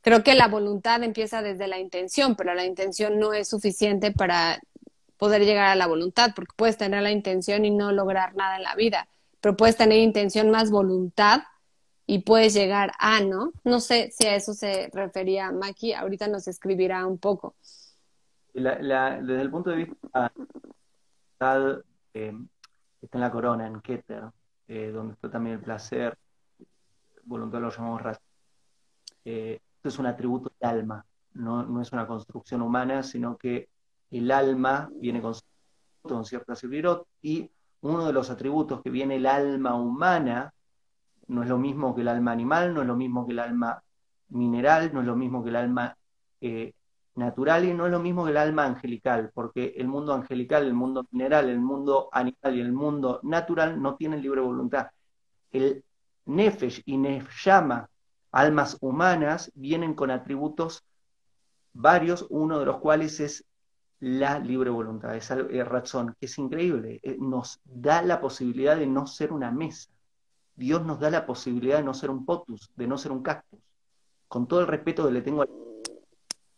creo 0.00 0.22
que 0.22 0.34
la 0.34 0.48
voluntad 0.48 1.02
empieza 1.02 1.42
desde 1.42 1.68
la 1.68 1.78
intención, 1.78 2.36
pero 2.36 2.54
la 2.54 2.64
intención 2.64 3.18
no 3.18 3.32
es 3.32 3.48
suficiente 3.48 4.12
para 4.12 4.60
poder 5.16 5.44
llegar 5.44 5.66
a 5.66 5.74
la 5.74 5.86
voluntad, 5.86 6.30
porque 6.34 6.52
puedes 6.56 6.76
tener 6.76 7.02
la 7.02 7.10
intención 7.10 7.64
y 7.64 7.70
no 7.70 7.92
lograr 7.92 8.34
nada 8.36 8.56
en 8.56 8.62
la 8.62 8.74
vida, 8.74 9.08
pero 9.40 9.56
puedes 9.56 9.76
tener 9.76 9.98
intención 9.98 10.50
más 10.50 10.70
voluntad 10.70 11.42
y 12.06 12.20
puedes 12.20 12.54
llegar 12.54 12.92
a, 12.98 13.20
¿no? 13.20 13.52
No 13.64 13.80
sé 13.80 14.10
si 14.12 14.26
a 14.26 14.34
eso 14.34 14.54
se 14.54 14.90
refería 14.94 15.52
Maki, 15.52 15.92
ahorita 15.92 16.28
nos 16.28 16.48
escribirá 16.48 17.06
un 17.06 17.18
poco. 17.18 17.54
desde 18.54 19.40
el 19.42 19.50
punto 19.50 19.70
de 19.70 19.76
vista 19.76 20.32
eh, 22.14 22.32
está 23.02 23.18
en 23.18 23.20
la 23.20 23.30
corona, 23.30 23.66
en 23.66 23.80
Keter, 23.80 24.24
eh, 24.68 24.90
donde 24.90 25.14
está 25.14 25.30
también 25.30 25.56
el 25.56 25.62
placer, 25.62 26.16
voluntad 27.28 27.60
lo 27.60 27.70
llamamos 27.70 28.02
raza. 28.02 28.20
Eh, 29.24 29.60
esto 29.76 29.88
es 29.88 29.98
un 29.98 30.06
atributo 30.06 30.50
del 30.58 30.70
alma, 30.70 31.04
no, 31.34 31.80
es 31.80 31.92
una 31.92 32.06
construcción 32.06 32.62
humana, 32.62 33.02
sino 33.02 33.36
que 33.36 33.68
el 34.10 34.30
alma 34.30 34.88
viene 34.94 35.20
con, 35.20 35.34
con 36.02 36.24
cierta 36.24 36.56
seguridad 36.56 37.02
y 37.22 37.50
uno 37.82 38.06
de 38.06 38.12
los 38.12 38.30
atributos 38.30 38.82
que 38.82 38.90
viene 38.90 39.16
el 39.16 39.26
alma 39.26 39.74
humana 39.74 40.52
no 41.28 41.42
es 41.42 41.48
lo 41.48 41.58
mismo 41.58 41.94
que 41.94 42.00
el 42.00 42.08
alma 42.08 42.32
animal, 42.32 42.74
no 42.74 42.80
es 42.80 42.86
lo 42.86 42.96
mismo 42.96 43.26
que 43.26 43.32
el 43.32 43.38
alma 43.38 43.82
mineral, 44.30 44.90
no 44.92 45.00
es 45.00 45.06
lo 45.06 45.14
mismo 45.14 45.44
que 45.44 45.50
el 45.50 45.56
alma 45.56 45.96
eh, 46.40 46.72
natural 47.14 47.64
y 47.66 47.74
no 47.74 47.86
es 47.86 47.92
lo 47.92 48.00
mismo 48.00 48.24
que 48.24 48.30
el 48.30 48.36
alma 48.38 48.64
angelical, 48.64 49.30
porque 49.34 49.74
el 49.76 49.88
mundo 49.88 50.14
angelical, 50.14 50.64
el 50.64 50.74
mundo 50.74 51.06
mineral, 51.10 51.50
el 51.50 51.60
mundo 51.60 52.08
animal 52.12 52.56
y 52.56 52.60
el 52.60 52.72
mundo 52.72 53.20
natural 53.22 53.80
no 53.80 53.94
tienen 53.96 54.22
libre 54.22 54.40
voluntad. 54.40 54.88
El 55.52 55.84
nefesh 56.28 56.82
y 56.84 56.96
nefshama 56.96 57.88
almas 58.30 58.76
humanas 58.80 59.50
vienen 59.54 59.94
con 59.94 60.10
atributos 60.10 60.84
varios, 61.72 62.26
uno 62.30 62.58
de 62.58 62.66
los 62.66 62.78
cuales 62.78 63.20
es 63.20 63.44
la 64.00 64.38
libre 64.38 64.70
voluntad, 64.70 65.16
es 65.16 65.28
razón, 65.68 66.14
que 66.20 66.26
es 66.26 66.38
increíble, 66.38 67.00
eh, 67.02 67.16
nos 67.18 67.60
da 67.64 68.02
la 68.02 68.20
posibilidad 68.20 68.76
de 68.76 68.86
no 68.86 69.06
ser 69.06 69.32
una 69.32 69.50
mesa. 69.50 69.90
Dios 70.54 70.84
nos 70.84 71.00
da 71.00 71.10
la 71.10 71.26
posibilidad 71.26 71.78
de 71.78 71.84
no 71.84 71.94
ser 71.94 72.10
un 72.10 72.24
potus, 72.24 72.70
de 72.76 72.86
no 72.86 72.98
ser 72.98 73.12
un 73.12 73.22
cactus. 73.22 73.60
Con 74.28 74.46
todo 74.46 74.60
el 74.60 74.66
respeto 74.66 75.06
que 75.06 75.12
le 75.12 75.22
tengo 75.22 75.42
al 75.42 75.48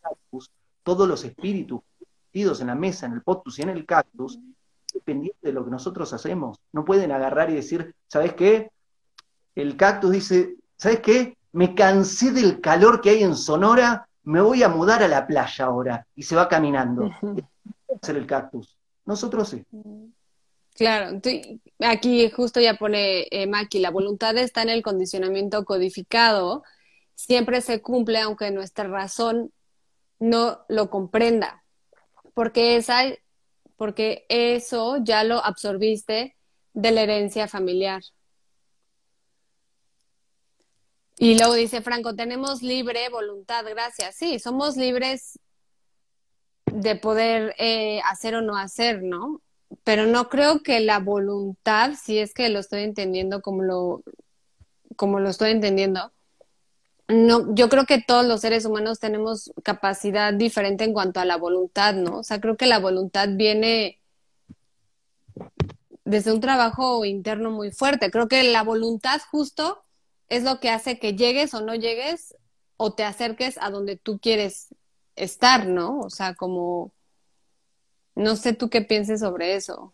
cactus, 0.03 0.51
todos 0.83 1.09
los 1.09 1.25
espíritus 1.25 1.81
metidos 1.99 2.61
en 2.61 2.67
la 2.69 2.75
mesa, 2.75 3.07
en 3.07 3.13
el 3.13 3.23
potus 3.23 3.59
y 3.59 3.63
en 3.63 3.71
el 3.71 3.87
cactus, 3.87 4.39
dependiendo 4.93 5.39
de 5.41 5.53
lo 5.53 5.65
que 5.65 5.71
nosotros 5.71 6.13
hacemos. 6.13 6.59
No 6.73 6.85
pueden 6.85 7.13
agarrar 7.13 7.51
y 7.51 7.55
decir, 7.55 7.95
¿sabes 8.09 8.35
qué? 8.35 8.71
El 9.55 9.77
cactus 9.77 10.13
dice, 10.13 10.57
¿sabes 10.77 11.01
qué? 11.01 11.37
me 11.53 11.75
cansé 11.75 12.33
del 12.33 12.61
calor 12.61 13.01
que 13.01 13.11
hay 13.11 13.23
en 13.23 13.35
Sonora, 13.35 14.09
me 14.23 14.41
voy 14.41 14.63
a 14.63 14.69
mudar 14.69 15.03
a 15.03 15.09
la 15.09 15.27
playa 15.27 15.65
ahora. 15.65 16.07
Y 16.15 16.23
se 16.23 16.37
va 16.37 16.49
caminando. 16.49 17.11
ser 18.03 18.17
el 18.17 18.27
cactus. 18.27 18.77
Nosotros 19.05 19.49
sí. 19.49 19.65
Claro, 20.75 21.21
aquí 21.81 22.31
justo 22.31 22.61
ya 22.61 22.75
pone 22.75 23.27
eh, 23.31 23.47
Maki, 23.47 23.81
la 23.81 23.91
voluntad 23.91 24.37
está 24.37 24.63
en 24.63 24.71
el 24.71 24.83
condicionamiento 24.83 25.65
codificado, 25.65 26.63
siempre 27.15 27.61
se 27.61 27.83
cumple 27.83 28.21
aunque 28.21 28.51
nuestra 28.51 28.87
razón 28.89 29.53
no 30.21 30.61
lo 30.69 30.89
comprenda, 30.89 31.65
porque, 32.35 32.77
esa, 32.77 33.03
porque 33.77 34.25
eso 34.29 34.99
ya 35.03 35.25
lo 35.25 35.45
absorbiste 35.45 36.37
de 36.73 36.91
la 36.93 37.03
herencia 37.03 37.49
familiar. 37.49 38.03
Y 41.21 41.39
luego 41.39 41.55
dice 41.55 41.83
Franco, 41.83 42.17
tenemos 42.17 42.63
libre 42.63 43.09
voluntad, 43.11 43.65
gracias. 43.69 44.17
Sí, 44.17 44.39
somos 44.39 44.77
libres 44.77 45.39
de 46.67 46.97
poder 46.97 47.55
eh, 47.59 48.01
hacer 48.05 48.35
o 48.35 48.43
no 48.43 48.57
hacer, 48.57 49.03
¿no? 49.03 49.41
pero 49.85 50.07
no 50.07 50.29
creo 50.29 50.63
que 50.63 50.81
la 50.81 50.99
voluntad, 50.99 51.93
si 52.01 52.19
es 52.19 52.35
que 52.35 52.49
lo 52.49 52.59
estoy 52.59 52.83
entendiendo 52.83 53.41
como 53.41 53.63
lo, 53.63 54.03
como 54.97 55.21
lo 55.21 55.31
estoy 55.31 55.51
entendiendo, 55.51 56.13
no, 57.09 57.55
yo 57.55 57.69
creo 57.69 57.87
que 57.87 58.01
todos 58.01 58.25
los 58.25 58.41
seres 58.41 58.65
humanos 58.65 59.01
tenemos 59.01 59.53
capacidad 59.65 60.33
diferente 60.33 60.85
en 60.85 60.93
cuanto 60.93 61.21
a 61.21 61.25
la 61.25 61.37
voluntad, 61.37 61.95
¿no? 61.95 62.19
O 62.19 62.23
sea, 62.23 62.41
creo 62.41 62.57
que 62.57 62.67
la 62.67 62.79
voluntad 62.79 63.29
viene 63.33 64.01
desde 66.05 66.33
un 66.33 66.41
trabajo 66.41 67.05
interno 67.05 67.51
muy 67.51 67.73
fuerte. 67.73 68.11
Creo 68.11 68.29
que 68.29 68.45
la 68.45 68.63
voluntad 68.63 69.21
justo 69.31 69.83
es 70.31 70.45
lo 70.45 70.61
que 70.61 70.71
hace 70.71 70.99
que 70.99 71.15
llegues 71.15 71.53
o 71.53 71.61
no 71.61 71.75
llegues 71.75 72.35
o 72.79 72.95
te 72.95 73.05
acerques 73.05 73.59
a 73.61 73.69
donde 73.69 73.97
tú 73.97 74.19
quieres 74.19 74.75
estar, 75.17 75.67
¿no? 75.67 76.01
O 76.01 76.09
sea, 76.09 76.35
como, 76.35 76.93
no 78.15 78.37
sé 78.37 78.55
tú 78.55 78.71
qué 78.71 78.81
pienses 78.81 79.21
sobre 79.21 79.55
eso. 79.57 79.93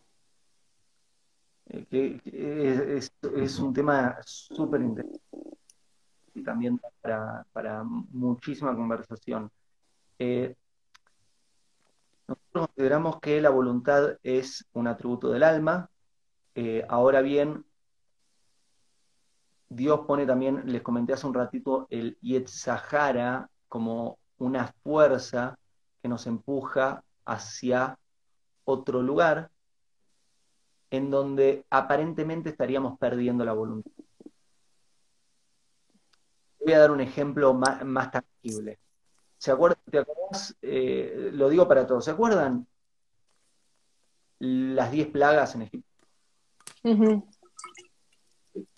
Eh, 1.68 3.01
es, 3.34 3.59
un 3.59 3.74
tema 3.74 4.16
súper 4.24 4.82
interesante 4.82 5.20
y 6.34 6.45
también 6.45 6.78
para, 7.01 7.45
para 7.53 7.82
muchísima 7.82 8.76
conversación. 8.76 9.51
Eh, 10.18 10.55
nosotros 12.28 12.68
consideramos 12.68 13.20
que 13.20 13.41
la 13.41 13.51
voluntad 13.51 14.18
es 14.22 14.66
un 14.74 14.87
atributo 14.87 15.30
del 15.30 15.43
alma. 15.43 15.91
Eh, 16.55 16.84
ahora 16.89 17.20
bien, 17.22 17.64
Dios 19.68 20.00
pone 20.06 20.26
también, 20.26 20.62
les 20.66 20.82
comenté 20.82 21.12
hace 21.12 21.26
un 21.26 21.34
ratito, 21.34 21.86
el 21.90 22.16
Yetzahara 22.20 23.48
como 23.68 24.18
una 24.38 24.72
fuerza 24.82 25.58
que 26.00 26.08
nos 26.08 26.26
empuja 26.26 27.02
hacia 27.24 27.98
otro 28.64 29.02
lugar 29.02 29.50
en 30.90 31.10
donde 31.10 31.64
aparentemente 31.70 32.50
estaríamos 32.50 32.98
perdiendo 32.98 33.44
la 33.44 33.52
voluntad. 33.52 33.90
Voy 36.60 36.72
a 36.72 36.78
dar 36.78 36.90
un 36.90 37.00
ejemplo 37.00 37.54
más, 37.54 38.10
tangible. 38.10 38.78
¿Se 39.38 39.52
acuerdan? 39.52 39.78
¿Te 39.90 39.98
acuerdas? 39.98 40.56
Eh, 40.62 41.30
lo 41.32 41.48
digo 41.48 41.68
para 41.68 41.86
todos. 41.86 42.04
¿Se 42.04 42.10
acuerdan 42.10 42.66
las 44.38 44.90
10 44.90 45.08
plagas 45.08 45.54
en 45.54 45.62
Egipto? 45.62 45.88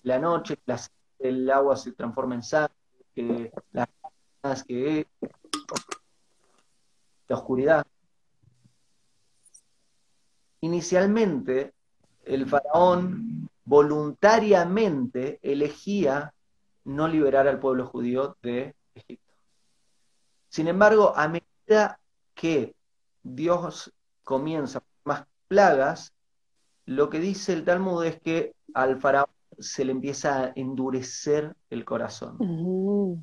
La 0.03 0.19
noche, 0.19 0.57
el 1.19 1.49
agua 1.49 1.75
se 1.75 1.91
transforma 1.91 2.35
en 2.35 2.43
sangre, 2.43 3.51
las 4.41 4.63
que 4.63 5.07
la 7.27 7.35
oscuridad. 7.35 7.85
Inicialmente, 10.61 11.73
el 12.25 12.47
faraón 12.47 13.49
voluntariamente 13.63 15.39
elegía 15.41 16.33
no 16.85 17.07
liberar 17.07 17.47
al 17.47 17.59
pueblo 17.59 17.85
judío 17.85 18.35
de 18.41 18.75
Egipto. 18.95 19.33
Sin 20.49 20.67
embargo, 20.67 21.13
a 21.15 21.27
medida 21.27 21.99
que 22.33 22.75
Dios 23.21 23.93
comienza 24.23 24.81
más 25.03 25.25
plagas, 25.47 26.13
lo 26.85 27.09
que 27.09 27.19
dice 27.19 27.53
el 27.53 27.63
Talmud 27.63 28.03
es 28.05 28.19
que 28.19 28.55
al 28.73 28.99
faraón 28.99 29.29
se 29.57 29.85
le 29.85 29.91
empieza 29.91 30.43
a 30.43 30.53
endurecer 30.55 31.55
el 31.69 31.83
corazón. 31.85 32.37
Uh 32.39 33.17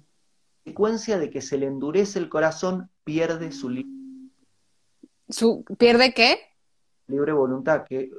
consecuencia 0.74 1.18
de 1.18 1.30
que 1.30 1.40
se 1.40 1.58
le 1.58 1.66
endurece 1.66 2.18
el 2.18 2.28
corazón, 2.28 2.90
pierde 3.04 3.52
su 3.52 3.70
libre. 3.70 3.92
¿Su, 5.28 5.64
¿Pierde 5.78 6.12
qué? 6.12 6.38
Libre 7.06 7.32
voluntad, 7.32 7.84
que 7.84 8.10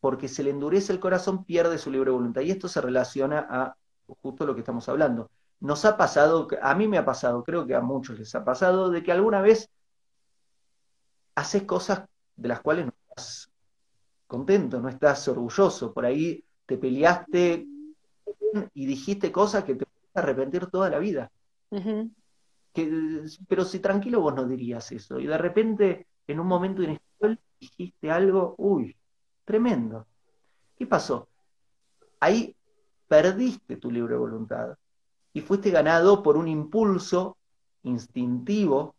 porque 0.00 0.28
se 0.28 0.42
le 0.42 0.50
endurece 0.50 0.92
el 0.92 1.00
corazón, 1.00 1.44
pierde 1.44 1.76
su 1.76 1.90
libre 1.90 2.10
voluntad. 2.10 2.40
Y 2.40 2.50
esto 2.50 2.68
se 2.68 2.80
relaciona 2.80 3.46
a 3.50 3.76
justo 4.22 4.46
lo 4.46 4.54
que 4.54 4.60
estamos 4.60 4.88
hablando. 4.88 5.30
Nos 5.60 5.84
ha 5.84 5.96
pasado, 5.98 6.48
a 6.62 6.74
mí 6.74 6.88
me 6.88 6.96
ha 6.96 7.04
pasado, 7.04 7.44
creo 7.44 7.66
que 7.66 7.74
a 7.74 7.82
muchos 7.82 8.18
les 8.18 8.34
ha 8.34 8.44
pasado, 8.44 8.90
de 8.90 9.02
que 9.02 9.12
alguna 9.12 9.42
vez 9.42 9.68
haces 11.34 11.64
cosas 11.64 12.04
de 12.34 12.48
las 12.48 12.60
cuales 12.60 12.86
no 12.86 12.92
estás 13.08 13.50
contento, 14.26 14.80
no 14.80 14.88
estás 14.88 15.28
orgulloso. 15.28 15.92
Por 15.92 16.06
ahí 16.06 16.42
te 16.70 16.78
peleaste 16.78 17.66
y 18.74 18.86
dijiste 18.86 19.32
cosas 19.32 19.64
que 19.64 19.74
te 19.74 19.84
puedes 19.84 20.16
arrepentir 20.16 20.68
toda 20.68 20.88
la 20.88 21.00
vida. 21.00 21.28
que, 22.72 23.24
pero 23.48 23.64
si 23.64 23.80
tranquilo 23.80 24.20
vos 24.20 24.36
no 24.36 24.46
dirías 24.46 24.92
eso. 24.92 25.18
Y 25.18 25.26
de 25.26 25.36
repente, 25.36 26.06
en 26.28 26.38
un 26.38 26.46
momento 26.46 26.80
inesperado, 26.80 27.36
dijiste 27.58 28.08
algo, 28.08 28.54
uy, 28.58 28.96
tremendo. 29.44 30.06
¿Qué 30.76 30.86
pasó? 30.86 31.26
Ahí 32.20 32.54
perdiste 33.08 33.76
tu 33.76 33.90
libre 33.90 34.16
voluntad 34.16 34.78
y 35.32 35.40
fuiste 35.40 35.72
ganado 35.72 36.22
por 36.22 36.36
un 36.36 36.46
impulso 36.46 37.36
instintivo 37.82 38.94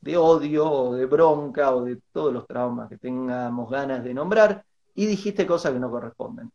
de 0.00 0.16
odio 0.16 0.70
o 0.70 0.94
de 0.94 1.06
bronca 1.06 1.74
o 1.74 1.82
de 1.82 2.00
todos 2.12 2.32
los 2.32 2.46
traumas 2.46 2.88
que 2.88 2.98
tengamos 2.98 3.68
ganas 3.68 4.04
de 4.04 4.14
nombrar 4.14 4.64
y 4.94 5.06
dijiste 5.06 5.44
cosas 5.44 5.72
que 5.72 5.80
no 5.80 5.90
corresponden. 5.90 6.52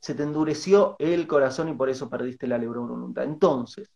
Se 0.00 0.14
te 0.14 0.22
endureció 0.22 0.96
el 0.98 1.26
corazón 1.26 1.68
y 1.68 1.74
por 1.74 1.88
eso 1.88 2.08
perdiste 2.08 2.46
la 2.46 2.58
libre 2.58 2.78
voluntad. 2.78 3.24
Entonces, 3.24 3.90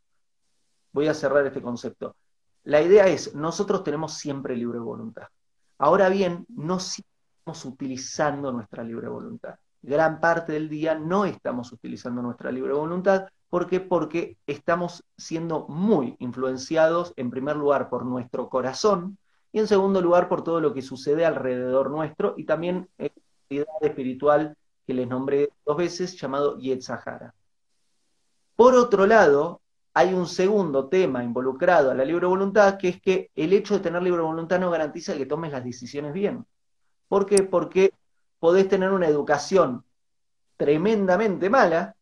voy 0.92 1.08
a 1.08 1.14
cerrar 1.14 1.46
este 1.46 1.62
concepto. 1.62 2.16
La 2.64 2.82
idea 2.82 3.06
es, 3.06 3.34
nosotros 3.34 3.84
tenemos 3.84 4.14
siempre 4.14 4.56
libre 4.56 4.78
voluntad. 4.78 5.28
Ahora 5.78 6.08
bien, 6.08 6.46
no 6.48 6.78
estamos 6.78 7.64
utilizando 7.64 8.52
nuestra 8.52 8.82
libre 8.82 9.08
voluntad 9.08 9.54
gran 9.82 10.20
parte 10.20 10.52
del 10.52 10.68
día 10.68 10.94
no 10.94 11.24
estamos 11.24 11.72
utilizando 11.72 12.22
nuestra 12.22 12.52
libre 12.52 12.72
voluntad. 12.72 13.28
¿Por 13.48 13.66
qué? 13.66 13.80
Porque 13.80 14.36
estamos 14.46 15.04
siendo 15.16 15.66
muy 15.68 16.16
influenciados, 16.18 17.12
en 17.16 17.30
primer 17.30 17.56
lugar, 17.56 17.88
por 17.88 18.04
nuestro 18.04 18.48
corazón 18.48 19.18
y 19.52 19.58
en 19.58 19.66
segundo 19.66 20.00
lugar, 20.00 20.28
por 20.28 20.44
todo 20.44 20.60
lo 20.60 20.72
que 20.72 20.82
sucede 20.82 21.24
alrededor 21.24 21.90
nuestro 21.90 22.34
y 22.36 22.44
también 22.44 22.88
en 22.98 23.10
la 23.48 23.56
identidad 23.56 23.82
espiritual 23.82 24.56
que 24.90 24.94
les 24.94 25.06
nombré 25.06 25.52
dos 25.64 25.76
veces, 25.76 26.20
llamado 26.20 26.58
Yetzahara. 26.58 27.32
Por 28.56 28.74
otro 28.74 29.06
lado, 29.06 29.60
hay 29.94 30.12
un 30.12 30.26
segundo 30.26 30.88
tema 30.88 31.22
involucrado 31.22 31.92
a 31.92 31.94
la 31.94 32.04
libre 32.04 32.26
voluntad, 32.26 32.76
que 32.76 32.88
es 32.88 33.00
que 33.00 33.30
el 33.36 33.52
hecho 33.52 33.74
de 33.74 33.80
tener 33.84 34.02
libre 34.02 34.20
voluntad 34.20 34.58
no 34.58 34.68
garantiza 34.68 35.16
que 35.16 35.26
tomes 35.26 35.52
las 35.52 35.62
decisiones 35.62 36.12
bien. 36.12 36.44
¿Por 37.06 37.24
qué? 37.24 37.44
Porque 37.44 37.92
podés 38.40 38.68
tener 38.68 38.90
una 38.90 39.06
educación 39.06 39.84
tremendamente 40.56 41.48
mala 41.48 41.94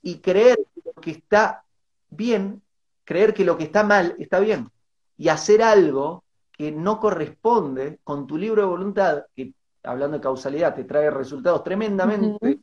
y 0.00 0.20
creer 0.20 0.56
que 0.72 0.82
lo 0.84 1.00
que 1.00 1.10
está 1.10 1.64
bien, 2.10 2.62
creer 3.02 3.34
que 3.34 3.44
lo 3.44 3.58
que 3.58 3.64
está 3.64 3.82
mal 3.82 4.14
está 4.20 4.38
bien, 4.38 4.70
y 5.16 5.30
hacer 5.30 5.64
algo 5.64 6.22
que 6.52 6.70
no 6.70 7.00
corresponde 7.00 7.98
con 8.04 8.28
tu 8.28 8.38
libro 8.38 8.62
de 8.62 8.68
voluntad, 8.68 9.24
que 9.34 9.52
hablando 9.82 10.16
de 10.16 10.22
causalidad 10.22 10.74
te 10.74 10.84
trae 10.84 11.10
resultados 11.10 11.64
tremendamente, 11.64 12.60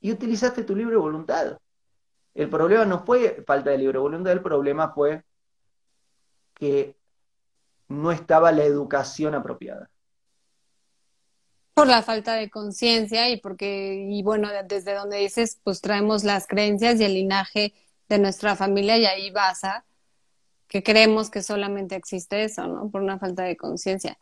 y 0.00 0.12
utilizaste 0.12 0.62
tu 0.62 0.76
libro 0.76 0.92
de 0.92 1.02
voluntad. 1.02 1.58
El 2.34 2.50
problema 2.50 2.84
no 2.84 3.04
fue 3.04 3.42
falta 3.46 3.70
de 3.70 3.78
libre 3.78 3.98
voluntad, 3.98 4.32
el 4.32 4.42
problema 4.42 4.92
fue 4.92 5.24
que 6.54 6.96
no 7.88 8.12
estaba 8.12 8.52
la 8.52 8.64
educación 8.64 9.34
apropiada 9.34 9.90
por 11.76 11.88
la 11.88 12.02
falta 12.02 12.32
de 12.32 12.48
conciencia 12.48 13.28
y 13.28 13.38
porque, 13.38 14.06
y 14.08 14.22
bueno, 14.22 14.48
desde 14.66 14.94
donde 14.94 15.18
dices, 15.18 15.60
pues 15.62 15.82
traemos 15.82 16.24
las 16.24 16.46
creencias 16.46 16.98
y 16.98 17.04
el 17.04 17.12
linaje 17.12 17.74
de 18.08 18.18
nuestra 18.18 18.56
familia 18.56 18.96
y 18.96 19.04
ahí 19.04 19.30
basa 19.30 19.84
que 20.68 20.82
creemos 20.82 21.28
que 21.28 21.42
solamente 21.42 21.94
existe 21.94 22.44
eso, 22.44 22.66
¿no? 22.66 22.90
Por 22.90 23.02
una 23.02 23.18
falta 23.18 23.42
de 23.42 23.58
conciencia. 23.58 24.16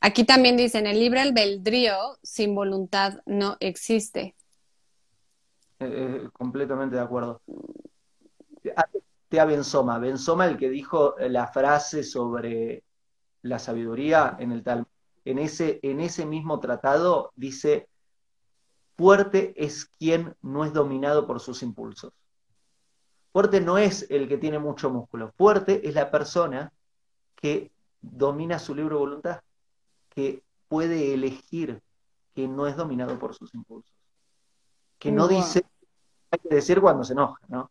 Aquí 0.00 0.24
también 0.24 0.56
dicen, 0.56 0.86
el 0.86 0.98
libre 0.98 1.20
albedrío 1.20 2.18
sin 2.22 2.54
voluntad 2.54 3.20
no 3.26 3.56
existe. 3.60 4.34
Eh, 5.78 5.86
eh, 5.88 6.28
completamente 6.32 6.96
de 6.96 7.02
acuerdo. 7.02 7.40
Te 9.28 9.38
a 9.40 9.44
Benzoma, 9.44 9.98
Benzoma 9.98 10.46
el 10.46 10.56
que 10.56 10.68
dijo 10.68 11.14
la 11.18 11.46
frase 11.46 12.02
sobre 12.02 12.82
la 13.42 13.58
sabiduría 13.58 14.36
en 14.38 14.52
el 14.52 14.62
tal 14.62 14.86
en 15.24 15.38
ese, 15.38 15.80
en 15.82 16.00
ese 16.00 16.26
mismo 16.26 16.60
tratado 16.60 17.32
dice, 17.36 17.88
fuerte 18.96 19.54
es 19.56 19.86
quien 19.98 20.34
no 20.42 20.64
es 20.64 20.72
dominado 20.72 21.26
por 21.26 21.40
sus 21.40 21.62
impulsos. 21.62 22.12
Fuerte 23.32 23.60
no 23.60 23.78
es 23.78 24.06
el 24.10 24.28
que 24.28 24.38
tiene 24.38 24.58
mucho 24.58 24.90
músculo, 24.90 25.32
fuerte 25.36 25.86
es 25.88 25.94
la 25.94 26.10
persona 26.10 26.72
que 27.36 27.70
domina 28.00 28.58
su 28.58 28.74
libre 28.74 28.96
voluntad, 28.96 29.40
que 30.20 30.42
puede 30.68 31.14
elegir, 31.14 31.80
que 32.34 32.46
no 32.46 32.66
es 32.66 32.76
dominado 32.76 33.18
por 33.18 33.34
sus 33.34 33.54
impulsos, 33.54 33.94
que 34.98 35.10
no 35.10 35.28
dice, 35.28 35.64
hay 36.30 36.38
que 36.38 36.54
decir 36.54 36.80
cuando 36.80 37.04
se 37.04 37.14
enoja, 37.14 37.40
¿no? 37.48 37.70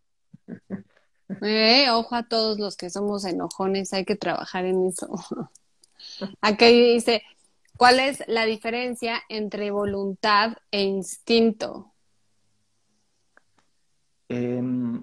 Eh, 1.42 1.92
ojo 1.92 2.16
a 2.16 2.24
todos 2.24 2.60
los 2.60 2.76
que 2.76 2.90
somos 2.90 3.24
enojones, 3.24 3.94
hay 3.94 4.04
que 4.04 4.16
trabajar 4.16 4.66
en 4.66 4.88
eso. 4.88 5.08
Aquí 6.42 6.94
dice, 6.94 7.24
¿Cuál 7.80 8.02
es 8.02 8.22
la 8.28 8.44
diferencia 8.44 9.22
entre 9.30 9.72
voluntad 9.72 10.58
e 10.70 10.82
instinto? 10.84 11.94
Em, 14.28 15.02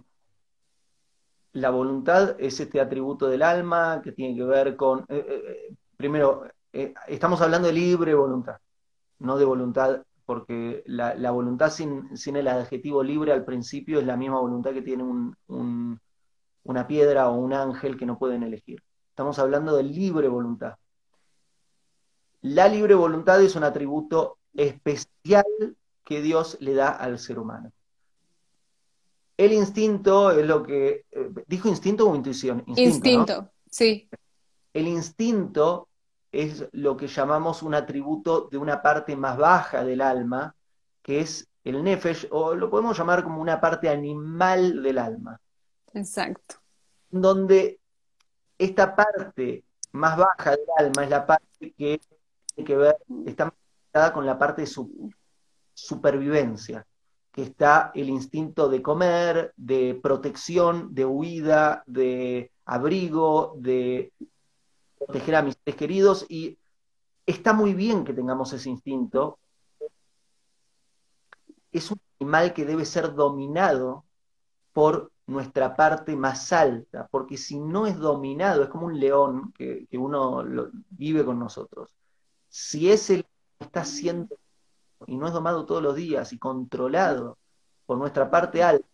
la 1.54 1.70
voluntad 1.70 2.36
es 2.38 2.60
este 2.60 2.78
atributo 2.78 3.28
del 3.28 3.40
alma 3.40 4.02
que 4.04 4.12
tiene 4.12 4.36
que 4.36 4.44
ver 4.44 4.76
con, 4.76 5.06
eh, 5.08 5.24
eh, 5.26 5.74
eh, 6.78 6.94
estamos 7.08 7.40
hablando 7.40 7.68
de 7.68 7.72
libre 7.72 8.12
voluntad, 8.12 8.58
no 9.20 9.38
de 9.38 9.46
voluntad, 9.46 10.02
porque 10.26 10.82
la, 10.84 11.30
voluntad 11.30 11.70
sin, 11.70 12.10
el 12.36 12.48
adjetivo 12.48 13.02
libre 13.02 13.32
al 13.32 13.46
principio 13.46 13.98
es 13.98 14.04
la 14.04 14.18
misma 14.18 14.40
voluntad 14.40 14.74
que 14.74 14.82
tiene 14.82 15.02
una 15.46 16.86
piedra 16.86 17.30
o 17.30 17.36
un 17.36 17.54
ángel 17.54 17.96
que 17.96 18.04
no 18.04 18.18
pueden 18.18 18.42
elegir. 18.42 18.82
Estamos 19.08 19.38
hablando 19.38 19.74
de 19.74 19.84
libre 19.84 20.28
voluntad. 20.28 20.74
La 22.42 22.68
libre 22.68 22.94
voluntad 22.94 23.42
es 23.42 23.56
un 23.56 23.64
atributo 23.64 24.36
especial 24.52 25.46
que 26.04 26.20
Dios 26.20 26.58
le 26.60 26.74
da 26.74 26.90
al 26.90 27.18
ser 27.18 27.38
humano. 27.38 27.72
El 29.38 29.54
instinto 29.54 30.30
es 30.30 30.46
lo 30.46 30.62
que. 30.62 31.06
Eh, 31.10 31.30
¿Dijo 31.46 31.68
instinto 31.68 32.06
o 32.06 32.14
intuición? 32.14 32.64
Instinto, 32.66 33.50
sí. 33.70 34.10
El 34.74 34.88
instinto 34.88 35.88
es 36.42 36.68
lo 36.72 36.96
que 36.96 37.08
llamamos 37.08 37.62
un 37.62 37.74
atributo 37.74 38.48
de 38.50 38.58
una 38.58 38.82
parte 38.82 39.16
más 39.16 39.36
baja 39.38 39.84
del 39.84 40.00
alma, 40.00 40.54
que 41.02 41.20
es 41.20 41.48
el 41.64 41.82
nefesh, 41.82 42.28
o 42.30 42.54
lo 42.54 42.68
podemos 42.68 42.96
llamar 42.96 43.24
como 43.24 43.40
una 43.40 43.60
parte 43.60 43.88
animal 43.88 44.82
del 44.82 44.98
alma. 44.98 45.40
Exacto. 45.94 46.56
Donde 47.10 47.80
esta 48.58 48.94
parte 48.94 49.64
más 49.92 50.16
baja 50.16 50.50
del 50.50 50.66
alma 50.78 51.04
es 51.04 51.10
la 51.10 51.26
parte 51.26 51.74
que 51.76 52.00
tiene 52.54 52.66
que 52.66 52.76
ver, 52.76 52.96
está 53.24 53.50
conectada 53.50 54.12
con 54.12 54.26
la 54.26 54.38
parte 54.38 54.62
de 54.62 54.66
su 54.66 55.10
supervivencia 55.72 56.86
que 57.36 57.42
está 57.42 57.92
el 57.94 58.08
instinto 58.08 58.70
de 58.70 58.80
comer, 58.80 59.52
de 59.58 60.00
protección, 60.02 60.94
de 60.94 61.04
huida, 61.04 61.82
de 61.86 62.50
abrigo, 62.64 63.54
de 63.58 64.10
proteger 64.98 65.36
a 65.36 65.42
mis 65.42 65.56
seres 65.64 65.76
queridos, 65.76 66.26
y 66.28 66.58
está 67.26 67.52
muy 67.52 67.74
bien 67.74 68.04
que 68.04 68.12
tengamos 68.12 68.52
ese 68.52 68.70
instinto. 68.70 69.38
Es 71.72 71.90
un 71.90 72.00
animal 72.20 72.54
que 72.54 72.64
debe 72.64 72.84
ser 72.84 73.14
dominado 73.14 74.04
por 74.72 75.10
nuestra 75.26 75.74
parte 75.74 76.14
más 76.16 76.52
alta, 76.52 77.08
porque 77.10 77.36
si 77.36 77.58
no 77.58 77.86
es 77.86 77.98
dominado, 77.98 78.62
es 78.62 78.68
como 78.68 78.86
un 78.86 78.98
león 78.98 79.52
que, 79.52 79.86
uno 79.92 80.44
vive 80.90 81.24
con 81.24 81.38
nosotros. 81.38 81.94
Si 82.48 82.90
ese 82.90 83.26
está 83.58 83.84
siendo 83.84 84.36
y 85.06 85.16
no 85.16 85.26
es 85.26 85.32
domado 85.32 85.66
todos 85.66 85.82
los 85.82 85.96
días 85.96 86.32
y 86.32 86.38
controlado 86.38 87.38
por 87.86 87.98
nuestra 87.98 88.30
parte 88.30 88.62
alta, 88.62 88.86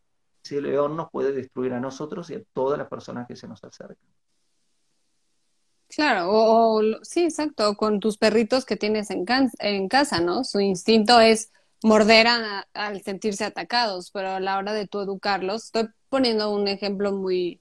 ese 0.43 0.61
león 0.61 0.97
nos 0.97 1.11
puede 1.11 1.33
destruir 1.33 1.73
a 1.75 1.81
nosotros 1.81 2.31
y 2.31 2.35
a 2.35 2.43
todas 2.53 2.79
las 2.79 2.89
personas 2.89 3.27
que 3.29 3.37
se 3.37 3.47
nos 3.47 3.63
acercan. 3.63 3.99
Claro, 5.95 6.29
o, 6.31 6.83
sí, 7.03 7.25
exacto, 7.25 7.77
con 7.77 8.01
tus 8.01 8.17
perritos 8.17 8.65
que 8.65 8.77
tienes 8.77 9.11
en, 9.11 9.27
en 9.59 9.89
casa, 9.89 10.21
¿no? 10.21 10.43
Su 10.43 10.61
instinto 10.61 11.21
es 11.21 11.51
morder 11.83 12.29
al 12.73 13.03
sentirse 13.03 13.45
atacados, 13.45 14.11
pero 14.11 14.31
a 14.31 14.41
la 14.41 14.57
hora 14.57 14.73
de 14.73 14.87
tú 14.87 15.01
educarlos, 15.01 15.65
estoy 15.65 15.89
poniendo 16.09 16.51
un 16.51 16.67
ejemplo 16.67 17.13
muy 17.13 17.61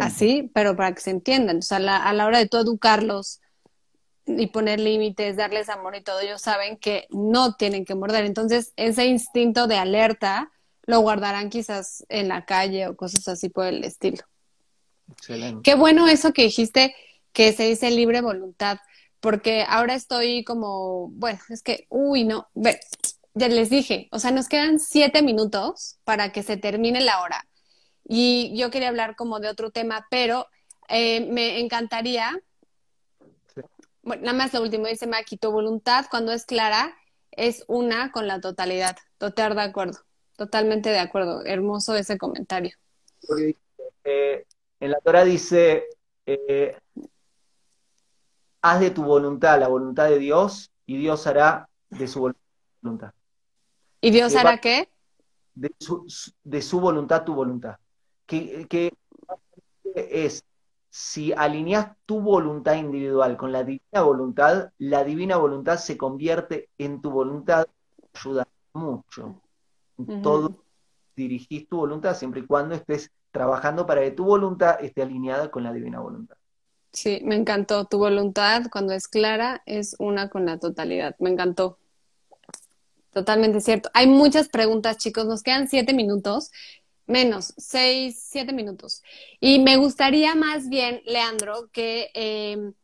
así, 0.00 0.50
pero 0.54 0.76
para 0.76 0.94
que 0.94 1.00
se 1.02 1.10
entiendan, 1.10 1.58
o 1.58 1.62
sea, 1.62 1.76
a 1.76 2.12
la 2.14 2.26
hora 2.26 2.38
de 2.38 2.48
tú 2.48 2.56
educarlos 2.56 3.40
y 4.24 4.46
poner 4.46 4.80
límites, 4.80 5.36
darles 5.36 5.68
amor 5.68 5.94
y 5.94 6.02
todo, 6.02 6.20
ellos 6.20 6.40
saben 6.40 6.78
que 6.78 7.06
no 7.10 7.54
tienen 7.54 7.84
que 7.84 7.94
morder. 7.94 8.24
Entonces, 8.24 8.72
ese 8.76 9.06
instinto 9.06 9.66
de 9.66 9.76
alerta 9.76 10.50
lo 10.84 11.00
guardarán 11.00 11.50
quizás 11.50 12.04
en 12.08 12.28
la 12.28 12.46
calle 12.46 12.86
o 12.86 12.96
cosas 12.96 13.28
así 13.28 13.50
por 13.50 13.66
el 13.66 13.84
estilo. 13.84 14.22
Excelente. 15.10 15.60
Qué 15.62 15.76
bueno 15.76 16.08
eso 16.08 16.32
que 16.32 16.42
dijiste, 16.42 16.94
que 17.36 17.52
se 17.52 17.64
dice 17.64 17.90
libre 17.90 18.22
voluntad, 18.22 18.78
porque 19.20 19.62
ahora 19.68 19.94
estoy 19.94 20.42
como, 20.42 21.10
bueno, 21.10 21.38
es 21.50 21.62
que, 21.62 21.86
uy, 21.90 22.24
no, 22.24 22.48
ve, 22.54 22.80
ya 23.34 23.48
les 23.48 23.68
dije, 23.68 24.08
o 24.10 24.18
sea, 24.18 24.30
nos 24.30 24.48
quedan 24.48 24.80
siete 24.80 25.20
minutos 25.20 25.98
para 26.04 26.32
que 26.32 26.42
se 26.42 26.56
termine 26.56 27.02
la 27.02 27.20
hora. 27.20 27.46
Y 28.08 28.56
yo 28.56 28.70
quería 28.70 28.88
hablar 28.88 29.16
como 29.16 29.38
de 29.38 29.48
otro 29.48 29.70
tema, 29.70 30.06
pero 30.08 30.46
eh, 30.88 31.28
me 31.30 31.60
encantaría 31.60 32.32
bueno, 34.00 34.22
nada 34.22 34.38
más 34.38 34.54
lo 34.54 34.62
último 34.62 34.86
dice 34.86 35.06
Maki, 35.06 35.36
tu 35.36 35.50
voluntad 35.50 36.06
cuando 36.10 36.32
es 36.32 36.46
clara 36.46 36.96
es 37.32 37.64
una 37.66 38.12
con 38.12 38.26
la 38.26 38.40
totalidad. 38.40 38.96
Total 39.18 39.54
de 39.54 39.60
acuerdo, 39.60 39.98
totalmente 40.36 40.88
de 40.88 41.00
acuerdo. 41.00 41.44
Hermoso 41.44 41.94
ese 41.96 42.16
comentario. 42.16 42.76
Eh, 44.04 44.46
en 44.80 44.90
la 44.90 45.00
Torah 45.00 45.24
dice, 45.24 45.84
eh, 46.24 46.78
haz 48.70 48.80
de 48.80 48.90
tu 48.90 49.04
voluntad 49.04 49.60
la 49.60 49.68
voluntad 49.68 50.08
de 50.08 50.18
Dios 50.18 50.70
y 50.86 50.96
Dios 50.96 51.26
hará 51.26 51.68
de 51.90 52.08
su 52.08 52.34
voluntad. 52.82 53.12
¿Y 54.00 54.10
Dios 54.10 54.34
hará 54.34 54.58
qué? 54.58 54.88
De 55.54 55.72
su, 56.60 56.80
voluntad 56.80 57.24
tu 57.24 57.34
voluntad. 57.34 57.76
Que, 58.26 58.66
que 58.68 58.92
es 59.94 60.44
si 60.90 61.32
alineas 61.32 61.92
tu 62.06 62.20
voluntad 62.20 62.74
individual 62.74 63.36
con 63.36 63.52
la 63.52 63.64
divina 63.64 64.02
voluntad, 64.02 64.70
la 64.78 65.04
divina 65.04 65.36
voluntad 65.36 65.76
se 65.76 65.96
convierte 65.96 66.70
en 66.78 67.00
tu 67.00 67.10
voluntad, 67.10 67.66
ayuda 68.14 68.48
mucho. 68.72 69.40
Todo 70.22 70.62
dirigís 71.14 71.68
tu 71.68 71.78
voluntad 71.78 72.14
siempre 72.14 72.40
y 72.40 72.46
cuando 72.46 72.74
estés 72.74 73.10
trabajando 73.30 73.86
para 73.86 74.02
que 74.02 74.10
tu 74.10 74.24
voluntad 74.24 74.82
esté 74.82 75.02
alineada 75.02 75.50
con 75.50 75.62
la 75.62 75.72
divina 75.72 76.00
voluntad. 76.00 76.36
Sí, 76.96 77.20
me 77.22 77.36
encantó. 77.36 77.84
Tu 77.84 77.98
voluntad, 77.98 78.64
cuando 78.72 78.92
es 78.94 79.06
clara, 79.06 79.62
es 79.66 79.94
una 79.98 80.30
con 80.30 80.46
la 80.46 80.58
totalidad. 80.58 81.14
Me 81.18 81.30
encantó. 81.30 81.78
Totalmente 83.12 83.60
cierto. 83.60 83.90
Hay 83.94 84.06
muchas 84.06 84.48
preguntas, 84.48 84.98
chicos. 84.98 85.26
Nos 85.26 85.42
quedan 85.42 85.68
siete 85.68 85.92
minutos 85.94 86.50
menos, 87.06 87.54
seis, 87.56 88.20
siete 88.28 88.52
minutos. 88.52 89.02
Y 89.40 89.60
me 89.60 89.76
gustaría 89.76 90.34
más 90.34 90.68
bien, 90.68 91.02
Leandro, 91.04 91.70
que 91.72 92.10
em, 92.14 92.74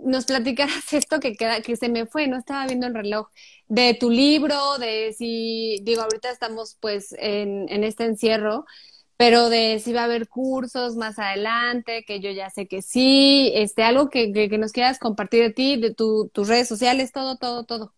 nos 0.00 0.26
platicaras 0.26 0.92
esto 0.92 1.20
que 1.20 1.34
queda, 1.34 1.60
que 1.60 1.76
se 1.76 1.88
me 1.88 2.06
fue, 2.06 2.28
no 2.28 2.38
estaba 2.38 2.66
viendo 2.66 2.86
el 2.86 2.94
reloj, 2.94 3.28
de 3.68 3.94
tu 3.94 4.10
libro, 4.10 4.78
de 4.78 5.14
si, 5.16 5.80
digo, 5.82 6.02
ahorita 6.02 6.30
estamos 6.30 6.76
pues 6.80 7.14
en, 7.18 7.68
este 7.84 8.04
encierro, 8.04 8.64
pero 9.16 9.48
de 9.48 9.78
si 9.78 9.92
va 9.92 10.02
a 10.02 10.04
haber 10.04 10.28
cursos 10.28 10.96
más 10.96 11.18
adelante, 11.18 12.04
que 12.06 12.20
yo 12.20 12.30
ya 12.30 12.50
sé 12.50 12.68
que 12.68 12.82
sí, 12.82 13.52
este, 13.54 13.82
algo 13.82 14.10
que, 14.10 14.48
nos 14.58 14.72
quieras 14.72 14.98
compartir 14.98 15.42
de 15.42 15.52
ti, 15.52 15.80
de 15.80 15.94
tus 15.94 16.48
redes 16.48 16.68
sociales, 16.68 17.12
todo, 17.12 17.36
todo, 17.36 17.64
todo. 17.64 17.92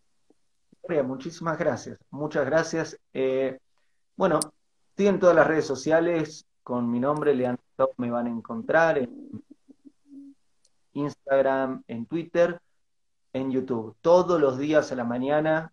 Muchísimas 1.05 1.59
gracias, 1.59 1.99
muchas 2.11 2.47
gracias. 2.47 2.99
Eh, 3.13 3.59
bueno, 4.17 4.41
Estoy 4.99 5.15
en 5.15 5.21
todas 5.21 5.37
las 5.37 5.47
redes 5.47 5.65
sociales 5.65 6.45
con 6.65 6.91
mi 6.91 6.99
nombre, 6.99 7.33
Leandro, 7.33 7.93
me 7.99 8.11
van 8.11 8.27
a 8.27 8.31
encontrar 8.31 8.99
en 8.99 9.45
Instagram, 10.93 11.85
en 11.87 12.05
Twitter, 12.05 12.61
en 13.33 13.53
YouTube. 13.53 13.95
Todos 14.01 14.41
los 14.41 14.59
días 14.59 14.91
a 14.91 14.97
la 14.97 15.05
mañana, 15.05 15.73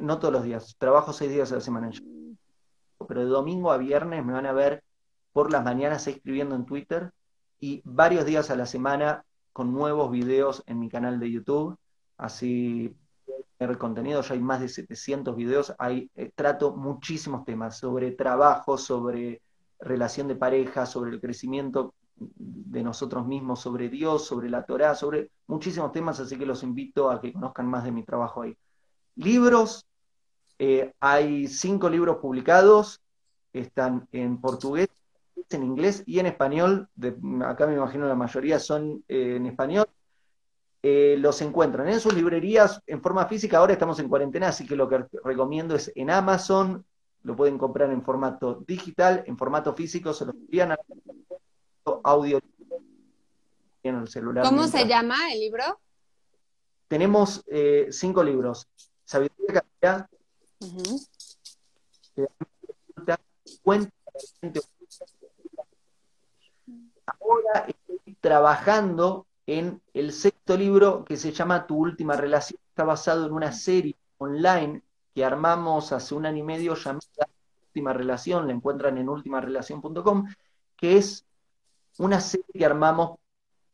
no 0.00 0.18
todos 0.18 0.34
los 0.34 0.42
días, 0.42 0.74
trabajo 0.76 1.12
seis 1.12 1.30
días 1.30 1.52
a 1.52 1.54
la 1.54 1.60
semana, 1.60 1.92
pero 3.06 3.20
de 3.20 3.26
domingo 3.26 3.72
a 3.72 3.78
viernes 3.78 4.24
me 4.24 4.32
van 4.32 4.46
a 4.46 4.52
ver 4.52 4.82
por 5.32 5.50
las 5.52 5.64
mañanas 5.64 6.06
escribiendo 6.06 6.54
en 6.54 6.64
Twitter 6.64 7.12
y 7.60 7.82
varios 7.84 8.24
días 8.24 8.50
a 8.50 8.56
la 8.56 8.66
semana 8.66 9.24
con 9.52 9.72
nuevos 9.72 10.10
videos 10.10 10.62
en 10.66 10.78
mi 10.78 10.88
canal 10.88 11.18
de 11.18 11.30
YouTube. 11.30 11.76
Así 12.16 12.94
el 13.58 13.78
contenido, 13.78 14.20
ya 14.20 14.34
hay 14.34 14.40
más 14.40 14.60
de 14.60 14.68
700 14.68 15.34
videos, 15.36 15.74
hay, 15.78 16.10
eh, 16.14 16.30
trato 16.34 16.76
muchísimos 16.76 17.44
temas 17.44 17.78
sobre 17.78 18.12
trabajo, 18.12 18.76
sobre 18.76 19.42
relación 19.78 20.28
de 20.28 20.36
pareja, 20.36 20.86
sobre 20.86 21.12
el 21.12 21.20
crecimiento 21.20 21.94
de 22.16 22.82
nosotros 22.82 23.26
mismos, 23.26 23.60
sobre 23.60 23.88
Dios, 23.88 24.26
sobre 24.26 24.48
la 24.48 24.64
Torah, 24.64 24.94
sobre 24.94 25.30
muchísimos 25.46 25.92
temas, 25.92 26.20
así 26.20 26.36
que 26.38 26.46
los 26.46 26.62
invito 26.62 27.10
a 27.10 27.20
que 27.20 27.32
conozcan 27.32 27.66
más 27.66 27.84
de 27.84 27.92
mi 27.92 28.04
trabajo 28.04 28.42
ahí. 28.42 28.56
Libros, 29.16 29.86
eh, 30.66 30.94
hay 30.98 31.46
cinco 31.46 31.90
libros 31.90 32.16
publicados, 32.16 33.02
están 33.52 34.08
en 34.12 34.40
portugués, 34.40 34.88
en 35.50 35.62
inglés 35.62 36.02
y 36.06 36.18
en 36.20 36.26
español, 36.26 36.88
acá 37.44 37.66
me 37.66 37.74
imagino 37.74 38.08
la 38.08 38.14
mayoría 38.14 38.58
son 38.58 39.04
eh, 39.08 39.36
en 39.36 39.44
español, 39.44 39.86
eh, 40.82 41.16
los 41.18 41.42
encuentran 41.42 41.88
en 41.88 42.00
sus 42.00 42.14
librerías 42.14 42.80
en 42.86 43.02
forma 43.02 43.26
física. 43.26 43.58
Ahora 43.58 43.74
estamos 43.74 43.98
en 44.00 44.08
cuarentena, 44.08 44.48
así 44.48 44.66
que 44.66 44.74
lo 44.74 44.88
que 44.88 45.04
recomiendo 45.22 45.76
es 45.76 45.92
en 45.94 46.08
Amazon, 46.08 46.84
lo 47.24 47.36
pueden 47.36 47.58
comprar 47.58 47.90
en 47.90 48.02
formato 48.02 48.64
digital, 48.66 49.22
en 49.26 49.36
formato 49.36 49.74
físico, 49.74 50.14
se 50.14 50.24
lo 50.24 50.32
envían 50.32 50.72
a 50.72 50.78
audio 52.04 52.40
en 53.82 53.96
el 53.96 54.08
celular. 54.08 54.44
¿Cómo 54.44 54.66
se 54.66 54.86
llama 54.86 55.16
el 55.30 55.40
libro? 55.40 55.78
tenemos 56.88 57.42
eh, 57.48 57.88
cinco 57.90 58.22
libros. 58.22 58.68
Sabiduría 59.04 59.64
Calidad, 62.94 63.20
Ahora 67.20 67.66
estoy 67.66 68.14
trabajando 68.20 69.26
en 69.46 69.82
el 69.92 70.12
sexto 70.12 70.56
libro 70.56 71.04
que 71.04 71.16
se 71.16 71.32
llama 71.32 71.66
Tu 71.66 71.76
última 71.76 72.16
relación. 72.16 72.60
Está 72.68 72.84
basado 72.84 73.26
en 73.26 73.32
una 73.32 73.52
serie 73.52 73.96
online 74.18 74.82
que 75.14 75.24
armamos 75.24 75.92
hace 75.92 76.14
un 76.14 76.26
año 76.26 76.38
y 76.38 76.42
medio 76.42 76.74
llamada 76.74 77.28
Última 77.68 77.92
Relación, 77.92 78.46
la 78.46 78.52
encuentran 78.52 78.98
en 78.98 79.08
ultimarelación.com, 79.08 80.26
que 80.76 80.96
es 80.96 81.24
una 81.98 82.20
serie 82.20 82.46
que 82.52 82.64
armamos 82.64 83.18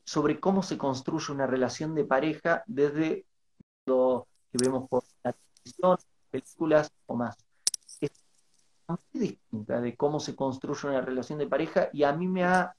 sobre 0.04 0.40
cómo 0.40 0.62
se 0.62 0.76
construye 0.76 1.32
una 1.32 1.46
relación 1.46 1.94
de 1.94 2.04
pareja 2.04 2.64
desde 2.66 3.24
lo 3.86 4.26
que 4.50 4.58
vemos 4.58 4.88
por 4.88 5.04
la 5.22 5.32
televisión, 5.32 5.98
películas 6.30 6.90
o 7.06 7.16
más. 7.16 7.36
Es 8.00 8.10
muy 8.88 8.98
distinta 9.12 9.80
de 9.80 9.96
cómo 9.96 10.20
se 10.20 10.34
construye 10.34 10.88
una 10.88 11.00
relación 11.00 11.38
de 11.38 11.46
pareja 11.46 11.90
y 11.92 12.02
a 12.04 12.12
mí 12.12 12.26
me 12.26 12.44
ha 12.44 12.74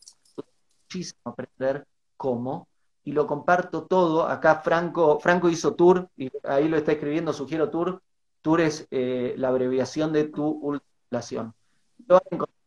muchísimo 0.92 1.22
aprender 1.24 1.88
cómo 2.18 2.68
y 3.04 3.14
lo 3.14 3.26
comparto 3.26 3.86
todo. 3.86 4.28
Acá 4.28 4.56
Franco, 4.56 5.20
Franco 5.20 5.50
hizo 5.50 5.74
tour 5.74 6.10
y 6.18 6.30
ahí 6.44 6.68
lo 6.68 6.78
está 6.78 6.92
escribiendo, 6.92 7.34
sugiero 7.34 7.70
tour. 7.70 8.02
Tour 8.42 8.62
es 8.62 8.88
eh, 8.92 9.36
la 9.38 9.50
abreviación 9.50 10.12
de 10.12 10.26
tu 10.26 10.46
última 10.46 10.92
relación. 11.10 11.54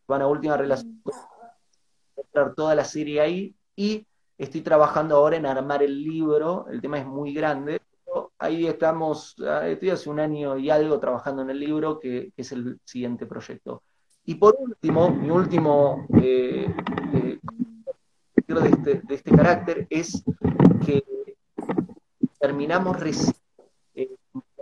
Van 0.07 0.23
a 0.23 0.27
última 0.27 0.57
relación, 0.57 1.03
toda 2.57 2.75
la 2.75 2.85
serie 2.85 3.21
ahí 3.21 3.55
y 3.77 4.07
estoy 4.39 4.61
trabajando 4.61 5.17
ahora 5.17 5.37
en 5.37 5.47
armar 5.47 5.83
el 5.83 6.03
libro. 6.03 6.67
El 6.71 6.81
tema 6.81 6.99
es 6.99 7.07
muy 7.07 7.33
grande, 7.33 7.81
ahí 8.45 8.67
estamos, 8.67 9.37
ah, 9.41 9.67
estoy 9.67 9.91
hace 9.91 10.11
un 10.11 10.21
año 10.21 10.59
y 10.59 10.71
algo 10.71 11.01
trabajando 11.01 11.43
en 11.43 11.51
el 11.51 11.59
libro, 11.59 11.99
que, 11.99 12.33
es 12.37 12.53
el 12.53 12.79
siguiente 12.85 13.27
proyecto. 13.27 13.83
Y 14.27 14.35
por 14.37 14.57
último, 14.59 15.11
mi 15.11 15.31
último 15.31 16.07
eh, 16.23 16.67
eh, 17.13 17.39
de, 18.47 18.69
este, 18.69 19.03
de, 19.03 19.15
este, 19.15 19.31
carácter 19.31 19.87
es 19.91 20.23
que 20.85 21.05
terminamos 22.39 22.99
recién 23.01 23.35
eh, 23.95 24.15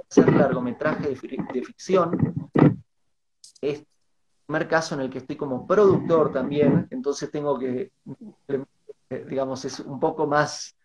hacer 0.08 0.32
largometraje 0.32 1.08
de, 1.08 1.16
ficción. 1.16 2.18
Es 3.60 3.80
el 3.80 3.86
primer 4.46 4.68
caso 4.68 4.94
en 4.94 5.02
el 5.02 5.10
que 5.10 5.18
estoy 5.18 5.36
como 5.36 5.66
productor 5.66 6.32
también, 6.32 6.86
entonces 6.90 7.30
tengo 7.30 7.58
que, 7.58 7.92
digamos, 9.28 9.64
es 9.64 9.80
un 9.80 9.98
poco 9.98 10.26
más 10.26 10.76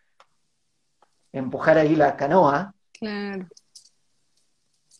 empujar 1.31 1.77
ahí 1.77 1.95
la 1.95 2.15
canoa. 2.15 2.73
Claro. 2.99 3.47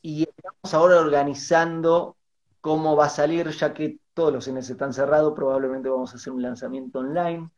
Y 0.02 0.24
estamos 0.24 0.74
ahora 0.74 1.00
organizando 1.00 2.18
cómo 2.62 2.96
va 2.96 3.06
a 3.06 3.10
salir, 3.10 3.50
ya 3.50 3.74
que 3.74 4.00
todos 4.14 4.34
los 4.34 4.46
cines 4.46 4.70
están 4.70 4.94
cerrados, 4.94 5.34
probablemente 5.36 5.90
vamos 5.90 6.14
a 6.14 6.16
hacer 6.16 6.34
un 6.34 6.42
lanzamiento 6.42 7.00
online, 7.00 7.50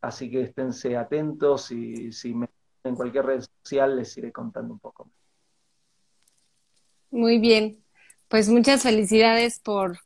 así 0.00 0.30
que 0.30 0.42
esténse 0.42 0.96
atentos 0.96 1.70
y 1.70 2.12
si 2.12 2.34
me 2.34 2.48
en 2.86 2.94
cualquier 2.94 3.26
red 3.26 3.44
social 3.62 3.96
les 3.96 4.16
iré 4.16 4.32
contando 4.32 4.72
un 4.72 4.78
poco 4.78 5.04
más. 5.04 5.14
Muy 7.10 7.38
bien, 7.38 7.82
pues 8.28 8.48
muchas 8.48 8.82
felicidades 8.82 9.60
por 9.60 9.98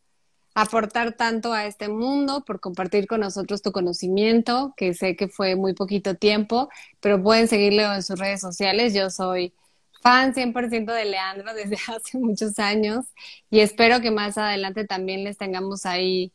aportar 0.55 1.13
tanto 1.13 1.53
a 1.53 1.67
este 1.67 1.89
mundo, 1.89 2.45
por 2.45 2.61
compartir 2.61 3.07
con 3.07 3.21
nosotros 3.21 3.63
tu 3.63 3.73
conocimiento, 3.73 4.75
que 4.77 4.95
sé 4.95 5.17
que 5.17 5.29
fue 5.29 5.57
muy 5.57 5.75
poquito 5.75 6.15
tiempo, 6.15 6.69
pero 7.01 7.23
pueden 7.23 7.49
seguirlo 7.49 7.95
en 7.95 8.03
sus 8.03 8.19
redes 8.19 8.41
sociales. 8.41 8.95
Yo 8.95 9.11
soy 9.11 9.55
fan 10.01 10.35
100% 10.35 10.93
de 10.93 11.05
Leandro 11.05 11.55
desde 11.55 11.77
hace 11.95 12.19
muchos 12.19 12.59
años 12.59 13.07
y 13.51 13.61
espero 13.61 14.01
que 14.01 14.11
más 14.11 14.39
adelante 14.39 14.87
también 14.87 15.25
les 15.25 15.39
tengamos 15.39 15.87
ahí 15.87 16.33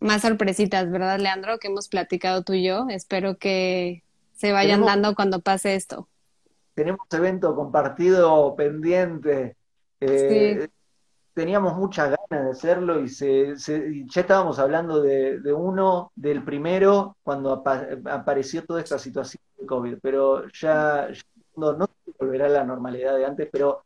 más 0.00 0.22
sorpresitas, 0.22 0.90
¿verdad, 0.90 1.18
Leandro? 1.18 1.58
Que 1.58 1.68
hemos 1.68 1.88
platicado 1.88 2.42
tú 2.42 2.54
y 2.54 2.64
yo. 2.64 2.86
Espero 2.88 3.36
que 3.36 4.02
se 4.34 4.52
vayan 4.52 4.84
dando 4.84 5.14
cuando 5.14 5.40
pase 5.40 5.74
esto. 5.74 6.08
Tenemos 6.74 7.00
evento 7.12 7.54
compartido 7.54 8.54
pendiente. 8.56 9.56
Eh, 10.00 10.68
teníamos 11.34 11.76
muchas 11.76 12.10
ganas 12.10 12.44
de 12.44 12.50
hacerlo 12.50 13.00
y, 13.00 13.08
se, 13.08 13.54
ya 14.06 14.20
estábamos 14.20 14.58
hablando 14.58 15.00
de, 15.02 15.52
uno, 15.52 16.10
del 16.16 16.42
primero, 16.42 17.16
cuando 17.22 17.52
apareció 17.52 18.64
toda 18.64 18.80
esta 18.80 18.98
situación 18.98 19.42
de 19.58 19.66
COVID, 19.66 19.98
pero 20.02 20.48
ya, 20.48 21.08
no, 21.56 21.74
no 21.74 21.88
volverá 22.18 22.46
a 22.46 22.50
la 22.50 22.64
normalidad 22.64 23.16
de 23.16 23.24
antes, 23.24 23.48
pero 23.50 23.84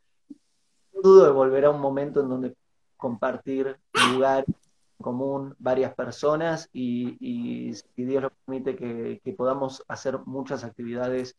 dudo 0.91 1.25
de 1.25 1.31
volver 1.31 1.65
a 1.65 1.69
un 1.69 1.79
momento 1.79 2.21
en 2.21 2.29
donde 2.29 2.55
compartir 2.95 3.77
lugar 4.13 4.45
común 5.01 5.55
varias 5.59 5.93
personas 5.93 6.69
y, 6.73 7.73
si 7.73 8.03
Dios 8.03 8.23
lo 8.23 8.31
permite 8.45 8.75
que, 8.75 9.21
que 9.23 9.33
podamos 9.33 9.83
hacer 9.87 10.19
muchas 10.25 10.63
actividades 10.63 11.35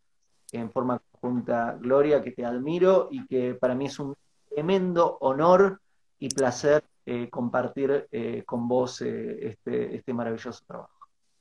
en 0.52 0.70
forma 0.70 1.00
conjunta. 1.12 1.76
Gloria, 1.80 2.22
que 2.22 2.30
te 2.30 2.44
admiro 2.44 3.08
y 3.10 3.26
que 3.26 3.54
para 3.54 3.74
mí 3.74 3.86
es 3.86 3.98
un 3.98 4.14
tremendo 4.48 5.18
honor 5.20 5.80
y 6.18 6.28
placer 6.28 6.84
eh, 7.06 7.30
compartir 7.30 8.06
eh, 8.10 8.42
con 8.44 8.68
vos 8.68 9.00
eh, 9.00 9.48
este, 9.48 9.96
este, 9.96 10.12
maravilloso 10.12 10.62
trabajo. 10.66 10.92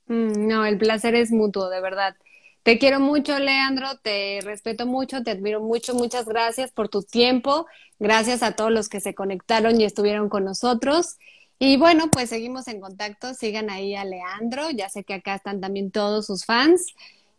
Mm, 0.06 0.46
no, 0.48 0.64
el 0.64 0.78
placer 0.78 1.14
es 1.14 1.30
mutuo, 1.30 1.68
de 1.68 1.80
verdad. 1.80 2.16
Te 2.62 2.78
quiero 2.78 3.00
mucho, 3.00 3.38
Leandro, 3.38 3.88
te 4.02 4.40
respeto 4.42 4.86
mucho, 4.86 5.22
te 5.22 5.30
admiro 5.30 5.60
mucho, 5.60 5.94
muchas 5.94 6.26
gracias 6.26 6.70
por 6.70 6.88
tu 6.88 7.02
tiempo, 7.02 7.66
gracias 7.98 8.42
a 8.42 8.52
todos 8.52 8.70
los 8.70 8.88
que 8.88 9.00
se 9.00 9.14
conectaron 9.14 9.80
y 9.80 9.84
estuvieron 9.84 10.28
con 10.28 10.44
nosotros. 10.44 11.16
Y 11.58 11.76
bueno, 11.76 12.10
pues 12.10 12.28
seguimos 12.28 12.68
en 12.68 12.80
contacto, 12.80 13.34
sigan 13.34 13.70
ahí 13.70 13.94
a 13.94 14.04
Leandro, 14.04 14.70
ya 14.70 14.88
sé 14.88 15.02
que 15.04 15.14
acá 15.14 15.36
están 15.36 15.60
también 15.60 15.90
todos 15.90 16.26
sus 16.26 16.44
fans 16.44 16.86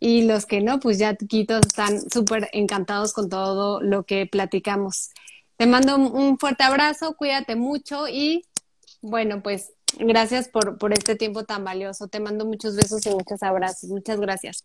y 0.00 0.22
los 0.22 0.46
que 0.46 0.60
no, 0.60 0.80
pues 0.80 0.98
ya 0.98 1.14
Quitos 1.14 1.60
están 1.66 2.10
súper 2.10 2.48
encantados 2.52 3.12
con 3.12 3.28
todo 3.28 3.80
lo 3.82 4.04
que 4.04 4.26
platicamos. 4.26 5.10
Te 5.56 5.66
mando 5.66 5.96
un 5.96 6.38
fuerte 6.38 6.64
abrazo, 6.64 7.14
cuídate 7.16 7.54
mucho 7.54 8.08
y 8.08 8.46
bueno, 9.02 9.42
pues 9.42 9.72
gracias 9.98 10.48
por, 10.48 10.78
por 10.78 10.92
este 10.92 11.16
tiempo 11.16 11.44
tan 11.44 11.64
valioso. 11.64 12.08
Te 12.08 12.20
mando 12.20 12.46
muchos 12.46 12.76
besos 12.76 13.04
y 13.06 13.10
muchos 13.10 13.42
abrazos. 13.42 13.90
Muchas 13.90 14.20
gracias. 14.20 14.64